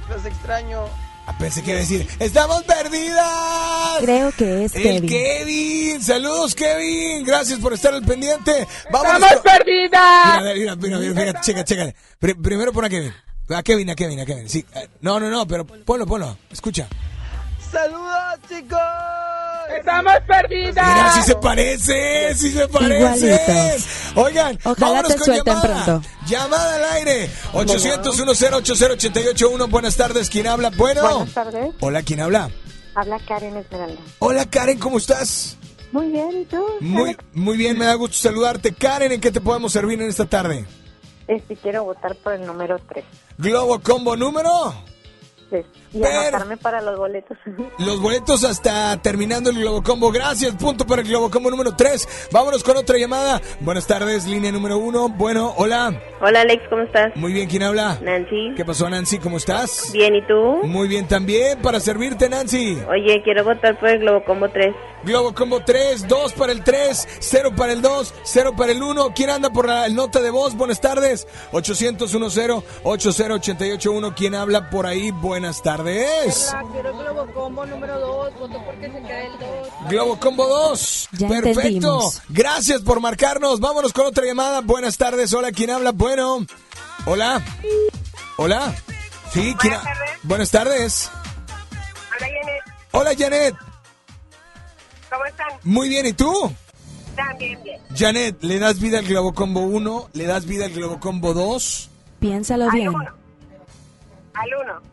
Los 0.09 0.25
extraño. 0.25 0.85
Ah, 1.27 1.37
Pensé 1.37 1.61
que 1.61 1.69
iba 1.71 1.77
a 1.77 1.81
decir, 1.81 2.07
¡estamos 2.19 2.63
perdidas! 2.63 3.99
Creo 4.01 4.31
que 4.31 4.65
es 4.65 4.75
El 4.75 4.83
Kevin. 4.83 5.07
Kevin. 5.09 6.01
Saludos, 6.03 6.55
Kevin. 6.55 7.23
Gracias 7.23 7.59
por 7.59 7.73
estar 7.73 7.93
al 7.93 8.01
pendiente. 8.03 8.67
Vamos 8.91 9.13
¡Estamos 9.13 9.39
perdidas! 9.43 10.41
Mira, 10.41 10.53
mira, 10.55 10.75
mira, 10.75 10.97
mira, 10.97 11.13
mira, 11.13 11.41
checa, 11.41 11.63
checa. 11.63 11.93
Pri- 12.19 12.33
primero 12.33 12.73
pon 12.73 12.85
a 12.85 12.89
Kevin. 12.89 13.13
A 13.49 13.61
Kevin, 13.63 13.89
a 13.91 13.95
Kevin, 13.95 14.19
a 14.19 14.25
Kevin. 14.25 14.49
Sí. 14.49 14.65
eh, 14.73 14.89
No, 15.01 15.19
no, 15.19 15.29
no, 15.29 15.45
pero 15.47 15.65
ponlo, 15.65 16.05
ponlo. 16.07 16.37
Escucha. 16.49 16.87
¡Saludos, 17.71 18.39
chicos! 18.49 18.79
¡Estamos 19.77 20.13
perdidas! 20.27 20.87
Mira, 20.87 21.13
sí 21.13 21.21
se 21.23 21.35
parece, 21.35 22.35
sí 22.35 22.51
se 22.51 22.67
parece. 22.67 23.79
Oigan, 24.15 24.57
Ojalá 24.63 24.87
vámonos 24.87 25.15
te 25.15 25.17
con 25.19 25.35
llamada. 25.35 25.61
pronto. 25.61 26.09
Llamada 26.27 26.75
al 26.75 26.85
aire. 26.95 27.29
800 27.53 28.17
1080 28.17 29.65
Buenas 29.69 29.95
tardes, 29.97 30.29
¿quién 30.29 30.47
habla? 30.47 30.71
Bueno. 30.75 31.01
Buenas 31.01 31.33
tardes. 31.33 31.73
Hola, 31.79 32.01
¿quién 32.03 32.21
habla? 32.21 32.49
Habla 32.95 33.19
Karen 33.27 33.55
Esmeralda. 33.57 34.01
Hola, 34.19 34.45
Karen, 34.49 34.77
¿cómo 34.77 34.97
estás? 34.97 35.57
Muy 35.91 36.07
bien, 36.07 36.41
¿y 36.41 36.45
tú? 36.45 36.63
Muy, 36.79 37.17
muy 37.33 37.57
bien, 37.57 37.77
me 37.77 37.85
da 37.85 37.93
gusto 37.95 38.17
saludarte. 38.17 38.73
Karen, 38.73 39.11
¿en 39.11 39.21
qué 39.21 39.31
te 39.31 39.41
podemos 39.41 39.71
servir 39.73 40.01
en 40.01 40.09
esta 40.09 40.25
tarde? 40.25 40.65
Este, 41.27 41.55
quiero 41.55 41.85
votar 41.85 42.15
por 42.15 42.33
el 42.33 42.45
número 42.45 42.79
3. 42.89 43.05
Globo 43.37 43.79
Combo 43.79 44.15
número. 44.15 44.73
Y 45.93 45.99
Pero- 46.01 46.19
anotarme 46.21 46.57
para 46.57 46.81
los 46.81 46.97
boletos. 46.97 47.37
Los 47.79 47.99
boletos 48.01 48.43
hasta 48.43 49.01
terminando 49.01 49.49
el 49.49 49.59
Globo 49.59 49.81
Combo. 49.83 50.11
Gracias, 50.11 50.53
punto 50.55 50.85
para 50.85 51.01
el 51.01 51.07
Globo 51.07 51.29
Combo 51.29 51.49
número 51.49 51.75
3. 51.75 52.29
Vámonos 52.31 52.63
con 52.63 52.77
otra 52.77 52.97
llamada. 52.97 53.41
Buenas 53.59 53.87
tardes, 53.87 54.25
línea 54.25 54.51
número 54.51 54.77
1. 54.77 55.09
Bueno, 55.09 55.53
hola. 55.57 55.99
Hola 56.21 56.41
Alex, 56.41 56.63
¿cómo 56.69 56.83
estás? 56.83 57.15
Muy 57.15 57.33
bien, 57.33 57.49
¿quién 57.49 57.63
habla? 57.63 57.97
Nancy. 58.01 58.53
¿Qué 58.55 58.63
pasó, 58.63 58.89
Nancy? 58.89 59.17
¿Cómo 59.19 59.37
estás? 59.37 59.91
Bien, 59.93 60.15
¿y 60.15 60.21
tú? 60.27 60.59
Muy 60.63 60.87
bien 60.87 61.07
también, 61.07 61.61
para 61.61 61.79
servirte, 61.79 62.29
Nancy. 62.29 62.77
Oye, 62.89 63.21
quiero 63.23 63.43
votar 63.43 63.79
por 63.79 63.89
el 63.89 63.99
Globo 63.99 64.23
Combo 64.23 64.49
3. 64.49 64.73
Globo 65.03 65.33
Combo 65.33 65.63
3, 65.63 66.07
2 66.07 66.33
para 66.33 66.51
el 66.51 66.63
3, 66.63 67.07
0 67.19 67.53
para 67.55 67.73
el 67.73 67.81
2, 67.81 68.13
0 68.23 68.53
para 68.55 68.71
el 68.71 68.83
1. 68.83 69.13
¿Quién 69.15 69.29
anda 69.31 69.49
por 69.49 69.67
la 69.67 69.89
nota 69.89 70.21
de 70.21 70.29
voz? 70.29 70.55
Buenas 70.55 70.79
tardes. 70.79 71.27
800 71.51 72.11
10 72.11 72.63
80881. 72.83 74.13
¿Quién 74.15 74.35
habla 74.35 74.69
por 74.69 74.85
ahí? 74.85 75.11
Buenas 75.11 75.61
tardes. 75.63 76.53
quiero 76.71 76.95
Globo 76.97 77.25
Combo 77.33 77.65
número 77.65 77.99
2, 77.99 78.33
voto 78.39 78.61
porque 78.65 78.91
se 78.91 79.01
queda 79.01 79.21
el 79.21 79.39
2. 79.39 79.49
Globo 79.89 80.19
Combo 80.19 80.47
2. 80.47 81.09
Ya 81.13 81.27
Perfecto. 81.27 81.59
entendimos. 81.59 82.21
Gracias 82.29 82.81
por 82.81 82.99
marcarnos. 82.99 83.59
Vámonos 83.59 83.93
con 83.93 84.05
otra 84.05 84.25
llamada. 84.25 84.61
Buenas 84.61 84.97
tardes. 84.97 85.33
Hola, 85.33 85.51
¿quién 85.51 85.71
habla? 85.71 85.91
Bueno. 85.91 86.45
Hola. 87.05 87.41
Hola. 88.37 88.75
Sí, 89.33 89.55
¿quién 89.59 89.73
ha- 89.73 89.83
Buenas 90.23 90.51
tardes. 90.51 91.09
Hola 92.19 92.27
Janet, 92.27 92.61
Hola, 92.91 93.11
Janet. 93.17 93.55
¿Cómo 95.11 95.25
están? 95.25 95.47
Muy 95.63 95.89
bien, 95.89 96.05
¿y 96.05 96.13
tú? 96.13 96.31
También 97.15 97.61
bien. 97.63 97.81
Janet, 97.95 98.41
¿le 98.41 98.59
das 98.59 98.79
vida 98.79 98.99
al 98.99 99.05
Globo 99.05 99.33
Combo 99.33 99.61
1? 99.61 100.09
¿Le 100.13 100.25
das 100.25 100.45
vida 100.45 100.65
al 100.65 100.71
Globo 100.71 100.99
Combo 100.99 101.33
2? 101.33 101.89
Piénsalo 102.19 102.71
bien. 102.71 102.89
Al 102.89 104.49
1. 104.63 104.91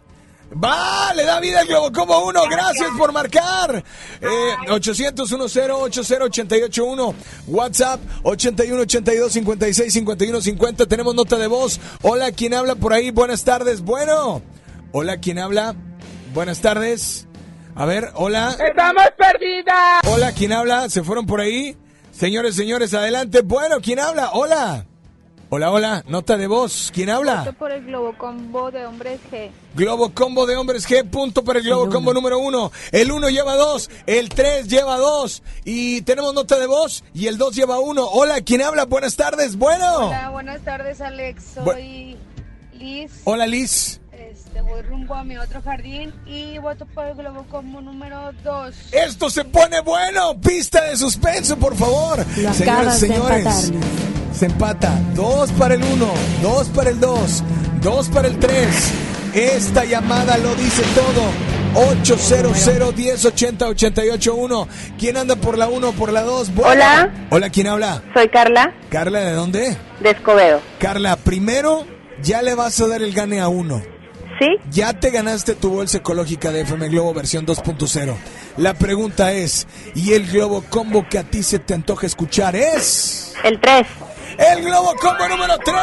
¡Va! 0.65 1.13
¡Le 1.15 1.25
da 1.25 1.41
vida 1.41 1.61
al 1.61 1.67
Globo 1.67 1.93
Combo 1.93 2.27
1! 2.27 2.41
¡Gracias 2.51 2.89
por 2.97 3.13
marcar! 3.13 3.85
Eh, 4.21 4.71
800 4.71 5.29
10 5.29 5.71
80881 5.71 7.15
WhatsApp 7.49 8.01
81 8.23 8.83
82 8.83 9.33
56 9.33 9.93
51 9.93 10.41
50 10.41 10.87
Tenemos 10.87 11.15
nota 11.15 11.37
de 11.37 11.47
voz. 11.47 11.79
Hola, 12.03 12.33
¿quién 12.33 12.55
habla 12.55 12.75
por 12.75 12.95
ahí? 12.95 13.11
Buenas 13.11 13.45
tardes. 13.45 13.83
Bueno. 13.83 14.43
Hola, 14.93 15.19
¿quién 15.19 15.39
habla? 15.39 15.77
Buenas 16.33 16.61
tardes. 16.61 17.28
A 17.79 17.87
ver, 17.87 18.11
hola. 18.15 18.57
¡Estamos 18.59 19.05
perdidas! 19.17 20.01
Hola, 20.09 20.33
¿quién 20.33 20.53
habla? 20.53 20.89
¿Se 20.91 21.05
fueron 21.05 21.27
por 21.27 21.41
ahí? 21.41 21.77
Señores, 22.11 22.57
señores, 22.57 22.93
adelante. 22.93 23.43
Bueno, 23.43 23.77
¿quién 23.81 24.01
habla? 24.01 24.31
Hola. 24.33 24.85
Hola, 25.49 25.71
hola. 25.71 26.05
Nota 26.09 26.37
de 26.37 26.49
voz. 26.49 26.91
¿Quién 26.93 27.09
habla? 27.09 27.45
Voto 27.45 27.53
por 27.53 27.71
el 27.71 27.85
Globo 27.85 28.19
Combo 28.19 28.73
de 28.73 28.85
hombres 28.85 29.21
G. 29.31 29.53
Globo 29.77 30.13
Combo 30.13 30.45
de 30.45 30.57
hombres 30.57 30.89
G, 30.89 31.09
punto 31.09 31.45
para 31.45 31.61
el 31.61 31.67
Globo 31.67 31.89
Combo 31.89 32.13
número 32.13 32.41
uno. 32.41 32.73
El 32.91 33.13
uno 33.13 33.29
lleva 33.29 33.55
dos, 33.55 33.89
el 34.07 34.29
tres 34.29 34.67
lleva 34.67 34.97
dos. 34.97 35.45
Y 35.65 36.03
tenemos 36.03 36.35
nota 36.35 36.59
de 36.59 36.67
voz 36.67 37.05
y 37.15 37.29
el 37.29 37.39
dos 37.39 37.55
lleva 37.55 37.79
uno. 37.79 38.07
Hola, 38.07 38.41
¿quién 38.41 38.61
habla? 38.61 38.87
Buenas 38.87 39.15
tardes. 39.15 39.57
Bueno. 39.57 40.09
Hola, 40.09 40.31
buenas 40.31 40.63
tardes, 40.63 41.01
Alex. 41.01 41.45
Soy 41.55 42.17
Liz. 42.73 43.21
Hola, 43.23 43.47
Liz. 43.47 44.01
Este, 44.59 44.63
voy 44.63 44.83
rumbo 44.83 45.15
a 45.15 45.25
mi 45.25 45.37
otro 45.37 45.63
jardín 45.63 46.13
y 46.27 46.59
voto 46.59 46.87
por 46.87 47.07
el 47.07 47.15
Globo 47.15 47.45
Combo 47.49 47.81
número 47.81 48.33
2. 48.43 48.75
Esto 48.93 49.31
se 49.31 49.45
pone 49.45 49.81
bueno. 49.83 50.41
Pista 50.41 50.85
de 50.85 50.97
suspenso, 50.97 51.57
por 51.57 51.77
favor. 51.77 52.25
Lo 52.37 52.53
Señores, 52.55 52.99
señores. 52.99 53.73
Se 54.33 54.47
empata. 54.47 54.99
Dos 55.15 55.53
para 55.53 55.75
el 55.75 55.83
uno, 55.83 56.13
dos 56.43 56.69
para 56.69 56.91
el 56.91 56.99
dos, 56.99 57.43
dos 57.83 58.09
para 58.09 58.29
el 58.29 58.39
tres. 58.39 58.93
Esta 59.35 59.85
llamada 59.85 60.37
lo 60.39 60.55
dice 60.55 60.83
todo. 60.95 61.23
800 61.75 62.97
1080 62.97 63.69
881 63.69 64.69
¿Quién 64.99 65.19
anda 65.19 65.37
por 65.37 65.59
la 65.59 65.69
1 65.69 65.93
por 65.93 66.13
la 66.13 66.23
2? 66.23 66.51
Hola. 66.65 67.13
Hola, 67.31 67.51
¿quién 67.51 67.67
habla? 67.67 68.03
Soy 68.15 68.29
Carla, 68.31 68.75
Carla, 68.89 69.21
¿de 69.21 69.33
dónde? 69.33 69.77
de 70.01 70.11
Escobedo. 70.11 70.63
Carla, 70.79 71.17
primero 71.17 71.85
ya 72.23 72.41
le 72.41 72.55
vas 72.55 72.81
a 72.81 72.89
dar 72.89 73.03
el 73.03 73.13
gane 73.13 73.41
a 73.41 73.49
uno. 73.49 73.83
¿Sí? 74.39 74.57
Ya 74.71 74.93
te 74.93 75.11
ganaste 75.11 75.55
tu 75.55 75.71
bolsa 75.71 75.99
ecológica 75.99 76.53
de 76.53 76.61
FM 76.61 76.89
Globo 76.89 77.13
versión 77.15 77.45
2.0. 77.45 78.15
La 78.57 78.75
pregunta 78.75 79.33
es, 79.33 79.67
¿y 79.95 80.13
el 80.13 80.31
Globo 80.31 80.65
Combo 80.69 81.07
que 81.09 81.19
a 81.19 81.25
ti 81.25 81.43
se 81.43 81.59
te 81.59 81.75
antoja 81.75 82.07
escuchar 82.07 82.55
es? 82.55 83.35
El 83.43 83.61
3. 83.61 83.87
El 84.39 84.65
Globo 84.65 84.95
Combo 85.01 85.29
número 85.29 85.59
3. 85.59 85.77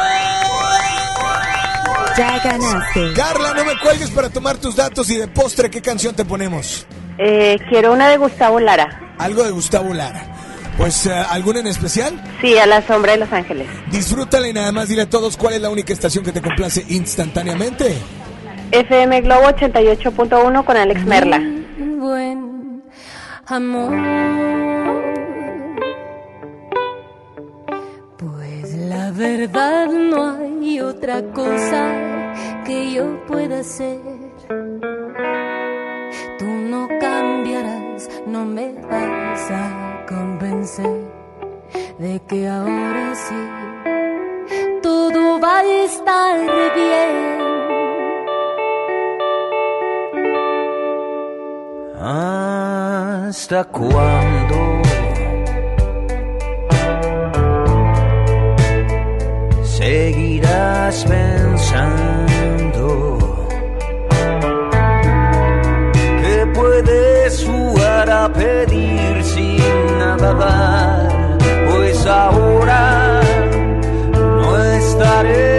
Ya 2.16 2.38
ganaste. 2.38 3.12
Carla, 3.14 3.52
no 3.54 3.64
me 3.64 3.78
cuelgues 3.78 4.10
para 4.10 4.30
tomar 4.30 4.56
tus 4.56 4.74
datos 4.74 5.10
y 5.10 5.16
de 5.16 5.28
postre, 5.28 5.70
¿qué 5.70 5.82
canción 5.82 6.14
te 6.14 6.24
ponemos? 6.24 6.86
Eh, 7.18 7.58
quiero 7.68 7.92
una 7.92 8.08
de 8.08 8.16
Gustavo 8.16 8.58
Lara. 8.58 9.14
Algo 9.18 9.42
de 9.42 9.50
Gustavo 9.50 9.92
Lara. 9.92 10.32
Pues, 10.78 11.06
eh, 11.06 11.12
¿alguna 11.12 11.60
en 11.60 11.66
especial? 11.66 12.22
Sí, 12.40 12.56
a 12.58 12.66
la 12.66 12.86
sombra 12.86 13.12
de 13.12 13.18
Los 13.18 13.32
Ángeles. 13.32 13.66
Disfrútala 13.90 14.48
y 14.48 14.52
nada 14.52 14.72
más 14.72 14.88
dile 14.88 15.02
a 15.02 15.10
todos 15.10 15.36
cuál 15.36 15.54
es 15.54 15.60
la 15.60 15.70
única 15.70 15.92
estación 15.92 16.24
que 16.24 16.32
te 16.32 16.42
complace 16.42 16.84
instantáneamente. 16.88 17.96
FM 18.70 19.20
Globo 19.22 19.46
88.1 19.48 20.64
con 20.64 20.76
Alex 20.76 21.04
Merla. 21.04 21.40
buen 21.78 22.82
amor. 23.46 23.92
Pues 28.16 28.74
la 28.74 29.10
verdad 29.12 29.88
no 29.88 30.36
hay 30.36 30.80
otra 30.80 31.22
cosa 31.32 32.34
que 32.64 32.92
yo 32.92 33.24
pueda 33.26 33.60
hacer. 33.60 34.00
Tú 36.38 36.46
no 36.46 36.88
cambiarás, 37.00 38.10
no 38.26 38.44
me 38.44 38.72
vas 38.90 39.50
a 39.50 40.04
convencer 40.08 41.00
de 41.98 42.20
que 42.28 42.48
ahora 42.48 43.14
sí 43.14 44.80
todo 44.82 45.40
va 45.40 45.58
a 45.58 45.84
estar 45.84 46.40
bien. 46.74 47.55
¿Hasta 51.98 53.64
cuándo? 53.64 54.82
Seguirás 59.64 61.04
pensando 61.04 62.28
que 66.20 66.46
puedes 66.54 67.46
jugar 67.46 68.10
a 68.10 68.28
pedir 68.30 69.24
sin 69.24 69.58
nada 69.98 70.34
dar, 70.34 71.38
pues 71.70 72.06
ahora 72.06 73.22
no 74.12 74.62
estaré 74.62 75.55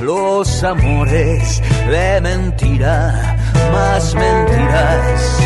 los 0.00 0.62
amores 0.62 1.60
de 1.90 2.20
mentira, 2.20 3.36
más 3.72 4.14
mentiras. 4.14 5.45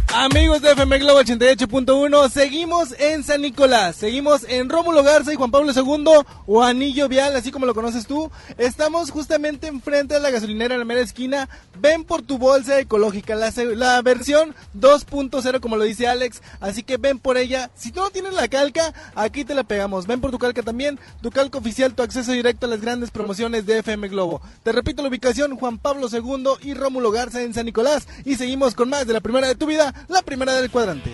Amigos 0.13 0.61
de 0.61 0.73
FM 0.73 0.99
Globo 0.99 1.21
88.1, 1.21 2.29
seguimos 2.29 2.93
en 2.99 3.23
San 3.23 3.41
Nicolás, 3.41 3.95
seguimos 3.95 4.43
en 4.49 4.67
Rómulo 4.67 5.03
Garza 5.03 5.31
y 5.31 5.37
Juan 5.37 5.51
Pablo 5.51 5.71
II 5.73 6.25
o 6.45 6.61
Anillo 6.61 7.07
Vial, 7.07 7.33
así 7.33 7.49
como 7.49 7.65
lo 7.65 7.73
conoces 7.73 8.05
tú. 8.05 8.29
Estamos 8.57 9.09
justamente 9.09 9.67
enfrente 9.67 10.15
de 10.15 10.19
la 10.19 10.29
gasolinera 10.29 10.75
en 10.75 10.79
la 10.79 10.85
mera 10.85 10.99
esquina. 10.99 11.47
Ven 11.79 12.03
por 12.03 12.23
tu 12.23 12.37
bolsa 12.37 12.77
ecológica, 12.79 13.35
la, 13.35 14.01
versión 14.01 14.53
2.0 14.77 15.61
como 15.61 15.77
lo 15.77 15.85
dice 15.85 16.07
Alex, 16.07 16.41
así 16.59 16.83
que 16.83 16.97
ven 16.97 17.17
por 17.17 17.37
ella. 17.37 17.71
Si 17.75 17.93
tú 17.93 18.01
no 18.01 18.09
tienes 18.09 18.33
la 18.33 18.49
calca, 18.49 18.93
aquí 19.15 19.45
te 19.45 19.55
la 19.55 19.63
pegamos. 19.63 20.07
Ven 20.07 20.19
por 20.19 20.31
tu 20.31 20.39
calca 20.39 20.61
también, 20.61 20.99
tu 21.21 21.31
calca 21.31 21.57
oficial, 21.57 21.95
tu 21.95 22.03
acceso 22.03 22.33
directo 22.33 22.65
a 22.65 22.69
las 22.69 22.81
grandes 22.81 23.11
promociones 23.11 23.65
de 23.65 23.79
FM 23.79 24.09
Globo. 24.09 24.41
Te 24.63 24.73
repito 24.73 25.01
la 25.01 25.07
ubicación, 25.07 25.55
Juan 25.55 25.79
Pablo 25.79 26.09
II 26.11 26.49
y 26.61 26.73
Rómulo 26.73 27.11
Garza 27.11 27.41
en 27.41 27.53
San 27.53 27.65
Nicolás. 27.65 28.09
Y 28.25 28.35
seguimos 28.35 28.75
con 28.75 28.89
más 28.89 29.07
de 29.07 29.13
la 29.13 29.21
primera 29.21 29.47
de 29.47 29.55
tu 29.55 29.65
vida, 29.65 29.95
la 30.07 30.21
primera 30.21 30.53
del 30.53 30.69
cuadrante. 30.69 31.11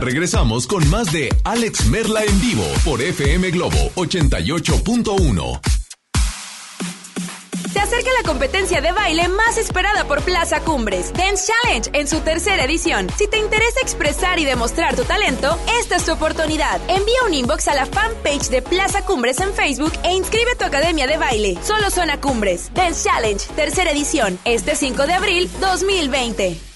Regresamos 0.00 0.66
con 0.66 0.88
más 0.90 1.12
de 1.12 1.28
Alex 1.44 1.86
Merla 1.86 2.24
en 2.24 2.40
vivo 2.40 2.64
por 2.84 3.02
FM 3.02 3.50
Globo 3.50 3.90
88.1. 3.96 5.60
Se 7.72 7.80
acerca 7.80 8.10
la 8.22 8.26
competencia 8.26 8.80
de 8.80 8.92
baile 8.92 9.28
más 9.28 9.58
esperada 9.58 10.04
por 10.04 10.22
Plaza 10.22 10.60
Cumbres, 10.60 11.12
Dance 11.12 11.52
Challenge, 11.52 11.90
en 11.92 12.08
su 12.08 12.20
tercera 12.20 12.64
edición. 12.64 13.08
Si 13.16 13.28
te 13.28 13.38
interesa 13.38 13.80
expresar 13.82 14.38
y 14.38 14.44
demostrar 14.44 14.96
tu 14.96 15.04
talento, 15.04 15.58
esta 15.80 15.96
es 15.96 16.04
tu 16.04 16.12
oportunidad. 16.12 16.80
Envía 16.88 17.24
un 17.26 17.34
inbox 17.34 17.68
a 17.68 17.74
la 17.74 17.86
fanpage 17.86 18.48
de 18.48 18.62
Plaza 18.62 19.04
Cumbres 19.04 19.40
en 19.40 19.52
Facebook 19.52 19.92
e 20.04 20.14
inscribe 20.14 20.56
tu 20.56 20.64
academia 20.64 21.06
de 21.06 21.18
baile. 21.18 21.58
Solo 21.62 21.90
Zona 21.90 22.20
Cumbres, 22.20 22.70
Dance 22.72 23.08
Challenge, 23.08 23.44
tercera 23.54 23.90
edición, 23.90 24.38
este 24.44 24.74
5 24.74 25.06
de 25.06 25.12
abril 25.12 25.50
2020. 25.60 26.67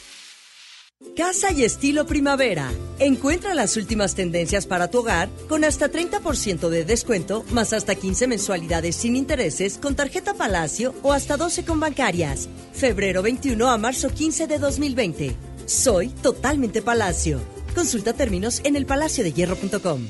Casa 1.17 1.53
y 1.53 1.63
estilo 1.63 2.07
primavera. 2.07 2.73
Encuentra 2.99 3.53
las 3.53 3.77
últimas 3.77 4.15
tendencias 4.15 4.67
para 4.67 4.89
tu 4.89 5.01
hogar 5.01 5.29
con 5.47 5.63
hasta 5.63 5.91
30% 5.91 6.71
de 6.71 6.87
descuento, 6.87 7.45
más 7.51 7.75
hasta 7.75 7.95
15 7.95 8.27
mensualidades 8.29 8.97
sin 8.97 9.15
intereses 9.15 9.77
con 9.77 9.95
tarjeta 9.95 10.33
Palacio 10.33 10.95
o 11.03 11.13
hasta 11.13 11.37
12 11.37 11.67
con 11.67 11.81
bancarias. 11.81 12.49
Febrero 12.73 13.21
21 13.21 13.69
a 13.69 13.77
marzo 13.77 14.09
15 14.09 14.47
de 14.47 14.59
2020. 14.59 15.37
Soy 15.67 16.09
totalmente 16.09 16.81
Palacio. 16.81 17.41
Consulta 17.75 18.15
términos 18.15 18.63
en 18.65 18.77
elpalaciodehierro.com. 18.77 20.07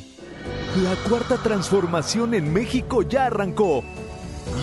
La 0.84 0.94
cuarta 1.08 1.36
transformación 1.42 2.32
en 2.34 2.52
México 2.52 3.02
ya 3.02 3.26
arrancó 3.26 3.82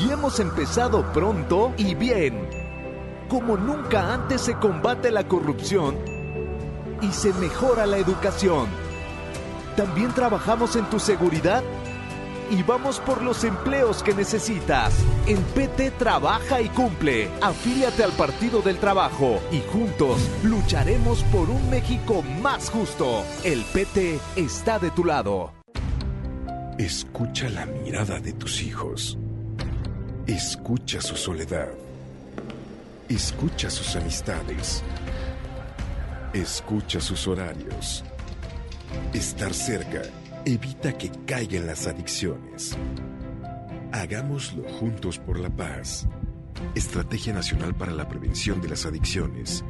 y 0.02 0.10
hemos 0.10 0.40
empezado 0.40 1.12
pronto 1.12 1.74
y 1.76 1.96
bien. 1.96 2.48
Como 3.28 3.58
nunca 3.58 4.14
antes 4.14 4.40
se 4.40 4.54
combate 4.54 5.12
la 5.12 5.28
corrupción 5.28 6.19
y 7.02 7.12
se 7.12 7.34
mejora 7.34 7.86
la 7.86 7.98
educación. 7.98 8.68
También 9.76 10.14
trabajamos 10.14 10.76
en 10.76 10.86
tu 10.90 11.00
seguridad 11.00 11.64
y 12.52 12.64
vamos 12.64 13.00
por 13.00 13.22
los 13.22 13.44
empleos 13.44 14.04
que 14.04 14.14
necesitas. 14.14 14.94
En 15.28 15.42
PT 15.42 15.92
trabaja 15.92 16.62
y 16.62 16.70
cumple. 16.70 17.30
Afíliate 17.42 18.04
al 18.04 18.12
Partido 18.12 18.62
del 18.62 18.78
Trabajo 18.78 19.40
y 19.52 19.62
juntos 19.72 20.20
lucharemos 20.44 21.24
por 21.26 21.50
un 21.50 21.70
México 21.70 22.24
más 22.42 22.70
justo. 22.70 23.24
El 23.44 23.64
PT 23.64 24.20
está 24.36 24.80
de 24.80 24.92
tu 24.92 25.06
lado. 25.06 25.52
Escucha 26.78 27.50
la 27.50 27.66
mirada 27.66 28.20
de 28.20 28.34
tus 28.34 28.62
hijos. 28.62 29.18
Escucha 30.26 31.02
su 31.02 31.16
soledad. 31.16 31.70
Escucha 33.10 33.70
sus 33.70 33.96
amistades. 33.96 34.84
Escucha 36.34 37.02
sus 37.02 37.28
horarios. 37.28 38.04
Estar 39.14 39.52
cerca 39.52 40.04
evita 40.46 40.96
que 40.96 41.10
caigan 41.26 41.66
las 41.66 41.88
adicciones. 41.88 42.78
Hagámoslo 43.92 44.70
juntos 44.70 45.18
por 45.18 45.40
la 45.40 45.50
paz. 45.50 46.08
Estrategia 46.76 47.34
Nacional 47.34 47.74
para 47.74 47.94
la 47.94 48.08
Prevención 48.08 48.62
de 48.62 48.70
las 48.70 48.86
Adicciones. 48.86 49.64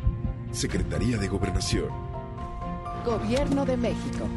Secretaría 0.52 1.18
de 1.18 1.30
Gobernación. 1.30 1.90
Gobierno 3.06 3.66
de 3.66 3.78
México. 3.78 4.28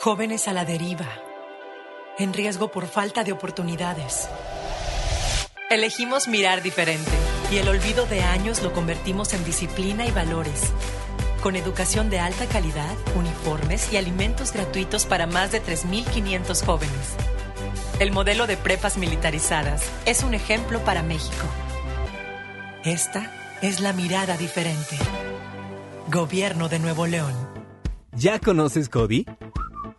Jóvenes 0.00 0.48
a 0.48 0.54
la 0.54 0.64
deriva. 0.64 1.08
En 2.18 2.32
riesgo 2.32 2.70
por 2.70 2.86
falta 2.86 3.24
de 3.24 3.32
oportunidades. 3.32 4.26
Elegimos 5.68 6.28
mirar 6.28 6.62
diferente 6.62 7.25
y 7.50 7.58
el 7.58 7.68
olvido 7.68 8.06
de 8.06 8.22
años 8.22 8.62
lo 8.62 8.72
convertimos 8.72 9.32
en 9.34 9.44
disciplina 9.44 10.06
y 10.06 10.10
valores. 10.10 10.72
Con 11.42 11.54
educación 11.54 12.10
de 12.10 12.18
alta 12.18 12.46
calidad, 12.46 12.94
uniformes 13.14 13.92
y 13.92 13.96
alimentos 13.96 14.52
gratuitos 14.52 15.06
para 15.06 15.26
más 15.26 15.52
de 15.52 15.62
3.500 15.62 16.64
jóvenes. 16.64 17.16
El 18.00 18.10
modelo 18.10 18.46
de 18.46 18.56
prepas 18.56 18.98
militarizadas 18.98 19.82
es 20.06 20.22
un 20.22 20.34
ejemplo 20.34 20.80
para 20.80 21.02
México. 21.02 21.46
Esta 22.84 23.30
es 23.62 23.80
la 23.80 23.92
mirada 23.92 24.36
diferente. 24.36 24.96
Gobierno 26.10 26.68
de 26.68 26.78
Nuevo 26.78 27.06
León. 27.06 27.34
¿Ya 28.12 28.38
conoces 28.38 28.88
Cody? 28.88 29.24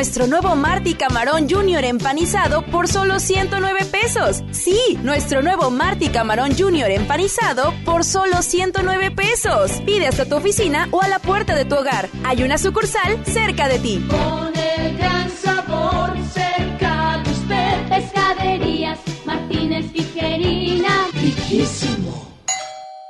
Nuestro 0.00 0.26
nuevo 0.26 0.56
Marty 0.56 0.94
Camarón 0.94 1.46
Junior 1.46 1.84
empanizado 1.84 2.62
por 2.62 2.88
solo 2.88 3.20
109 3.20 3.84
pesos. 3.84 4.42
Sí, 4.50 4.98
nuestro 5.02 5.42
nuevo 5.42 5.70
Marty 5.70 6.08
Camarón 6.08 6.56
Junior 6.56 6.90
empanizado 6.90 7.74
por 7.84 8.02
solo 8.02 8.40
109 8.40 9.10
pesos. 9.10 9.72
Pide 9.84 10.06
hasta 10.06 10.24
tu 10.24 10.36
oficina 10.36 10.88
o 10.90 11.02
a 11.02 11.08
la 11.08 11.18
puerta 11.18 11.54
de 11.54 11.66
tu 11.66 11.74
hogar. 11.74 12.08
Hay 12.24 12.42
una 12.42 12.56
sucursal 12.56 13.22
cerca 13.26 13.68
de 13.68 13.78
ti. 13.78 14.02
Con 14.08 14.56
el 14.56 14.96
gran 14.96 15.30
sabor 15.30 16.14
cerca 16.32 17.22
de 17.22 17.30
usted. 17.32 17.88
Pescaderías 17.90 18.98
Martínez 19.26 19.92
Tijerina. 19.92 21.08
Riquísimo. 21.12 22.26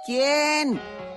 ¿Quién? 0.05 0.81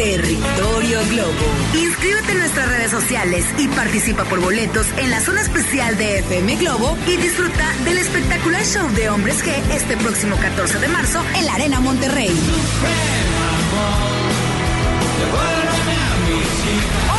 Territorio 0.00 0.98
Globo. 1.10 1.44
Inscríbete 1.74 2.32
en 2.32 2.38
nuestras 2.38 2.66
redes 2.68 2.90
sociales 2.90 3.44
y 3.58 3.68
participa 3.68 4.24
por 4.24 4.40
boletos 4.40 4.86
en 4.96 5.10
la 5.10 5.20
zona 5.20 5.42
especial 5.42 5.98
de 5.98 6.20
FM 6.20 6.56
Globo 6.56 6.96
y 7.06 7.18
disfruta 7.18 7.70
del 7.84 7.98
espectacular 7.98 8.64
show 8.64 8.88
de 8.92 9.10
Hombres 9.10 9.44
G 9.44 9.52
este 9.74 9.98
próximo 9.98 10.36
14 10.36 10.78
de 10.78 10.88
marzo 10.88 11.22
en 11.36 11.44
la 11.44 11.52
Arena 11.52 11.80
Monterrey. 11.80 12.30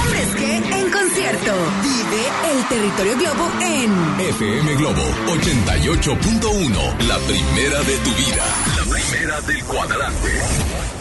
Hombres 0.02 0.28
G 0.38 0.76
en 0.76 0.92
concierto. 0.92 1.54
Vive 1.84 2.52
el 2.52 2.68
Territorio 2.68 3.16
Globo 3.16 3.52
en 3.62 4.20
FM 4.22 4.76
Globo 4.78 5.04
88.1. 5.28 7.08
La 7.08 7.20
primera 7.20 7.84
de 7.84 7.98
tu 7.98 8.10
vida. 8.16 8.44
La 8.76 8.84
primera 8.92 9.42
del 9.42 9.64
cuadrante. 9.66 11.01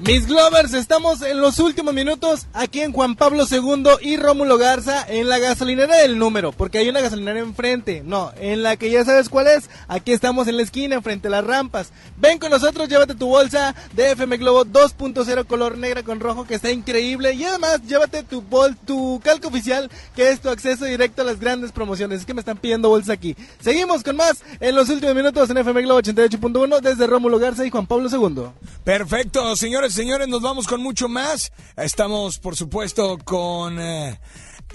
Mis 0.00 0.26
Glovers, 0.26 0.72
estamos 0.72 1.20
en 1.20 1.42
los 1.42 1.58
últimos 1.58 1.92
minutos 1.92 2.46
aquí 2.54 2.80
en 2.80 2.90
Juan 2.90 3.16
Pablo 3.16 3.44
II 3.48 3.84
y 4.00 4.16
Rómulo 4.16 4.56
Garza 4.56 5.04
en 5.06 5.28
la 5.28 5.38
gasolinera 5.38 5.94
del 5.96 6.18
número, 6.18 6.52
porque 6.52 6.78
hay 6.78 6.88
una 6.88 7.02
gasolinera 7.02 7.38
enfrente, 7.40 8.02
no, 8.02 8.32
en 8.40 8.62
la 8.62 8.78
que 8.78 8.90
ya 8.90 9.04
sabes 9.04 9.28
cuál 9.28 9.48
es, 9.48 9.68
aquí 9.88 10.12
estamos 10.12 10.48
en 10.48 10.56
la 10.56 10.62
esquina, 10.62 11.02
frente 11.02 11.28
a 11.28 11.32
las 11.32 11.44
rampas. 11.44 11.92
Ven 12.16 12.38
con 12.38 12.50
nosotros, 12.50 12.88
llévate 12.88 13.14
tu 13.14 13.26
bolsa 13.26 13.74
de 13.92 14.12
FM 14.12 14.38
Globo 14.38 14.64
2.0 14.64 15.46
color 15.46 15.76
negra 15.76 16.02
con 16.02 16.18
rojo 16.18 16.46
que 16.46 16.54
está 16.54 16.70
increíble 16.70 17.34
y 17.34 17.44
además 17.44 17.82
llévate 17.86 18.22
tu 18.22 18.40
bol, 18.40 18.78
tu 18.78 19.20
calco 19.22 19.48
oficial 19.48 19.90
que 20.16 20.30
es 20.30 20.40
tu 20.40 20.48
acceso 20.48 20.86
directo 20.86 21.20
a 21.20 21.26
las 21.26 21.40
grandes 21.40 21.72
promociones. 21.72 22.20
Es 22.20 22.26
que 22.26 22.32
me 22.32 22.40
están 22.40 22.56
pidiendo 22.56 22.88
bolsa 22.88 23.12
aquí. 23.12 23.36
Seguimos 23.60 24.02
con 24.02 24.16
más 24.16 24.42
en 24.60 24.74
los 24.74 24.88
últimos 24.88 25.14
minutos 25.14 25.50
en 25.50 25.58
FM 25.58 25.82
Globo 25.82 26.00
88.1 26.00 26.80
desde 26.80 27.06
Rómulo 27.06 27.38
Garza 27.38 27.66
y 27.66 27.70
Juan 27.70 27.86
Pablo 27.86 28.08
II. 28.10 28.44
Perfecto, 28.82 29.54
señores, 29.56 29.89
señores, 29.90 30.28
nos 30.28 30.42
vamos 30.42 30.66
con 30.66 30.82
mucho 30.82 31.08
más. 31.08 31.52
Estamos, 31.76 32.38
por 32.38 32.56
supuesto, 32.56 33.18
con 33.24 33.78
eh, 33.80 34.18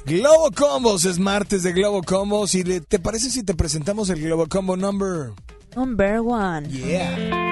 Globo 0.06 0.52
Combos. 0.56 1.06
Es 1.06 1.20
martes 1.20 1.64
de 1.64 1.74
Globo 1.74 2.02
Combos. 2.04 2.56
¿Y 2.56 2.64
le- 2.64 2.82
te 2.82 3.00
parece 3.00 3.30
si 3.30 3.44
te 3.44 3.54
presentamos 3.56 4.10
el 4.10 4.22
Globo 4.22 4.48
Combo 4.48 4.76
number? 4.78 5.32
Number 5.76 6.20
one. 6.20 6.70
Yeah. 6.70 7.44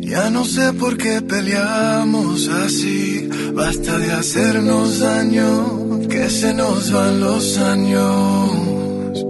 Ya 0.00 0.30
no 0.30 0.44
sé 0.44 0.72
por 0.74 0.96
qué 0.96 1.22
peleamos 1.22 2.48
así, 2.48 3.28
basta 3.54 3.98
de 3.98 4.12
hacernos 4.12 5.00
daño, 5.00 5.83
que 6.14 6.30
se 6.30 6.54
nos 6.54 6.92
van 6.92 7.20
los 7.20 7.58
años. 7.58 9.24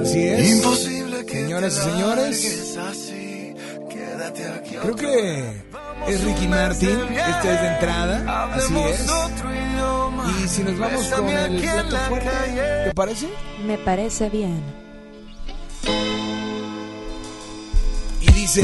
Así 0.00 0.20
es. 0.20 0.56
Imposible 0.56 1.26
que 1.26 1.34
Señoras 1.34 1.76
y 1.76 1.90
señores, 1.90 2.78
así, 2.78 3.54
quédate 3.90 4.46
aquí. 4.48 4.76
creo 4.76 4.96
que 4.96 5.62
es 6.08 6.24
Ricky 6.24 6.48
Martin. 6.48 6.98
Esta 7.10 7.54
es 7.54 7.60
de 7.60 7.68
entrada. 7.74 8.54
Así 8.54 8.74
es. 8.74 9.06
Y 10.44 10.48
si 10.48 10.62
nos 10.62 10.78
vamos 10.78 11.06
con 11.08 11.28
el 11.28 11.60
plato 11.60 11.96
fuerte, 12.08 12.30
¿te 12.84 12.94
parece? 12.94 13.28
Me 13.66 13.76
parece 13.78 14.30
bien. 14.30 14.62
Y 18.20 18.32
dice, 18.32 18.62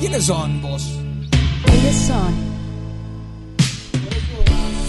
¿quiénes 0.00 0.24
son 0.24 0.60
vos? 0.60 0.98
Ellos 1.72 1.94
son 1.94 2.49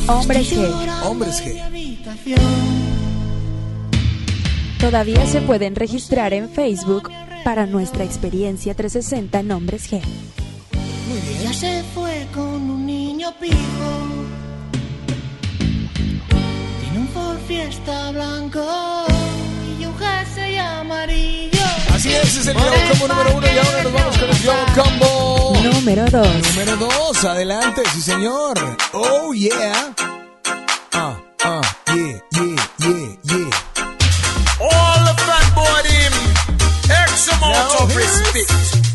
hombres 0.07 0.51
G. 0.51 1.03
Hombres 1.03 1.43
G. 1.43 1.61
Todavía 4.79 5.25
se 5.27 5.41
pueden 5.41 5.75
registrar 5.75 6.33
en 6.33 6.49
Facebook 6.49 7.11
para 7.43 7.65
nuestra 7.65 8.03
experiencia 8.03 8.73
360 8.73 9.39
en 9.39 9.51
hombres 9.51 9.91
G. 9.91 10.01
Ya 11.43 11.53
se 11.53 11.83
fue 11.93 12.27
con 12.33 12.69
un 12.69 12.85
niño 12.85 13.33
pijo. 13.39 13.55
Tiene 16.81 16.99
un 16.99 17.07
Ford 17.09 17.37
Fiesta 17.47 18.11
blanco 18.11 18.65
y 19.79 19.85
un 19.85 19.97
jersey 19.97 20.57
amarillo. 20.57 21.50
Así 22.01 22.11
es, 22.15 22.35
es 22.35 22.47
el 22.47 22.55
Globo 22.55 22.71
Combo 22.89 23.07
número 23.09 23.37
uno 23.37 23.45
y 23.45 23.57
ahora 23.59 23.83
nos 23.83 23.93
vamos 23.93 24.17
con 24.17 24.29
el 24.31 24.39
Globo 24.39 24.65
Combo 24.73 25.53
Número 25.61 26.05
2. 26.09 26.27
número 26.49 26.75
dos. 26.77 27.25
Adelante, 27.25 27.83
sí 27.93 28.01
señor. 28.01 28.57
Oh 28.91 29.31
yeah. 29.35 29.93
Ah, 30.93 31.15
ah, 31.43 31.61
yeah, 31.93 32.19
yeah, 32.31 32.55
yeah, 32.79 33.17
yeah. 33.21 33.49
All 34.59 35.05
the 35.05 35.13
fat 35.21 35.53
boy 35.53 35.89
him 35.91 36.13
X 36.89 37.27
amount 37.37 37.81
of 37.81 37.95
respect. 37.95 38.90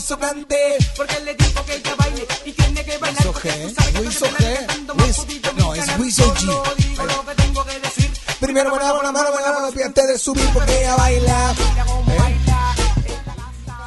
Hueso 0.00 0.16
grande. 0.16 0.56
Porque 0.96 1.20
le 1.20 1.34
digo 1.34 1.64
que 1.66 1.74
ella 1.76 1.94
baile 1.96 2.26
y 2.46 2.52
tiene 2.52 2.84
que 2.84 2.98
bailar 2.98 3.22
porque 3.26 3.50
G, 3.50 3.68
tú 3.68 3.74
sabes 3.74 3.92
que 3.92 4.00
Wiso 4.00 4.26
G, 4.26 5.54
no, 5.56 5.74
es 5.74 5.98
Wiso 5.98 6.34
G. 6.34 6.76
digo 6.78 7.04
lo 7.04 7.26
que 7.26 7.34
tengo 7.34 7.64
que 7.64 7.80
decir. 7.80 8.10
Primero 8.40 8.70
bailamos 8.70 9.02
la 9.02 9.12
mano, 9.12 9.32
bailamos 9.32 9.62
los 9.62 9.74
pies 9.74 9.86
antes 9.86 10.08
de 10.08 10.18
subir 10.18 10.48
porque 10.54 10.78
ella 10.78 10.96
baila. 10.96 11.52
¿Eh? 11.52 12.36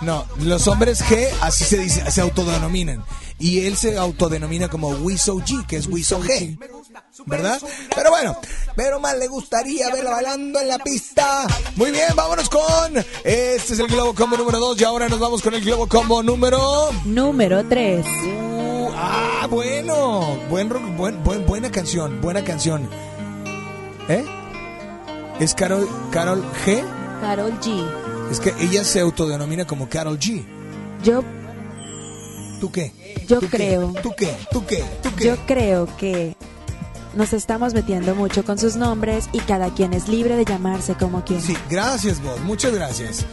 No, 0.02 0.26
los 0.40 0.68
hombres 0.68 1.04
G 1.04 1.30
así 1.42 1.64
se 1.64 1.78
dice, 1.80 2.12
se 2.12 2.22
autodenominan. 2.22 3.04
Y 3.40 3.66
él 3.66 3.76
se 3.76 3.98
autodenomina 3.98 4.70
como 4.70 4.90
Wiso 4.90 5.38
G, 5.38 5.66
que 5.66 5.78
es 5.78 5.88
Wiso 5.88 6.22
G. 6.22 6.58
¿Verdad? 7.26 7.62
Pero 7.96 8.10
bueno, 8.10 8.36
pero 8.76 9.00
más 9.00 9.18
le 9.18 9.28
gustaría 9.28 9.90
verla 9.92 10.12
bailando 10.12 10.60
en 10.60 10.68
la 10.68 10.80
pista. 10.80 11.48
Muy 11.76 11.92
bien, 11.92 12.08
vámonos 12.16 12.50
con. 12.50 12.98
Este 13.24 13.74
es 13.74 13.80
el 13.80 13.88
Globo 13.88 14.14
Combo 14.14 14.38
número 14.38 14.60
2 14.60 14.82
y 14.82 14.84
ahora 14.84 15.08
nos 15.10 15.20
vamos 15.20 15.42
con 15.42 15.54
el 15.54 15.62
Globo 15.64 15.88
Combo 15.88 16.22
número. 16.24 16.90
Número 17.06 17.64
3. 17.66 18.06
Ah, 18.96 19.48
bueno. 19.50 20.38
Buen, 20.50 20.70
rock- 20.70 20.96
buen, 20.98 21.24
buen- 21.24 21.46
buena 21.46 21.72
canción, 21.72 22.22
buena 22.22 22.44
canción. 22.44 22.90
¿Eh? 24.10 24.24
¿Es 25.40 25.54
Carol, 25.56 25.88
Carol 26.12 26.44
G? 26.66 26.84
Carol 27.22 27.54
G. 27.60 28.32
Es 28.32 28.40
que 28.40 28.54
ella 28.60 28.84
se 28.84 29.00
autodenomina 29.00 29.66
como 29.66 29.88
Carol 29.90 30.20
G. 30.20 30.44
Yo, 31.04 31.24
¿Tú 32.60 32.72
qué? 32.72 32.94
yo 33.28 33.40
¿Tú 33.40 33.50
qué? 33.50 33.58
creo. 33.58 33.94
¿Tú 34.02 34.14
qué? 34.16 34.36
¿Tú 34.52 34.66
qué? 34.66 34.84
¿Tú 35.02 35.10
qué? 35.18 35.26
Yo 35.26 35.36
creo 35.46 35.88
que 35.98 36.33
nos 37.16 37.34
estamos 37.34 37.74
metiendo 37.74 38.16
mucho 38.16 38.44
con 38.44 38.58
sus 38.58 38.76
nombres 38.76 39.30
y 39.34 39.40
cada 39.40 39.74
quien 39.74 39.94
es 39.94 40.08
libre 40.08 40.36
de 40.36 40.46
llamarse 40.46 40.96
como 40.96 41.24
quiera. 41.24 41.42
Sí, 41.44 41.56
gracias 41.70 42.22
vos, 42.22 42.40
muchas 42.42 42.74
gracias. 42.74 43.26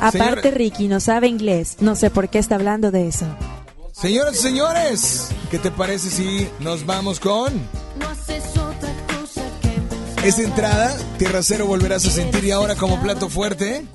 Aparte, 0.00 0.42
Señor- 0.50 0.54
Ricky 0.58 0.88
no 0.88 1.00
sabe 1.00 1.26
inglés. 1.28 1.76
No 1.80 1.96
sé 1.96 2.10
por 2.10 2.28
qué 2.28 2.38
está 2.38 2.56
hablando 2.56 2.90
de 2.90 3.08
eso. 3.08 3.26
Señoras 3.92 4.34
y 4.36 4.38
señores, 4.42 5.28
¿qué 5.50 5.58
te 5.58 5.70
parece 5.70 6.10
si 6.10 6.46
nos 6.60 6.84
vamos 6.84 7.18
con 7.18 7.54
No 7.98 8.08
haces 8.10 8.44
otra 8.50 8.90
cosa 9.18 9.40
que 10.20 10.28
esta 10.28 10.42
entrada? 10.42 10.94
Tierra 11.18 11.42
Cero 11.42 11.66
volverás 11.66 12.04
a 12.06 12.10
sentir 12.10 12.44
y 12.44 12.50
ahora 12.50 12.74
como 12.74 13.00
plato 13.00 13.30
fuerte. 13.30 13.86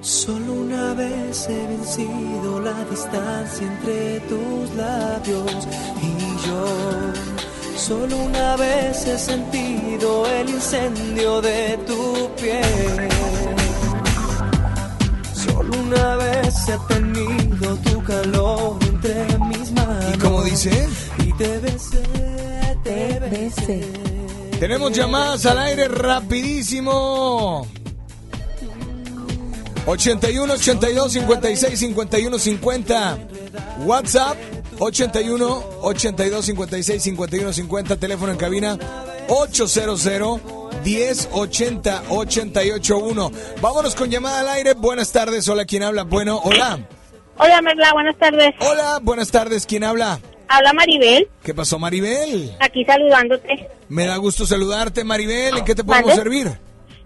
Solo 0.00 0.54
una 0.54 0.94
vez 0.94 1.46
he 1.48 1.66
vencido 1.68 2.58
la 2.60 2.72
distancia 2.90 3.64
entre 3.64 4.18
tus 4.22 4.74
labios 4.74 5.68
y 6.02 6.48
yo. 6.48 6.66
Solo 7.76 8.16
una 8.16 8.56
vez 8.56 9.06
he 9.06 9.18
sentido 9.18 10.26
el 10.26 10.48
incendio 10.50 11.40
de 11.40 11.78
tu 11.86 12.30
piel. 12.40 13.08
Solo 15.34 15.70
una 15.78 16.16
vez 16.16 16.54
he 16.68 16.94
tenido 16.94 17.76
tu 17.76 18.02
calor 18.04 18.78
entre 18.82 19.38
mis 19.38 19.72
manos. 19.72 20.14
¿Y 20.14 20.18
cómo 20.18 20.42
dice? 20.44 20.88
Y 21.18 21.32
te 21.32 21.58
besé, 21.58 22.02
te 22.84 23.18
besé. 23.20 23.82
Tenemos 24.60 24.92
llamadas 24.92 25.44
al 25.46 25.58
aire 25.58 25.88
rapidísimo. 25.88 27.66
81 29.86 30.52
82 30.54 31.12
56 31.12 31.78
51 31.78 32.38
50. 32.38 33.18
WhatsApp 33.84 34.36
81 34.78 35.64
82 35.82 36.44
56 36.46 37.02
51 37.02 37.52
50. 37.52 37.96
Teléfono 37.96 38.32
en 38.32 38.38
cabina 38.38 38.78
800 39.28 40.40
10 40.84 41.28
80 41.32 42.02
881. 42.08 43.30
Vámonos 43.60 43.94
con 43.94 44.10
llamada 44.10 44.40
al 44.40 44.48
aire. 44.48 44.74
Buenas 44.74 45.12
tardes. 45.12 45.48
Hola, 45.48 45.64
¿quién 45.64 45.82
habla? 45.82 46.04
Bueno, 46.04 46.40
hola. 46.44 46.78
Hola, 47.38 47.62
Merla, 47.62 47.92
buenas 47.92 48.16
tardes. 48.18 48.54
Hola, 48.60 48.98
buenas 49.02 49.30
tardes. 49.30 49.66
¿Quién 49.66 49.84
habla? 49.84 50.20
Habla 50.48 50.74
Maribel, 50.74 51.28
¿Qué 51.42 51.54
pasó, 51.54 51.78
Maribel? 51.78 52.54
aquí 52.60 52.84
saludándote. 52.84 53.70
Me 53.88 54.06
da 54.06 54.16
gusto 54.18 54.44
saludarte, 54.46 55.02
Maribel. 55.02 55.56
¿En 55.56 55.64
qué 55.64 55.74
te 55.74 55.82
podemos 55.82 56.08
¿Mande? 56.08 56.22
servir? 56.22 56.58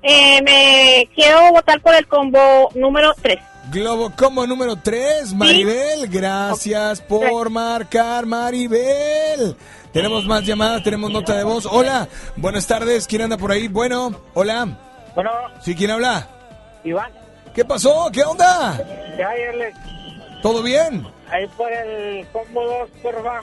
Eh, 0.03 0.43
me 0.43 1.09
quiero 1.15 1.53
votar 1.53 1.81
por 1.81 1.95
el 1.95 2.09
combo 2.09 2.71
número 2.75 3.15
3. 3.23 3.39
Globo 3.71 4.13
Combo 4.17 4.47
número 4.47 4.77
3, 4.77 5.35
Maribel. 5.35 6.09
Gracias 6.09 7.01
por 7.01 7.51
marcar, 7.51 8.25
Maribel. 8.25 9.57
Tenemos 9.93 10.25
más 10.27 10.45
llamadas, 10.45 10.85
tenemos 10.85 11.11
nota 11.11 11.37
de 11.37 11.43
voz. 11.45 11.67
Hola, 11.67 12.09
buenas 12.37 12.67
tardes. 12.67 13.07
¿Quién 13.07 13.23
anda 13.23 13.37
por 13.37 13.51
ahí? 13.51 13.67
Bueno, 13.67 14.15
hola. 14.35 14.69
Bueno, 15.15 15.31
¿Sí 15.63 15.75
quién 15.75 15.91
habla? 15.91 16.29
Iván, 16.85 17.11
¿Qué 17.55 17.65
pasó? 17.65 18.09
¿Qué 18.13 18.23
onda? 18.23 18.81
¿qué 19.17 19.25
hay, 19.25 19.43
Alex? 19.55 19.79
¿Todo 20.43 20.63
bien? 20.63 21.07
Ahí 21.31 21.47
por 21.57 21.73
el 21.73 22.27
combo 22.29 22.65
2, 22.65 22.91
porfa. 23.03 23.41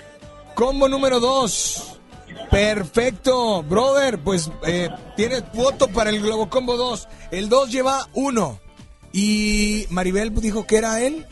Combo 0.56 0.88
número 0.88 1.20
2. 1.20 2.00
Perfecto, 2.50 3.64
brother. 3.64 4.20
Pues 4.20 4.50
eh, 4.66 4.90
tienes 5.18 5.44
voto 5.52 5.88
para 5.90 6.12
el 6.12 6.22
Globo 6.22 6.50
Combo 6.50 6.78
2. 6.78 7.10
El 7.32 7.50
2 7.50 7.72
lleva 7.72 8.08
1. 8.14 8.63
Y 9.14 9.86
Maribel 9.92 10.34
dijo 10.34 10.66
que 10.66 10.78
era 10.78 11.00
él. 11.02 11.26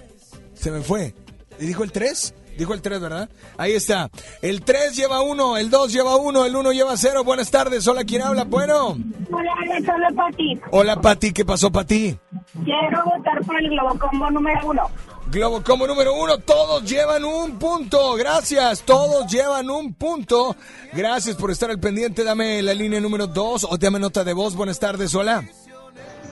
Se 0.53 0.71
me 0.71 0.81
fue. 0.81 1.13
¿Y 1.59 1.65
dijo 1.65 1.83
el 1.83 1.91
3? 1.91 2.35
Dijo 2.57 2.73
el 2.73 2.81
3, 2.81 3.01
¿verdad? 3.01 3.29
Ahí 3.57 3.73
está. 3.73 4.09
El 4.41 4.61
3 4.61 4.95
lleva 4.95 5.21
1, 5.21 5.57
el 5.57 5.69
2 5.69 5.91
lleva 5.91 6.15
1, 6.17 6.45
el 6.45 6.55
1 6.55 6.71
lleva 6.73 6.95
0. 6.95 7.23
Buenas 7.23 7.49
tardes. 7.49 7.87
Hola, 7.87 8.03
¿quién 8.03 8.21
habla? 8.21 8.43
Bueno. 8.43 8.97
Hola, 9.31 9.51
Alex, 9.63 9.89
hola, 9.89 10.09
Pati. 10.15 10.61
Hola, 10.71 11.01
Pati. 11.01 11.31
¿Qué 11.33 11.43
pasó, 11.43 11.71
Pati? 11.71 12.17
Quiero 12.63 13.03
votar 13.05 13.43
por 13.45 13.59
el 13.59 13.69
Globo 13.69 13.97
Combo 13.97 14.29
número 14.29 14.59
uno. 14.67 14.83
Globo 15.31 15.63
Combo 15.63 15.87
número 15.87 16.13
uno, 16.13 16.39
todos 16.39 16.83
llevan 16.83 17.23
un 17.23 17.57
punto. 17.57 18.15
Gracias, 18.15 18.81
todos 18.81 19.31
llevan 19.31 19.69
un 19.69 19.93
punto. 19.93 20.55
Gracias 20.93 21.37
por 21.37 21.51
estar 21.51 21.69
al 21.71 21.79
pendiente. 21.79 22.25
Dame 22.25 22.61
la 22.61 22.73
línea 22.73 22.99
número 22.99 23.27
dos 23.27 23.65
o 23.67 23.77
dame 23.77 23.97
nota 23.97 24.25
de 24.25 24.33
voz. 24.33 24.55
Buenas 24.55 24.77
tardes, 24.77 25.15
hola. 25.15 25.45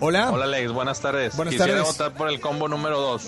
Hola. 0.02 0.32
Hola 0.32 0.46
Alex, 0.46 0.72
buenas 0.72 1.00
tardes. 1.02 1.36
Buenas 1.36 1.54
Quisiera 1.54 1.78
tardes. 1.78 1.98
votar 1.98 2.14
por 2.14 2.30
el 2.30 2.40
combo 2.40 2.68
número 2.68 3.00
2. 3.02 3.22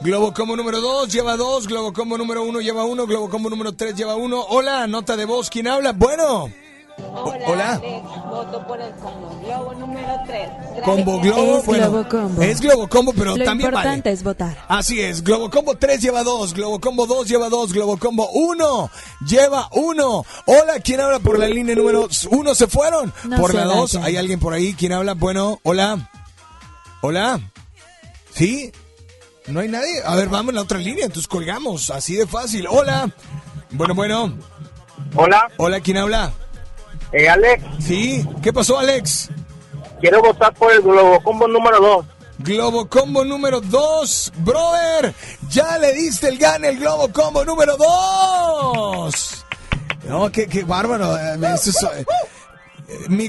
Globo 0.00 0.34
Combo 0.34 0.56
número 0.56 0.80
dos 0.80 1.10
lleva 1.12 1.36
dos. 1.36 1.66
Globo 1.66 1.92
Combo 1.92 2.18
número 2.18 2.42
uno 2.42 2.60
lleva 2.60 2.84
uno. 2.84 3.06
Globo 3.06 3.28
Combo 3.30 3.48
número 3.48 3.72
tres 3.74 3.94
lleva 3.94 4.16
uno. 4.16 4.40
Hola, 4.48 4.86
nota 4.86 5.16
de 5.16 5.24
voz. 5.24 5.48
¿Quién 5.50 5.68
habla? 5.68 5.92
Bueno. 5.92 6.50
Hola, 6.96 7.44
hola. 7.46 7.72
Alex, 7.74 8.02
voto 8.28 8.66
por 8.66 8.80
el 8.80 8.92
Combo 8.94 9.40
Globo 9.42 9.74
número 9.74 10.08
3. 10.26 10.48
Combo 10.84 11.20
Globo. 11.20 11.58
Es 11.58 11.66
bueno, 11.66 11.90
Globo 11.90 12.08
Combo. 12.08 12.42
Es 12.42 12.60
Globo 12.60 12.88
Combo, 12.88 13.12
pero 13.12 13.36
Lo 13.36 13.44
también 13.44 13.70
vale. 13.70 13.84
importante 13.86 14.10
es 14.12 14.22
votar. 14.22 14.64
Así 14.68 15.00
es, 15.00 15.22
Globo 15.22 15.50
Combo 15.50 15.76
3 15.76 16.00
lleva 16.00 16.22
2, 16.22 16.54
Globo 16.54 16.80
Combo 16.80 17.06
2 17.06 17.28
lleva 17.28 17.48
2, 17.48 17.72
Globo 17.72 17.96
Combo 17.96 18.28
1 18.32 18.90
lleva 19.26 19.68
1. 19.72 20.24
Hola, 20.46 20.80
¿quién 20.82 21.00
habla 21.00 21.18
por 21.18 21.38
la 21.38 21.48
línea 21.48 21.74
número 21.74 22.08
1? 22.30 22.54
¿Se 22.54 22.66
fueron? 22.66 23.12
No 23.24 23.38
por 23.38 23.50
se 23.50 23.56
la 23.58 23.64
2, 23.64 23.94
vayan. 23.94 24.04
¿hay 24.04 24.16
alguien 24.16 24.40
por 24.40 24.52
ahí? 24.52 24.74
¿Quién 24.74 24.92
habla? 24.92 25.14
Bueno, 25.14 25.60
hola. 25.62 26.10
Hola. 27.02 27.40
¿Sí? 28.32 28.72
¿No 29.46 29.60
hay 29.60 29.68
nadie? 29.68 30.02
A 30.04 30.14
ver, 30.16 30.28
vamos 30.28 30.52
a 30.52 30.56
la 30.56 30.62
otra 30.62 30.78
línea, 30.78 31.04
entonces 31.04 31.28
colgamos, 31.28 31.90
así 31.90 32.16
de 32.16 32.26
fácil. 32.26 32.66
Hola. 32.68 33.10
Bueno, 33.70 33.94
bueno. 33.94 34.38
Hola. 35.16 35.48
Hola, 35.58 35.80
¿quién 35.80 35.98
habla? 35.98 36.32
Eh, 37.16 37.28
Alex. 37.28 37.62
Sí, 37.80 38.26
¿qué 38.42 38.52
pasó, 38.52 38.78
Alex? 38.78 39.30
Quiero 40.00 40.20
votar 40.20 40.52
por 40.54 40.72
el 40.72 40.82
Globo 40.82 41.20
Combo 41.22 41.46
número 41.48 41.78
2. 41.80 42.06
Globo 42.38 42.88
Combo 42.88 43.24
número 43.24 43.60
2, 43.60 44.32
brother. 44.38 45.14
Ya 45.48 45.78
le 45.78 45.92
diste 45.92 46.28
el 46.28 46.36
gane 46.38 46.68
el 46.70 46.78
Globo 46.80 47.08
Combo 47.12 47.44
número 47.44 47.76
2. 47.76 49.44
No, 50.08 50.30
qué, 50.30 50.46
qué 50.46 50.64
bárbaro. 50.64 51.16
eh, 51.16 51.36
me- 51.38 51.54
eso 51.54 51.70
es, 51.70 51.82
eh, 51.82 52.04
mi, 53.08 53.28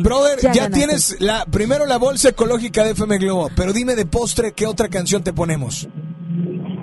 brother, 0.00 0.40
ya 0.40 0.52
ya, 0.52 0.70
tienes 0.70 1.16
la 1.20 1.44
primero 1.46 1.86
la 1.86 1.98
bolsa 1.98 2.30
ecológica 2.30 2.82
de 2.84 2.90
FM 2.92 3.18
Globo, 3.18 3.50
pero 3.54 3.72
dime 3.72 3.94
de 3.94 4.06
postre 4.06 4.52
qué 4.52 4.66
otra 4.66 4.88
canción 4.88 5.22
te 5.22 5.32
ponemos. 5.32 5.86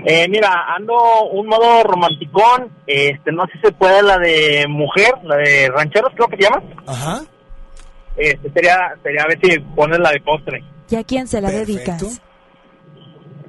Eh, 0.05 0.27
mira, 0.30 0.75
ando 0.75 0.93
un 1.31 1.47
modo 1.47 1.84
romanticón. 1.84 2.71
Este, 2.85 3.31
no 3.31 3.45
sé 3.45 3.53
si 3.53 3.59
se 3.67 3.71
puede 3.71 4.03
la 4.03 4.17
de 4.17 4.65
mujer, 4.67 5.13
la 5.23 5.38
de 5.38 5.69
rancheros, 5.69 6.11
creo 6.15 6.27
que 6.27 6.38
se 6.38 6.43
llama. 6.43 6.61
Ajá. 6.88 7.21
Este, 8.15 8.51
sería, 8.51 8.95
sería 9.01 9.23
a 9.23 9.27
ver 9.27 9.39
si 9.41 9.59
pones 9.59 9.99
la 9.99 10.11
de 10.11 10.19
postre. 10.21 10.63
¿Y 10.89 10.95
a 10.95 11.03
quién 11.03 11.27
se 11.27 11.41
la 11.41 11.49
dedicas? 11.49 12.21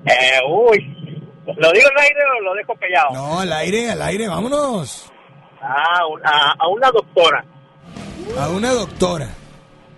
Eh, 0.06 0.38
uy. 0.48 1.20
¿Lo 1.46 1.72
digo 1.72 1.86
al 1.94 2.02
aire 2.02 2.20
o 2.38 2.42
lo 2.42 2.54
dejo 2.54 2.74
callado? 2.80 3.10
No, 3.12 3.40
al 3.40 3.52
aire, 3.52 3.90
al 3.90 4.00
aire, 4.00 4.28
vámonos. 4.28 5.12
Ah, 5.60 6.00
a, 6.24 6.54
a 6.58 6.68
una 6.68 6.90
doctora. 6.90 7.44
A 8.38 8.48
una 8.48 8.70
doctora. 8.72 9.28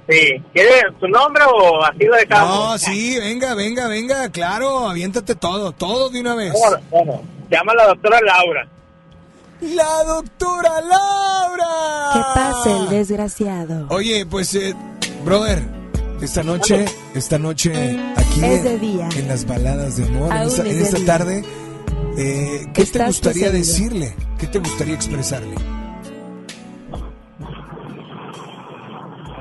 Sí. 0.08 0.42
¿Quiere 0.52 0.70
su 1.00 1.08
nombre 1.08 1.42
o 1.52 1.84
así 1.84 2.04
lo 2.04 2.14
dejamos? 2.16 2.48
No, 2.72 2.78
sí, 2.78 3.18
venga, 3.18 3.54
venga, 3.54 3.88
venga, 3.88 4.28
claro, 4.30 4.88
aviéntate 4.88 5.34
todo, 5.34 5.72
todo 5.72 6.10
de 6.10 6.20
una 6.20 6.34
vez. 6.36 6.52
Bueno, 6.52 6.76
bueno, 6.90 7.22
se 7.48 7.56
llama 7.56 7.74
la 7.74 7.86
doctora 7.88 8.20
Laura. 8.20 8.68
La 9.60 10.04
doctora 10.04 10.80
Laura. 10.80 12.10
Que 12.12 12.20
pase 12.34 12.76
el 12.76 12.88
desgraciado. 12.88 13.86
Oye, 13.90 14.26
pues, 14.26 14.54
eh, 14.54 14.74
brother, 15.24 15.62
esta 16.20 16.42
noche, 16.42 16.84
esta 17.14 17.38
noche 17.38 17.72
aquí 18.16 18.44
Es 18.44 18.58
en, 18.58 18.64
de 18.64 18.78
día. 18.78 19.08
en 19.16 19.28
las 19.28 19.44
baladas 19.46 19.96
de 19.96 20.04
amor, 20.04 20.30
en 20.32 20.42
esta, 20.42 20.62
es 20.62 20.68
en 20.76 20.82
esta 20.82 21.04
tarde, 21.04 21.44
eh, 22.16 22.66
¿qué 22.74 22.84
te 22.84 23.04
gustaría 23.06 23.46
poseído. 23.46 23.52
decirle? 23.52 24.14
¿Qué 24.38 24.46
te 24.46 24.58
gustaría 24.60 24.94
expresarle? 24.94 25.54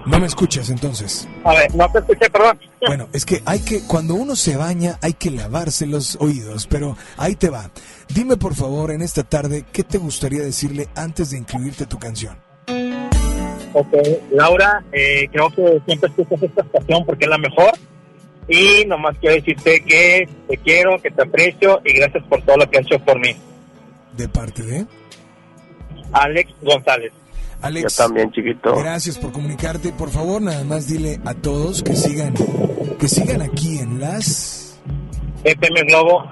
No 0.05 0.19
me 0.19 0.27
escuchas 0.27 0.69
entonces. 0.69 1.27
A 1.43 1.53
ver, 1.53 1.73
no 1.73 1.91
te 1.91 1.99
escuché, 1.99 2.29
perdón. 2.29 2.59
Bueno, 2.85 3.07
es 3.11 3.25
que 3.25 3.41
hay 3.45 3.59
que, 3.59 3.81
cuando 3.87 4.13
uno 4.13 4.35
se 4.35 4.55
baña, 4.55 4.99
hay 5.01 5.13
que 5.13 5.31
lavarse 5.31 5.87
los 5.87 6.17
oídos, 6.19 6.67
pero 6.67 6.95
ahí 7.17 7.35
te 7.35 7.49
va. 7.49 7.71
Dime 8.13 8.37
por 8.37 8.53
favor 8.53 8.91
en 8.91 9.01
esta 9.01 9.23
tarde, 9.23 9.65
¿qué 9.71 9.83
te 9.83 9.97
gustaría 9.97 10.43
decirle 10.43 10.87
antes 10.95 11.31
de 11.31 11.39
incluirte 11.39 11.87
tu 11.87 11.97
canción? 11.97 12.37
Ok, 13.73 13.93
Laura, 14.31 14.83
eh, 14.91 15.27
creo 15.31 15.49
que 15.49 15.81
siempre 15.85 16.09
escuchas 16.09 16.43
esta 16.43 16.61
estación 16.61 17.05
porque 17.05 17.25
es 17.25 17.29
la 17.29 17.37
mejor. 17.37 17.71
Y 18.47 18.85
nomás 18.85 19.17
quiero 19.19 19.35
decirte 19.35 19.83
que 19.83 20.29
te 20.47 20.57
quiero, 20.57 21.01
que 21.01 21.09
te 21.09 21.23
aprecio 21.23 21.81
y 21.83 21.93
gracias 21.93 22.23
por 22.25 22.43
todo 22.43 22.57
lo 22.57 22.69
que 22.69 22.77
has 22.77 22.85
hecho 22.85 22.99
por 22.99 23.19
mí. 23.19 23.35
¿De 24.15 24.29
parte 24.29 24.61
de? 24.61 24.85
Alex 26.11 26.53
González. 26.61 27.11
Alex. 27.61 27.95
Yo 27.97 28.03
también, 28.03 28.31
chiquito. 28.31 28.75
Gracias 28.75 29.17
por 29.17 29.31
comunicarte. 29.31 29.91
Por 29.91 30.09
favor, 30.09 30.41
nada 30.41 30.63
más 30.63 30.87
dile 30.87 31.19
a 31.25 31.33
todos 31.33 31.81
que 31.83 31.95
sigan, 31.95 32.33
que 32.99 33.07
sigan 33.07 33.41
aquí 33.41 33.79
en 33.79 33.99
las. 33.99 34.79
FM 35.43 35.83
Globo, 35.83 36.23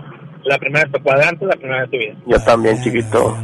la 0.43 0.57
primera 0.57 0.85
de 0.85 0.91
tu 0.91 1.03
cuadrante, 1.03 1.45
la 1.45 1.55
primera 1.55 1.81
de 1.81 1.87
tu 1.87 1.97
vida. 1.97 2.15
Yo 2.25 2.43
también, 2.43 2.81
chiquito. 2.83 3.37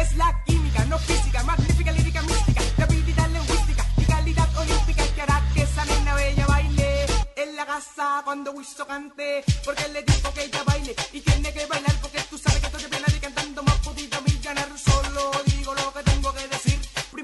Es 0.00 0.16
la 0.16 0.42
química, 0.44 0.84
no 0.86 0.98
física, 0.98 1.42
magnífica 1.42 1.92
lírica 1.92 2.22
mística, 2.22 2.84
habilidad 2.84 3.28
lingüística 3.30 3.84
y 3.96 4.04
calidad 4.04 4.48
olímpica 4.58 5.02
que 5.14 5.22
hará 5.22 5.42
que 5.54 5.62
esa 5.62 5.84
nena 5.86 6.14
bella 6.14 6.46
baile 6.46 7.06
en 7.36 7.56
la 7.56 7.64
casa 7.64 8.20
cuando 8.24 8.52
Wiso 8.52 8.86
cante, 8.86 9.42
porque 9.64 9.88
le 9.94 10.02
dijo 10.02 10.32
que 10.34 10.44
ella 10.44 10.62
baile 10.66 10.94
y 11.12 11.20
tiene 11.20 11.52
que 11.52 11.64
bailar 11.66 11.94
porque 12.02 12.18
tú 12.28 12.36
sabes 12.36 12.60
que 12.60 12.75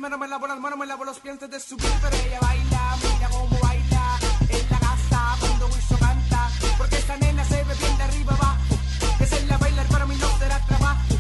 Primero 0.03 0.19
me 0.19 0.27
lavo 0.27 0.49
las 0.49 0.59
manos, 0.59 0.77
me 0.81 0.85
lavo 0.85 1.05
los 1.05 1.21
pies 1.21 1.35
antes 1.35 1.49
de 1.49 1.61
subir, 1.61 1.89
pero 2.03 2.17
ella 2.17 2.41
baila, 2.41 2.97
mira 2.97 3.29
cómo 3.29 3.57
baila 3.63 4.19
en 4.49 4.69
la 4.69 4.79
casa 4.81 5.37
cuando 5.39 5.67
Wiso 5.69 5.97
canta, 5.97 6.51
porque 6.77 6.97
esa 6.97 7.17
nena 7.19 7.45
se 7.45 7.63
ve 7.63 7.73
bien 7.75 7.97
de 7.97 8.03
arriba 8.03 8.35
abajo, 8.35 8.75
que 9.17 9.27
se 9.27 9.47
la 9.47 9.59
bailar 9.59 9.87
para 9.87 10.07
mí 10.07 10.17
no 10.17 10.39
será 10.39 10.59
trabajo. 10.67 11.15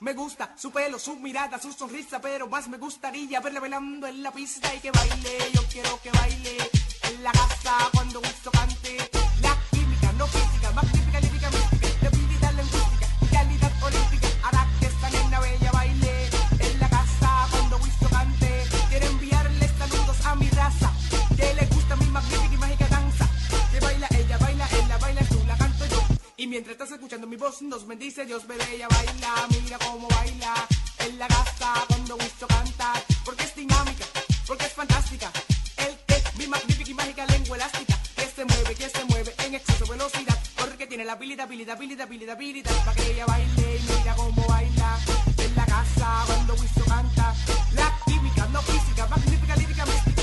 Me 0.00 0.14
gusta 0.14 0.54
su 0.56 0.70
pelo, 0.70 0.98
su 0.98 1.16
mirada, 1.16 1.58
su 1.58 1.70
sonrisa, 1.74 2.18
pero 2.18 2.48
más 2.48 2.68
me 2.68 2.78
gustaría 2.78 3.38
verla 3.40 3.60
bailando 3.60 4.06
en 4.06 4.22
la 4.22 4.30
pista 4.30 4.74
y 4.74 4.78
que 4.78 4.90
baile. 4.92 5.50
Yo 5.52 5.60
quiero 5.70 6.00
que 6.00 6.10
baile 6.12 6.56
en 7.10 7.22
la 7.22 7.32
casa 7.32 7.90
cuando 7.92 8.20
gusto 8.20 8.50
cante. 8.50 9.10
La 9.42 9.54
química, 9.70 10.10
no 10.12 10.26
física, 10.26 10.70
magnífica, 10.70 11.20
lírica, 11.20 11.25
mientras 26.56 26.72
estás 26.72 26.92
escuchando 26.92 27.26
mi 27.26 27.36
voz, 27.36 27.60
nos 27.60 27.86
bendice 27.86 28.24
Dios, 28.24 28.46
ve 28.46 28.56
ella 28.72 28.88
baila, 28.88 29.46
mira 29.50 29.78
cómo 29.78 30.08
baila 30.08 30.54
en 31.00 31.18
la 31.18 31.28
casa 31.28 31.84
cuando 31.86 32.16
gusto 32.16 32.46
cantar, 32.46 33.02
porque 33.26 33.44
es 33.44 33.54
dinámica, 33.54 34.06
porque 34.46 34.64
es 34.64 34.72
fantástica. 34.72 35.30
El 35.76 35.94
que 36.06 36.22
mi 36.38 36.46
magnífica 36.46 36.90
y 36.90 36.94
mágica 36.94 37.26
lengua 37.26 37.56
elástica, 37.58 38.00
que 38.16 38.22
se 38.22 38.44
mueve, 38.46 38.74
que 38.74 38.88
se 38.88 39.04
mueve 39.04 39.34
en 39.44 39.54
exceso 39.54 39.84
de 39.84 39.90
velocidad, 39.90 40.38
porque 40.56 40.86
tiene 40.86 41.04
la 41.04 41.12
habilidad, 41.12 41.44
habilidad, 41.44 41.76
habilidad, 41.76 42.06
habilidad, 42.06 42.36
habilidad, 42.36 42.84
para 42.86 42.94
que 42.94 43.12
ella 43.12 43.26
baile. 43.26 43.80
Mira 43.98 44.14
cómo 44.16 44.46
baila 44.48 44.98
en 45.36 45.56
la 45.56 45.66
casa 45.66 46.24
cuando 46.26 46.56
gusto 46.56 46.84
canta. 46.86 47.34
La 47.74 48.00
química, 48.06 48.46
no 48.46 48.62
física, 48.62 49.06
magnífica, 49.08 49.56
lírica, 49.56 49.84
mística, 49.84 50.22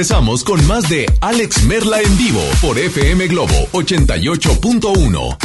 regresamos 0.00 0.44
con 0.44 0.66
más 0.66 0.88
de 0.88 1.04
Alex 1.20 1.64
Merla 1.64 2.00
en 2.00 2.16
vivo 2.16 2.40
por 2.62 2.78
FM 2.78 3.26
Globo 3.26 3.52
88.1. 3.72 5.36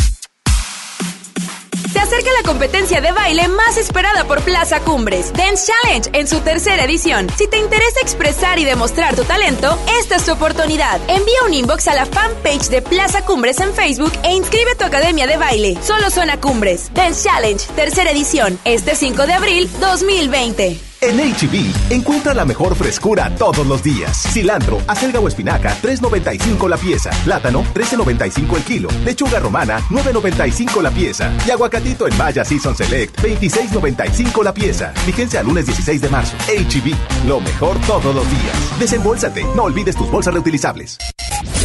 Se 1.91 1.99
acerca 1.99 2.29
la 2.41 2.47
competencia 2.47 3.01
de 3.01 3.11
baile 3.11 3.49
más 3.49 3.75
esperada 3.75 4.23
por 4.23 4.41
Plaza 4.43 4.79
Cumbres, 4.79 5.33
Dance 5.33 5.69
Challenge, 5.69 6.09
en 6.13 6.29
su 6.29 6.39
tercera 6.39 6.85
edición. 6.85 7.27
Si 7.35 7.49
te 7.49 7.57
interesa 7.57 7.99
expresar 8.01 8.57
y 8.57 8.63
demostrar 8.63 9.17
tu 9.17 9.25
talento, 9.25 9.77
esta 9.99 10.15
es 10.15 10.25
tu 10.25 10.31
oportunidad. 10.31 11.01
Envía 11.09 11.43
un 11.45 11.53
inbox 11.53 11.89
a 11.89 11.95
la 11.95 12.05
fanpage 12.05 12.69
de 12.69 12.81
Plaza 12.81 13.25
Cumbres 13.25 13.59
en 13.59 13.73
Facebook 13.73 14.13
e 14.23 14.35
inscribe 14.35 14.75
tu 14.75 14.85
academia 14.85 15.27
de 15.27 15.35
baile. 15.35 15.77
Solo 15.83 16.09
suena 16.09 16.39
Cumbres. 16.39 16.93
Dance 16.93 17.27
Challenge, 17.27 17.61
tercera 17.75 18.11
edición, 18.11 18.57
este 18.63 18.95
5 18.95 19.27
de 19.27 19.33
abril 19.33 19.69
2020. 19.81 20.84
En 21.05 21.19
HB, 21.19 21.91
encuentra 21.91 22.33
la 22.33 22.45
mejor 22.45 22.75
frescura 22.75 23.29
todos 23.37 23.67
los 23.67 23.83
días. 23.83 24.23
Cilantro, 24.33 24.81
acelga 24.87 25.19
o 25.19 25.27
espinaca, 25.27 25.77
3.95 25.83 26.67
la 26.67 26.77
pieza. 26.77 27.11
Plátano, 27.23 27.63
13.95 27.75 28.57
el 28.57 28.63
kilo. 28.63 28.89
Lechuga 29.03 29.39
romana, 29.39 29.81
9.95 29.91 30.81
la 30.81 30.89
pieza. 30.89 31.31
Y 31.45 31.51
aguacatito 31.51 32.07
en 32.07 32.17
Maya 32.17 32.43
Season 32.43 32.75
Select, 32.75 33.21
26.95 33.21 34.43
la 34.43 34.51
pieza. 34.51 34.93
Vigencia 35.05 35.41
al 35.41 35.45
lunes 35.45 35.67
16 35.67 36.01
de 36.01 36.09
marzo. 36.09 36.35
HB, 36.47 37.27
lo 37.27 37.39
mejor 37.39 37.77
todos 37.81 38.15
los 38.15 38.27
días. 38.31 38.79
Desembolsate, 38.79 39.43
no 39.55 39.65
olvides 39.65 39.95
tus 39.95 40.09
bolsas 40.09 40.33
reutilizables. 40.33 40.97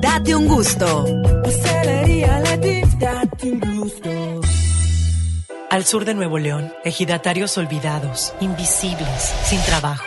Date 0.00 0.34
un 0.34 0.46
gusto. 0.46 1.06
Pastelería 1.42 2.40
Leti, 2.40 2.82
date 2.98 3.52
un 3.52 3.60
gusto. 3.60 4.10
Al 5.70 5.84
sur 5.84 6.04
de 6.04 6.14
Nuevo 6.14 6.38
León, 6.38 6.72
ejidatarios 6.84 7.58
olvidados, 7.58 8.32
invisibles, 8.40 9.34
sin 9.44 9.60
trabajo. 9.62 10.06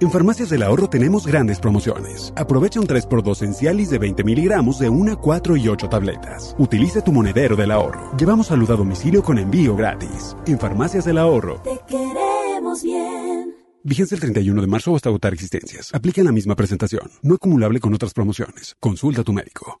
En 0.00 0.12
Farmacias 0.12 0.50
del 0.50 0.62
Ahorro 0.62 0.88
tenemos 0.88 1.26
grandes 1.26 1.58
promociones. 1.58 2.32
Aprovecha 2.36 2.78
un 2.78 2.86
3x2 2.86 3.42
en 3.42 3.52
Cialis 3.52 3.90
de 3.90 3.98
20 3.98 4.22
miligramos 4.22 4.78
de 4.78 4.88
1, 4.88 5.20
4 5.20 5.56
y 5.56 5.66
8 5.66 5.88
tabletas. 5.88 6.54
Utilice 6.56 7.02
tu 7.02 7.10
monedero 7.10 7.56
del 7.56 7.72
ahorro. 7.72 8.16
Llevamos 8.16 8.46
salud 8.46 8.70
a 8.70 8.76
domicilio 8.76 9.24
con 9.24 9.38
envío 9.38 9.74
gratis. 9.74 10.36
En 10.46 10.56
Farmacias 10.60 11.04
del 11.04 11.18
Ahorro. 11.18 11.60
Te 11.62 11.80
queremos 11.88 12.84
bien. 12.84 13.56
Vigencia 13.82 14.14
el 14.14 14.20
31 14.20 14.60
de 14.60 14.66
marzo 14.68 14.94
hasta 14.94 15.08
agotar 15.08 15.34
existencias. 15.34 15.92
Aplica 15.92 16.20
en 16.20 16.26
la 16.26 16.32
misma 16.32 16.54
presentación. 16.54 17.10
No 17.22 17.34
acumulable 17.34 17.80
con 17.80 17.92
otras 17.92 18.14
promociones. 18.14 18.76
Consulta 18.78 19.22
a 19.22 19.24
tu 19.24 19.32
médico. 19.32 19.80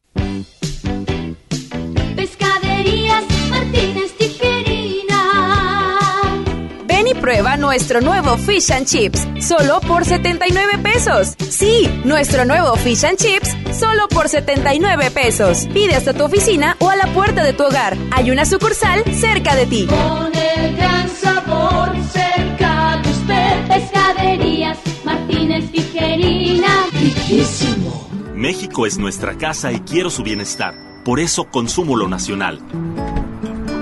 Prueba 7.28 7.58
nuestro 7.58 8.00
nuevo 8.00 8.38
Fish 8.38 8.70
and 8.70 8.86
Chips, 8.86 9.28
solo 9.46 9.82
por 9.82 10.06
79 10.06 10.78
pesos. 10.78 11.34
Sí, 11.50 11.86
nuestro 12.02 12.46
nuevo 12.46 12.74
Fish 12.76 13.04
and 13.04 13.18
Chips, 13.18 13.54
solo 13.78 14.08
por 14.08 14.30
79 14.30 15.10
pesos. 15.10 15.68
Pide 15.74 15.94
hasta 15.94 16.14
tu 16.14 16.24
oficina 16.24 16.74
o 16.78 16.88
a 16.88 16.96
la 16.96 17.12
puerta 17.12 17.44
de 17.44 17.52
tu 17.52 17.64
hogar. 17.64 17.98
Hay 18.12 18.30
una 18.30 18.46
sucursal 18.46 19.04
cerca 19.14 19.56
de 19.56 19.66
ti. 19.66 19.86
Con 19.86 20.34
el 20.34 20.74
gran 20.74 21.06
sabor 21.10 21.90
cerca 22.10 22.98
de 23.02 23.10
usted. 23.10 23.68
Pescaderías 23.68 24.78
Martínez 25.04 25.70
Tijerina. 25.70 26.86
Riquísimo. 26.92 28.08
México 28.34 28.86
es 28.86 28.96
nuestra 28.96 29.36
casa 29.36 29.70
y 29.70 29.80
quiero 29.80 30.08
su 30.08 30.22
bienestar. 30.22 30.74
Por 31.04 31.20
eso 31.20 31.44
consumo 31.50 31.94
lo 31.94 32.08
nacional. 32.08 32.58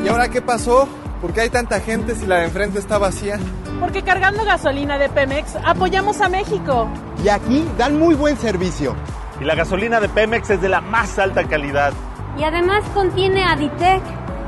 ¿Y 0.04 0.08
ahora 0.08 0.30
qué 0.30 0.42
pasó? 0.42 0.88
¿Por 1.20 1.32
qué 1.32 1.42
hay 1.42 1.50
tanta 1.50 1.80
gente 1.80 2.14
si 2.14 2.26
la 2.26 2.38
de 2.38 2.44
enfrente 2.44 2.78
está 2.78 2.98
vacía? 2.98 3.38
Porque 3.80 4.02
cargando 4.02 4.44
gasolina 4.44 4.98
de 4.98 5.08
Pemex 5.08 5.56
apoyamos 5.64 6.20
a 6.20 6.28
México. 6.28 6.88
Y 7.24 7.28
aquí 7.28 7.66
dan 7.78 7.98
muy 7.98 8.14
buen 8.14 8.36
servicio. 8.36 8.94
Y 9.40 9.44
la 9.44 9.54
gasolina 9.54 9.98
de 10.00 10.08
Pemex 10.08 10.50
es 10.50 10.60
de 10.60 10.68
la 10.68 10.80
más 10.80 11.18
alta 11.18 11.44
calidad. 11.44 11.92
Y 12.38 12.44
además 12.44 12.84
contiene 12.92 13.44
Aditec, 13.44 14.02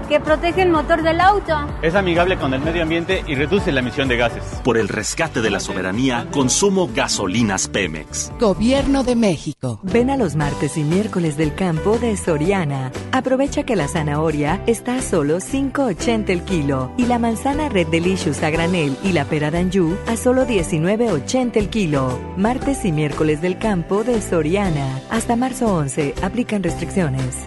que 0.09 0.21
protege 0.21 0.63
el 0.63 0.71
motor 0.71 1.03
del 1.03 1.21
auto. 1.21 1.55
Es 1.83 1.95
amigable 1.95 2.37
con 2.39 2.55
el 2.55 2.61
medio 2.61 2.83
ambiente 2.83 3.23
y 3.27 3.35
reduce 3.35 3.71
la 3.73 3.81
emisión 3.81 4.09
de 4.09 4.17
gases. 4.17 4.43
Por 4.65 4.79
el 4.79 4.89
rescate 4.89 5.41
de 5.41 5.51
la 5.51 5.61
soberanía, 5.61 6.27
consumo 6.31 6.89
gasolinas 6.95 7.69
Pemex. 7.69 8.33
Gobierno 8.41 9.05
de 9.05 9.17
México. 9.17 9.81
Ven 9.83 10.11
a 10.11 10.17
los 10.17 10.35
martes 10.35 10.77
y 10.77 10.83
miércoles 10.83 11.37
del 11.37 11.55
campo 11.55 11.99
de 11.99 12.17
Soriana. 12.17 12.91
Aprovecha 13.13 13.65
que 13.65 13.77
la 13.77 13.89
zanahoria 13.89 14.63
está 14.67 14.97
a 14.97 15.03
solo 15.03 15.39
5.80 15.39 16.31
el 16.31 16.43
kilo 16.43 16.93
y 16.97 17.07
la 17.07 17.19
manzana 17.19 17.69
Red 17.69 17.89
Delicious 17.89 18.43
a 18.43 18.51
granel 18.51 18.97
y 19.03 19.13
la 19.13 19.25
pera 19.25 19.51
Danju 19.51 19.97
a 20.07 20.17
solo 20.17 20.47
19.80 20.47 21.57
el 21.57 21.69
kilo. 21.69 22.19
Martes 22.37 22.85
y 22.85 22.93
miércoles 22.93 23.41
del 23.41 23.59
campo 23.59 24.05
de 24.05 24.21
Soriana. 24.23 25.01
Hasta 25.11 25.37
marzo 25.37 25.75
11 25.75 26.15
aplican 26.23 26.63
restricciones. 26.63 27.47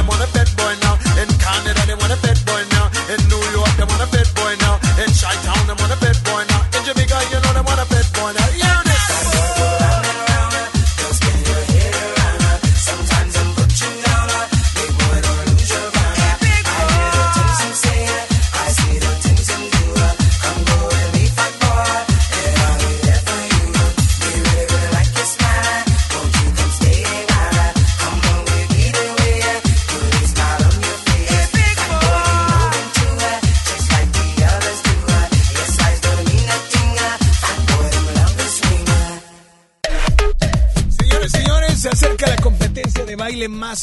They 0.00 0.06
want 0.06 0.22
a 0.22 0.32
bad 0.32 0.48
boy 0.56 0.74
now. 0.80 0.94
Incarnate, 1.20 1.76
they 1.86 1.94
want 1.94 2.10
a 2.10 2.16
bad 2.22 2.46
boy. 2.46 2.49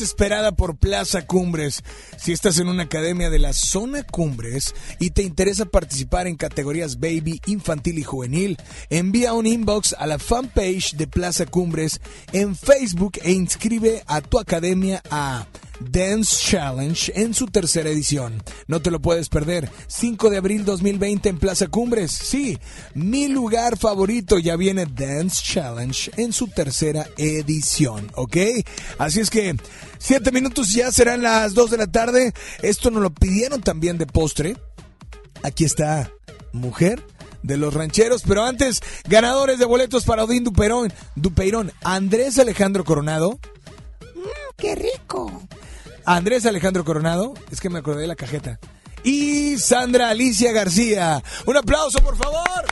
Esperada 0.07 0.53
por 0.53 0.77
Plaza 0.77 1.27
Cumbres. 1.27 1.83
Si 2.17 2.31
estás 2.31 2.59
en 2.59 2.69
una 2.69 2.83
academia 2.83 3.29
de 3.29 3.39
la 3.39 3.51
zona 3.51 4.03
Cumbres 4.03 4.73
y 4.99 5.09
te 5.09 5.21
interesa 5.21 5.65
participar 5.65 6.27
en 6.27 6.37
categorías 6.37 7.01
baby, 7.01 7.41
infantil 7.45 7.99
y 7.99 8.03
juvenil, 8.03 8.57
envía 8.89 9.33
un 9.33 9.45
inbox 9.45 9.93
a 9.99 10.07
la 10.07 10.17
fanpage 10.17 10.95
de 10.95 11.07
Plaza 11.07 11.45
Cumbres 11.45 11.99
en 12.31 12.55
Facebook 12.55 13.19
e 13.21 13.33
inscribe 13.33 14.01
a 14.07 14.21
tu 14.21 14.39
academia 14.39 15.03
a 15.11 15.45
Dance 15.79 16.35
Challenge 16.49 17.11
en 17.15 17.33
su 17.33 17.47
tercera 17.47 17.89
edición. 17.89 18.41
No 18.67 18.81
te 18.81 18.91
lo 18.91 19.01
puedes 19.01 19.29
perder. 19.29 19.69
5 19.87 20.29
de 20.29 20.37
abril 20.37 20.65
2020 20.65 21.29
en 21.29 21.37
Plaza 21.37 21.67
Cumbres. 21.67 22.11
Sí, 22.11 22.57
mi 22.93 23.27
lugar 23.27 23.77
favorito 23.77 24.39
ya 24.39 24.55
viene 24.55 24.85
Dance 24.85 25.41
Challenge 25.43 26.11
en 26.17 26.33
su 26.33 26.47
tercera 26.47 27.07
edición, 27.17 28.11
¿ok? 28.15 28.37
Así 28.97 29.19
es 29.19 29.29
que 29.29 29.55
siete 29.97 30.31
minutos 30.31 30.73
ya 30.73 30.91
serán 30.91 31.21
las 31.21 31.53
2 31.53 31.71
de 31.71 31.77
la 31.77 31.87
tarde. 31.87 32.33
Esto 32.61 32.91
nos 32.91 33.01
lo 33.01 33.13
pidieron 33.13 33.61
también 33.61 33.97
de 33.97 34.05
postre. 34.05 34.57
Aquí 35.43 35.65
está, 35.65 36.11
mujer 36.51 37.03
de 37.43 37.57
los 37.57 37.73
rancheros. 37.73 38.23
Pero 38.27 38.43
antes, 38.43 38.81
ganadores 39.07 39.59
de 39.59 39.65
boletos 39.65 40.05
para 40.05 40.23
Odín 40.23 40.43
Duperón. 40.43 40.93
Dupeirón, 41.15 41.71
Andrés 41.83 42.37
Alejandro 42.39 42.83
Coronado. 42.83 43.39
¡Qué 44.57 44.75
rico! 44.75 45.43
Andrés 46.05 46.45
Alejandro 46.45 46.85
Coronado, 46.85 47.33
es 47.51 47.59
que 47.59 47.69
me 47.69 47.79
acordé 47.79 48.01
de 48.01 48.07
la 48.07 48.15
cajeta. 48.15 48.59
Y 49.03 49.57
Sandra 49.57 50.09
Alicia 50.09 50.51
García. 50.51 51.23
Un 51.45 51.57
aplauso, 51.57 51.99
por 51.99 52.17
favor. 52.17 52.65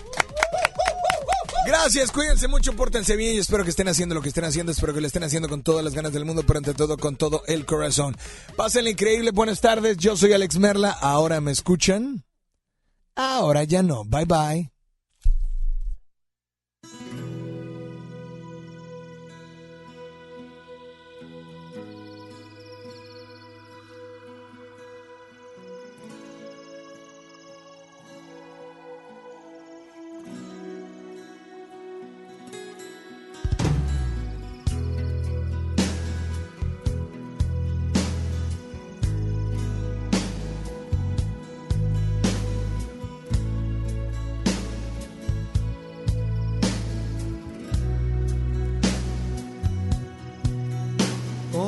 Gracias, 1.66 2.12
cuídense 2.12 2.48
mucho, 2.48 2.74
pórtense 2.76 3.16
bien 3.16 3.36
y 3.36 3.38
espero 3.40 3.64
que 3.64 3.72
estén 3.72 3.88
haciendo 3.88 4.14
lo 4.14 4.22
que 4.22 4.30
estén 4.30 4.46
haciendo, 4.46 4.72
espero 4.72 4.94
que 4.94 5.02
lo 5.02 5.08
estén 5.08 5.24
haciendo 5.24 5.50
con 5.50 5.64
todas 5.64 5.84
las 5.84 5.96
ganas 5.96 6.14
del 6.14 6.24
mundo, 6.24 6.44
pero 6.46 6.60
ante 6.60 6.74
todo 6.74 6.96
con 6.98 7.16
todo 7.16 7.42
el 7.48 7.66
corazón. 7.66 8.16
Pásenle 8.56 8.92
increíble, 8.92 9.32
buenas 9.32 9.62
tardes, 9.62 9.98
yo 9.98 10.16
soy 10.16 10.34
Alex 10.34 10.58
Merla, 10.60 10.92
ahora 10.92 11.42
me 11.42 11.52
escuchan, 11.52 12.24
ahora 13.16 13.64
ya 13.64 13.82
no, 13.82 14.06
bye 14.06 14.26
bye. 14.26 14.75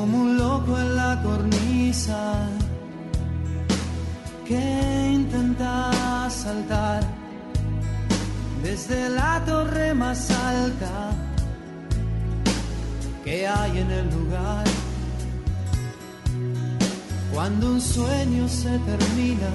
Como 0.08 0.22
un 0.22 0.38
loco 0.38 0.80
en 0.80 0.96
la 0.96 1.22
cornisa 1.22 2.48
que 4.48 5.12
intenta 5.12 6.30
saltar 6.30 7.04
desde 8.64 9.10
la 9.10 9.44
torre 9.46 9.94
más 9.94 10.32
alta 10.32 11.12
que 13.26 13.46
hay 13.46 13.80
en 13.80 13.92
el 13.92 14.10
lugar. 14.18 14.64
Cuando 17.34 17.72
un 17.74 17.82
sueño 17.82 18.48
se 18.48 18.80
termina 18.80 19.54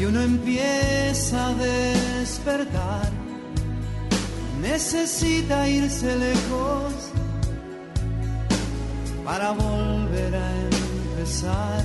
y 0.00 0.06
uno 0.06 0.22
empieza 0.22 1.48
a 1.48 1.54
despertar, 1.54 3.10
necesita 4.62 5.68
irse 5.68 6.16
lejos 6.16 7.14
para 9.24 9.52
volver 9.52 10.36
a 10.36 10.60
empezar. 10.60 11.84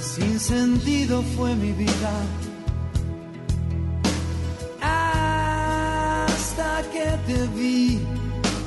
Sin 0.00 0.40
sentido 0.40 1.22
fue 1.36 1.54
mi 1.54 1.72
vida. 1.72 2.12
Hasta 4.80 6.82
que 6.90 7.18
te 7.26 7.46
vi 7.48 8.00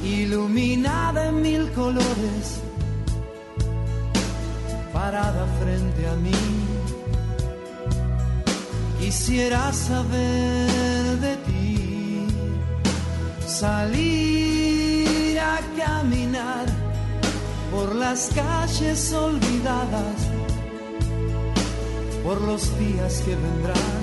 iluminada 0.10 1.28
en 1.30 1.42
mil 1.42 1.72
colores, 1.72 2.62
parada 4.92 5.46
frente 5.62 6.08
a 6.08 6.16
mí. 6.16 6.32
Quisiera 9.00 9.72
saber 9.72 11.20
de 11.20 11.38
ti, 11.48 12.28
salir 13.48 15.40
a 15.40 15.60
caminar 15.78 16.66
por 17.72 17.96
las 17.96 18.30
calles 18.36 19.14
olvidadas, 19.14 20.18
por 22.24 22.42
los 22.42 22.78
días 22.80 23.22
que 23.26 23.36
vendrán. 23.36 23.99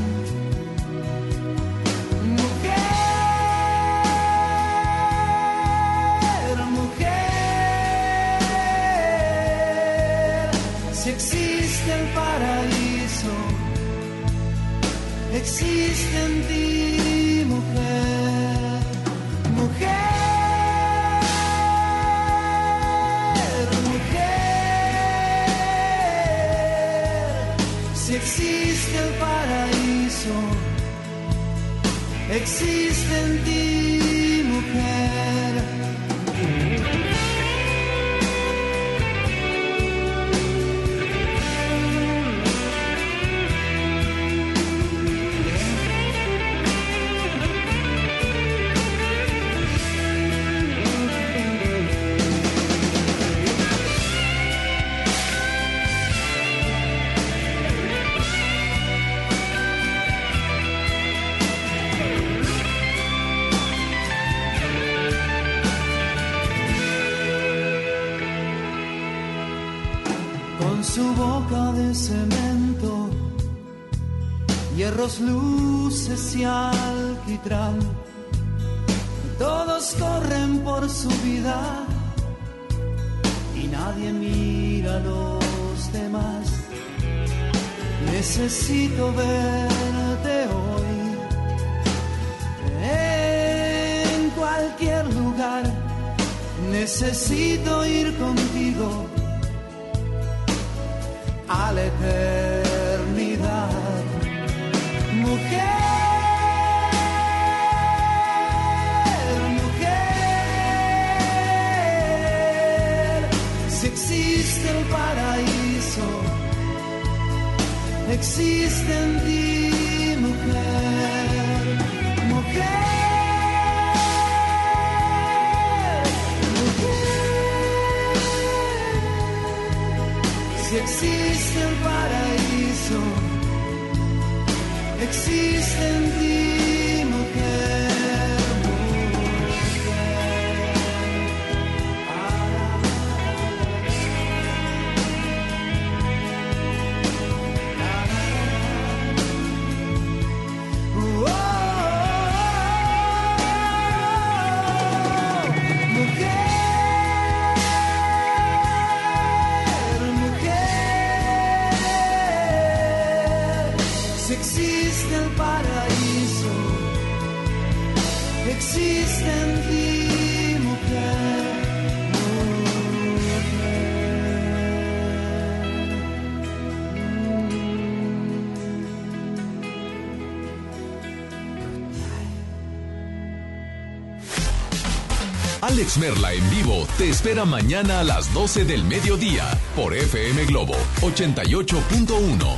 Alex 185.77 185.98
Merla 185.98 186.32
en 186.32 186.48
vivo 186.48 186.86
te 186.97 187.11
espera 187.11 187.44
mañana 187.44 188.01
a 188.01 188.03
las 188.03 188.32
12 188.32 188.65
del 188.65 188.82
mediodía 188.85 189.44
por 189.77 189.93
FM 189.93 190.47
Globo 190.47 190.74
88.1. 191.03 192.57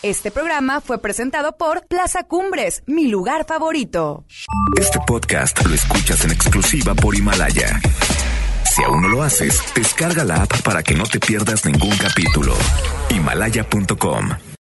Este 0.00 0.30
programa 0.30 0.80
fue 0.80 1.02
presentado 1.02 1.56
por 1.56 1.88
Plaza 1.88 2.22
Cumbres, 2.28 2.84
mi 2.86 3.08
lugar 3.08 3.44
favorito. 3.44 4.24
Este 4.78 5.00
podcast 5.04 5.66
lo 5.66 5.74
escuchas 5.74 6.24
en 6.24 6.30
exclusiva 6.30 6.94
por 6.94 7.16
Himalaya. 7.16 7.80
Si 8.72 8.84
aún 8.84 9.02
no 9.02 9.08
lo 9.08 9.24
haces, 9.24 9.60
descarga 9.74 10.22
la 10.22 10.44
app 10.44 10.62
para 10.62 10.84
que 10.84 10.94
no 10.94 11.02
te 11.02 11.18
pierdas 11.18 11.64
ningún 11.66 11.96
capítulo. 11.96 12.54
Himalaya.com 13.08 14.28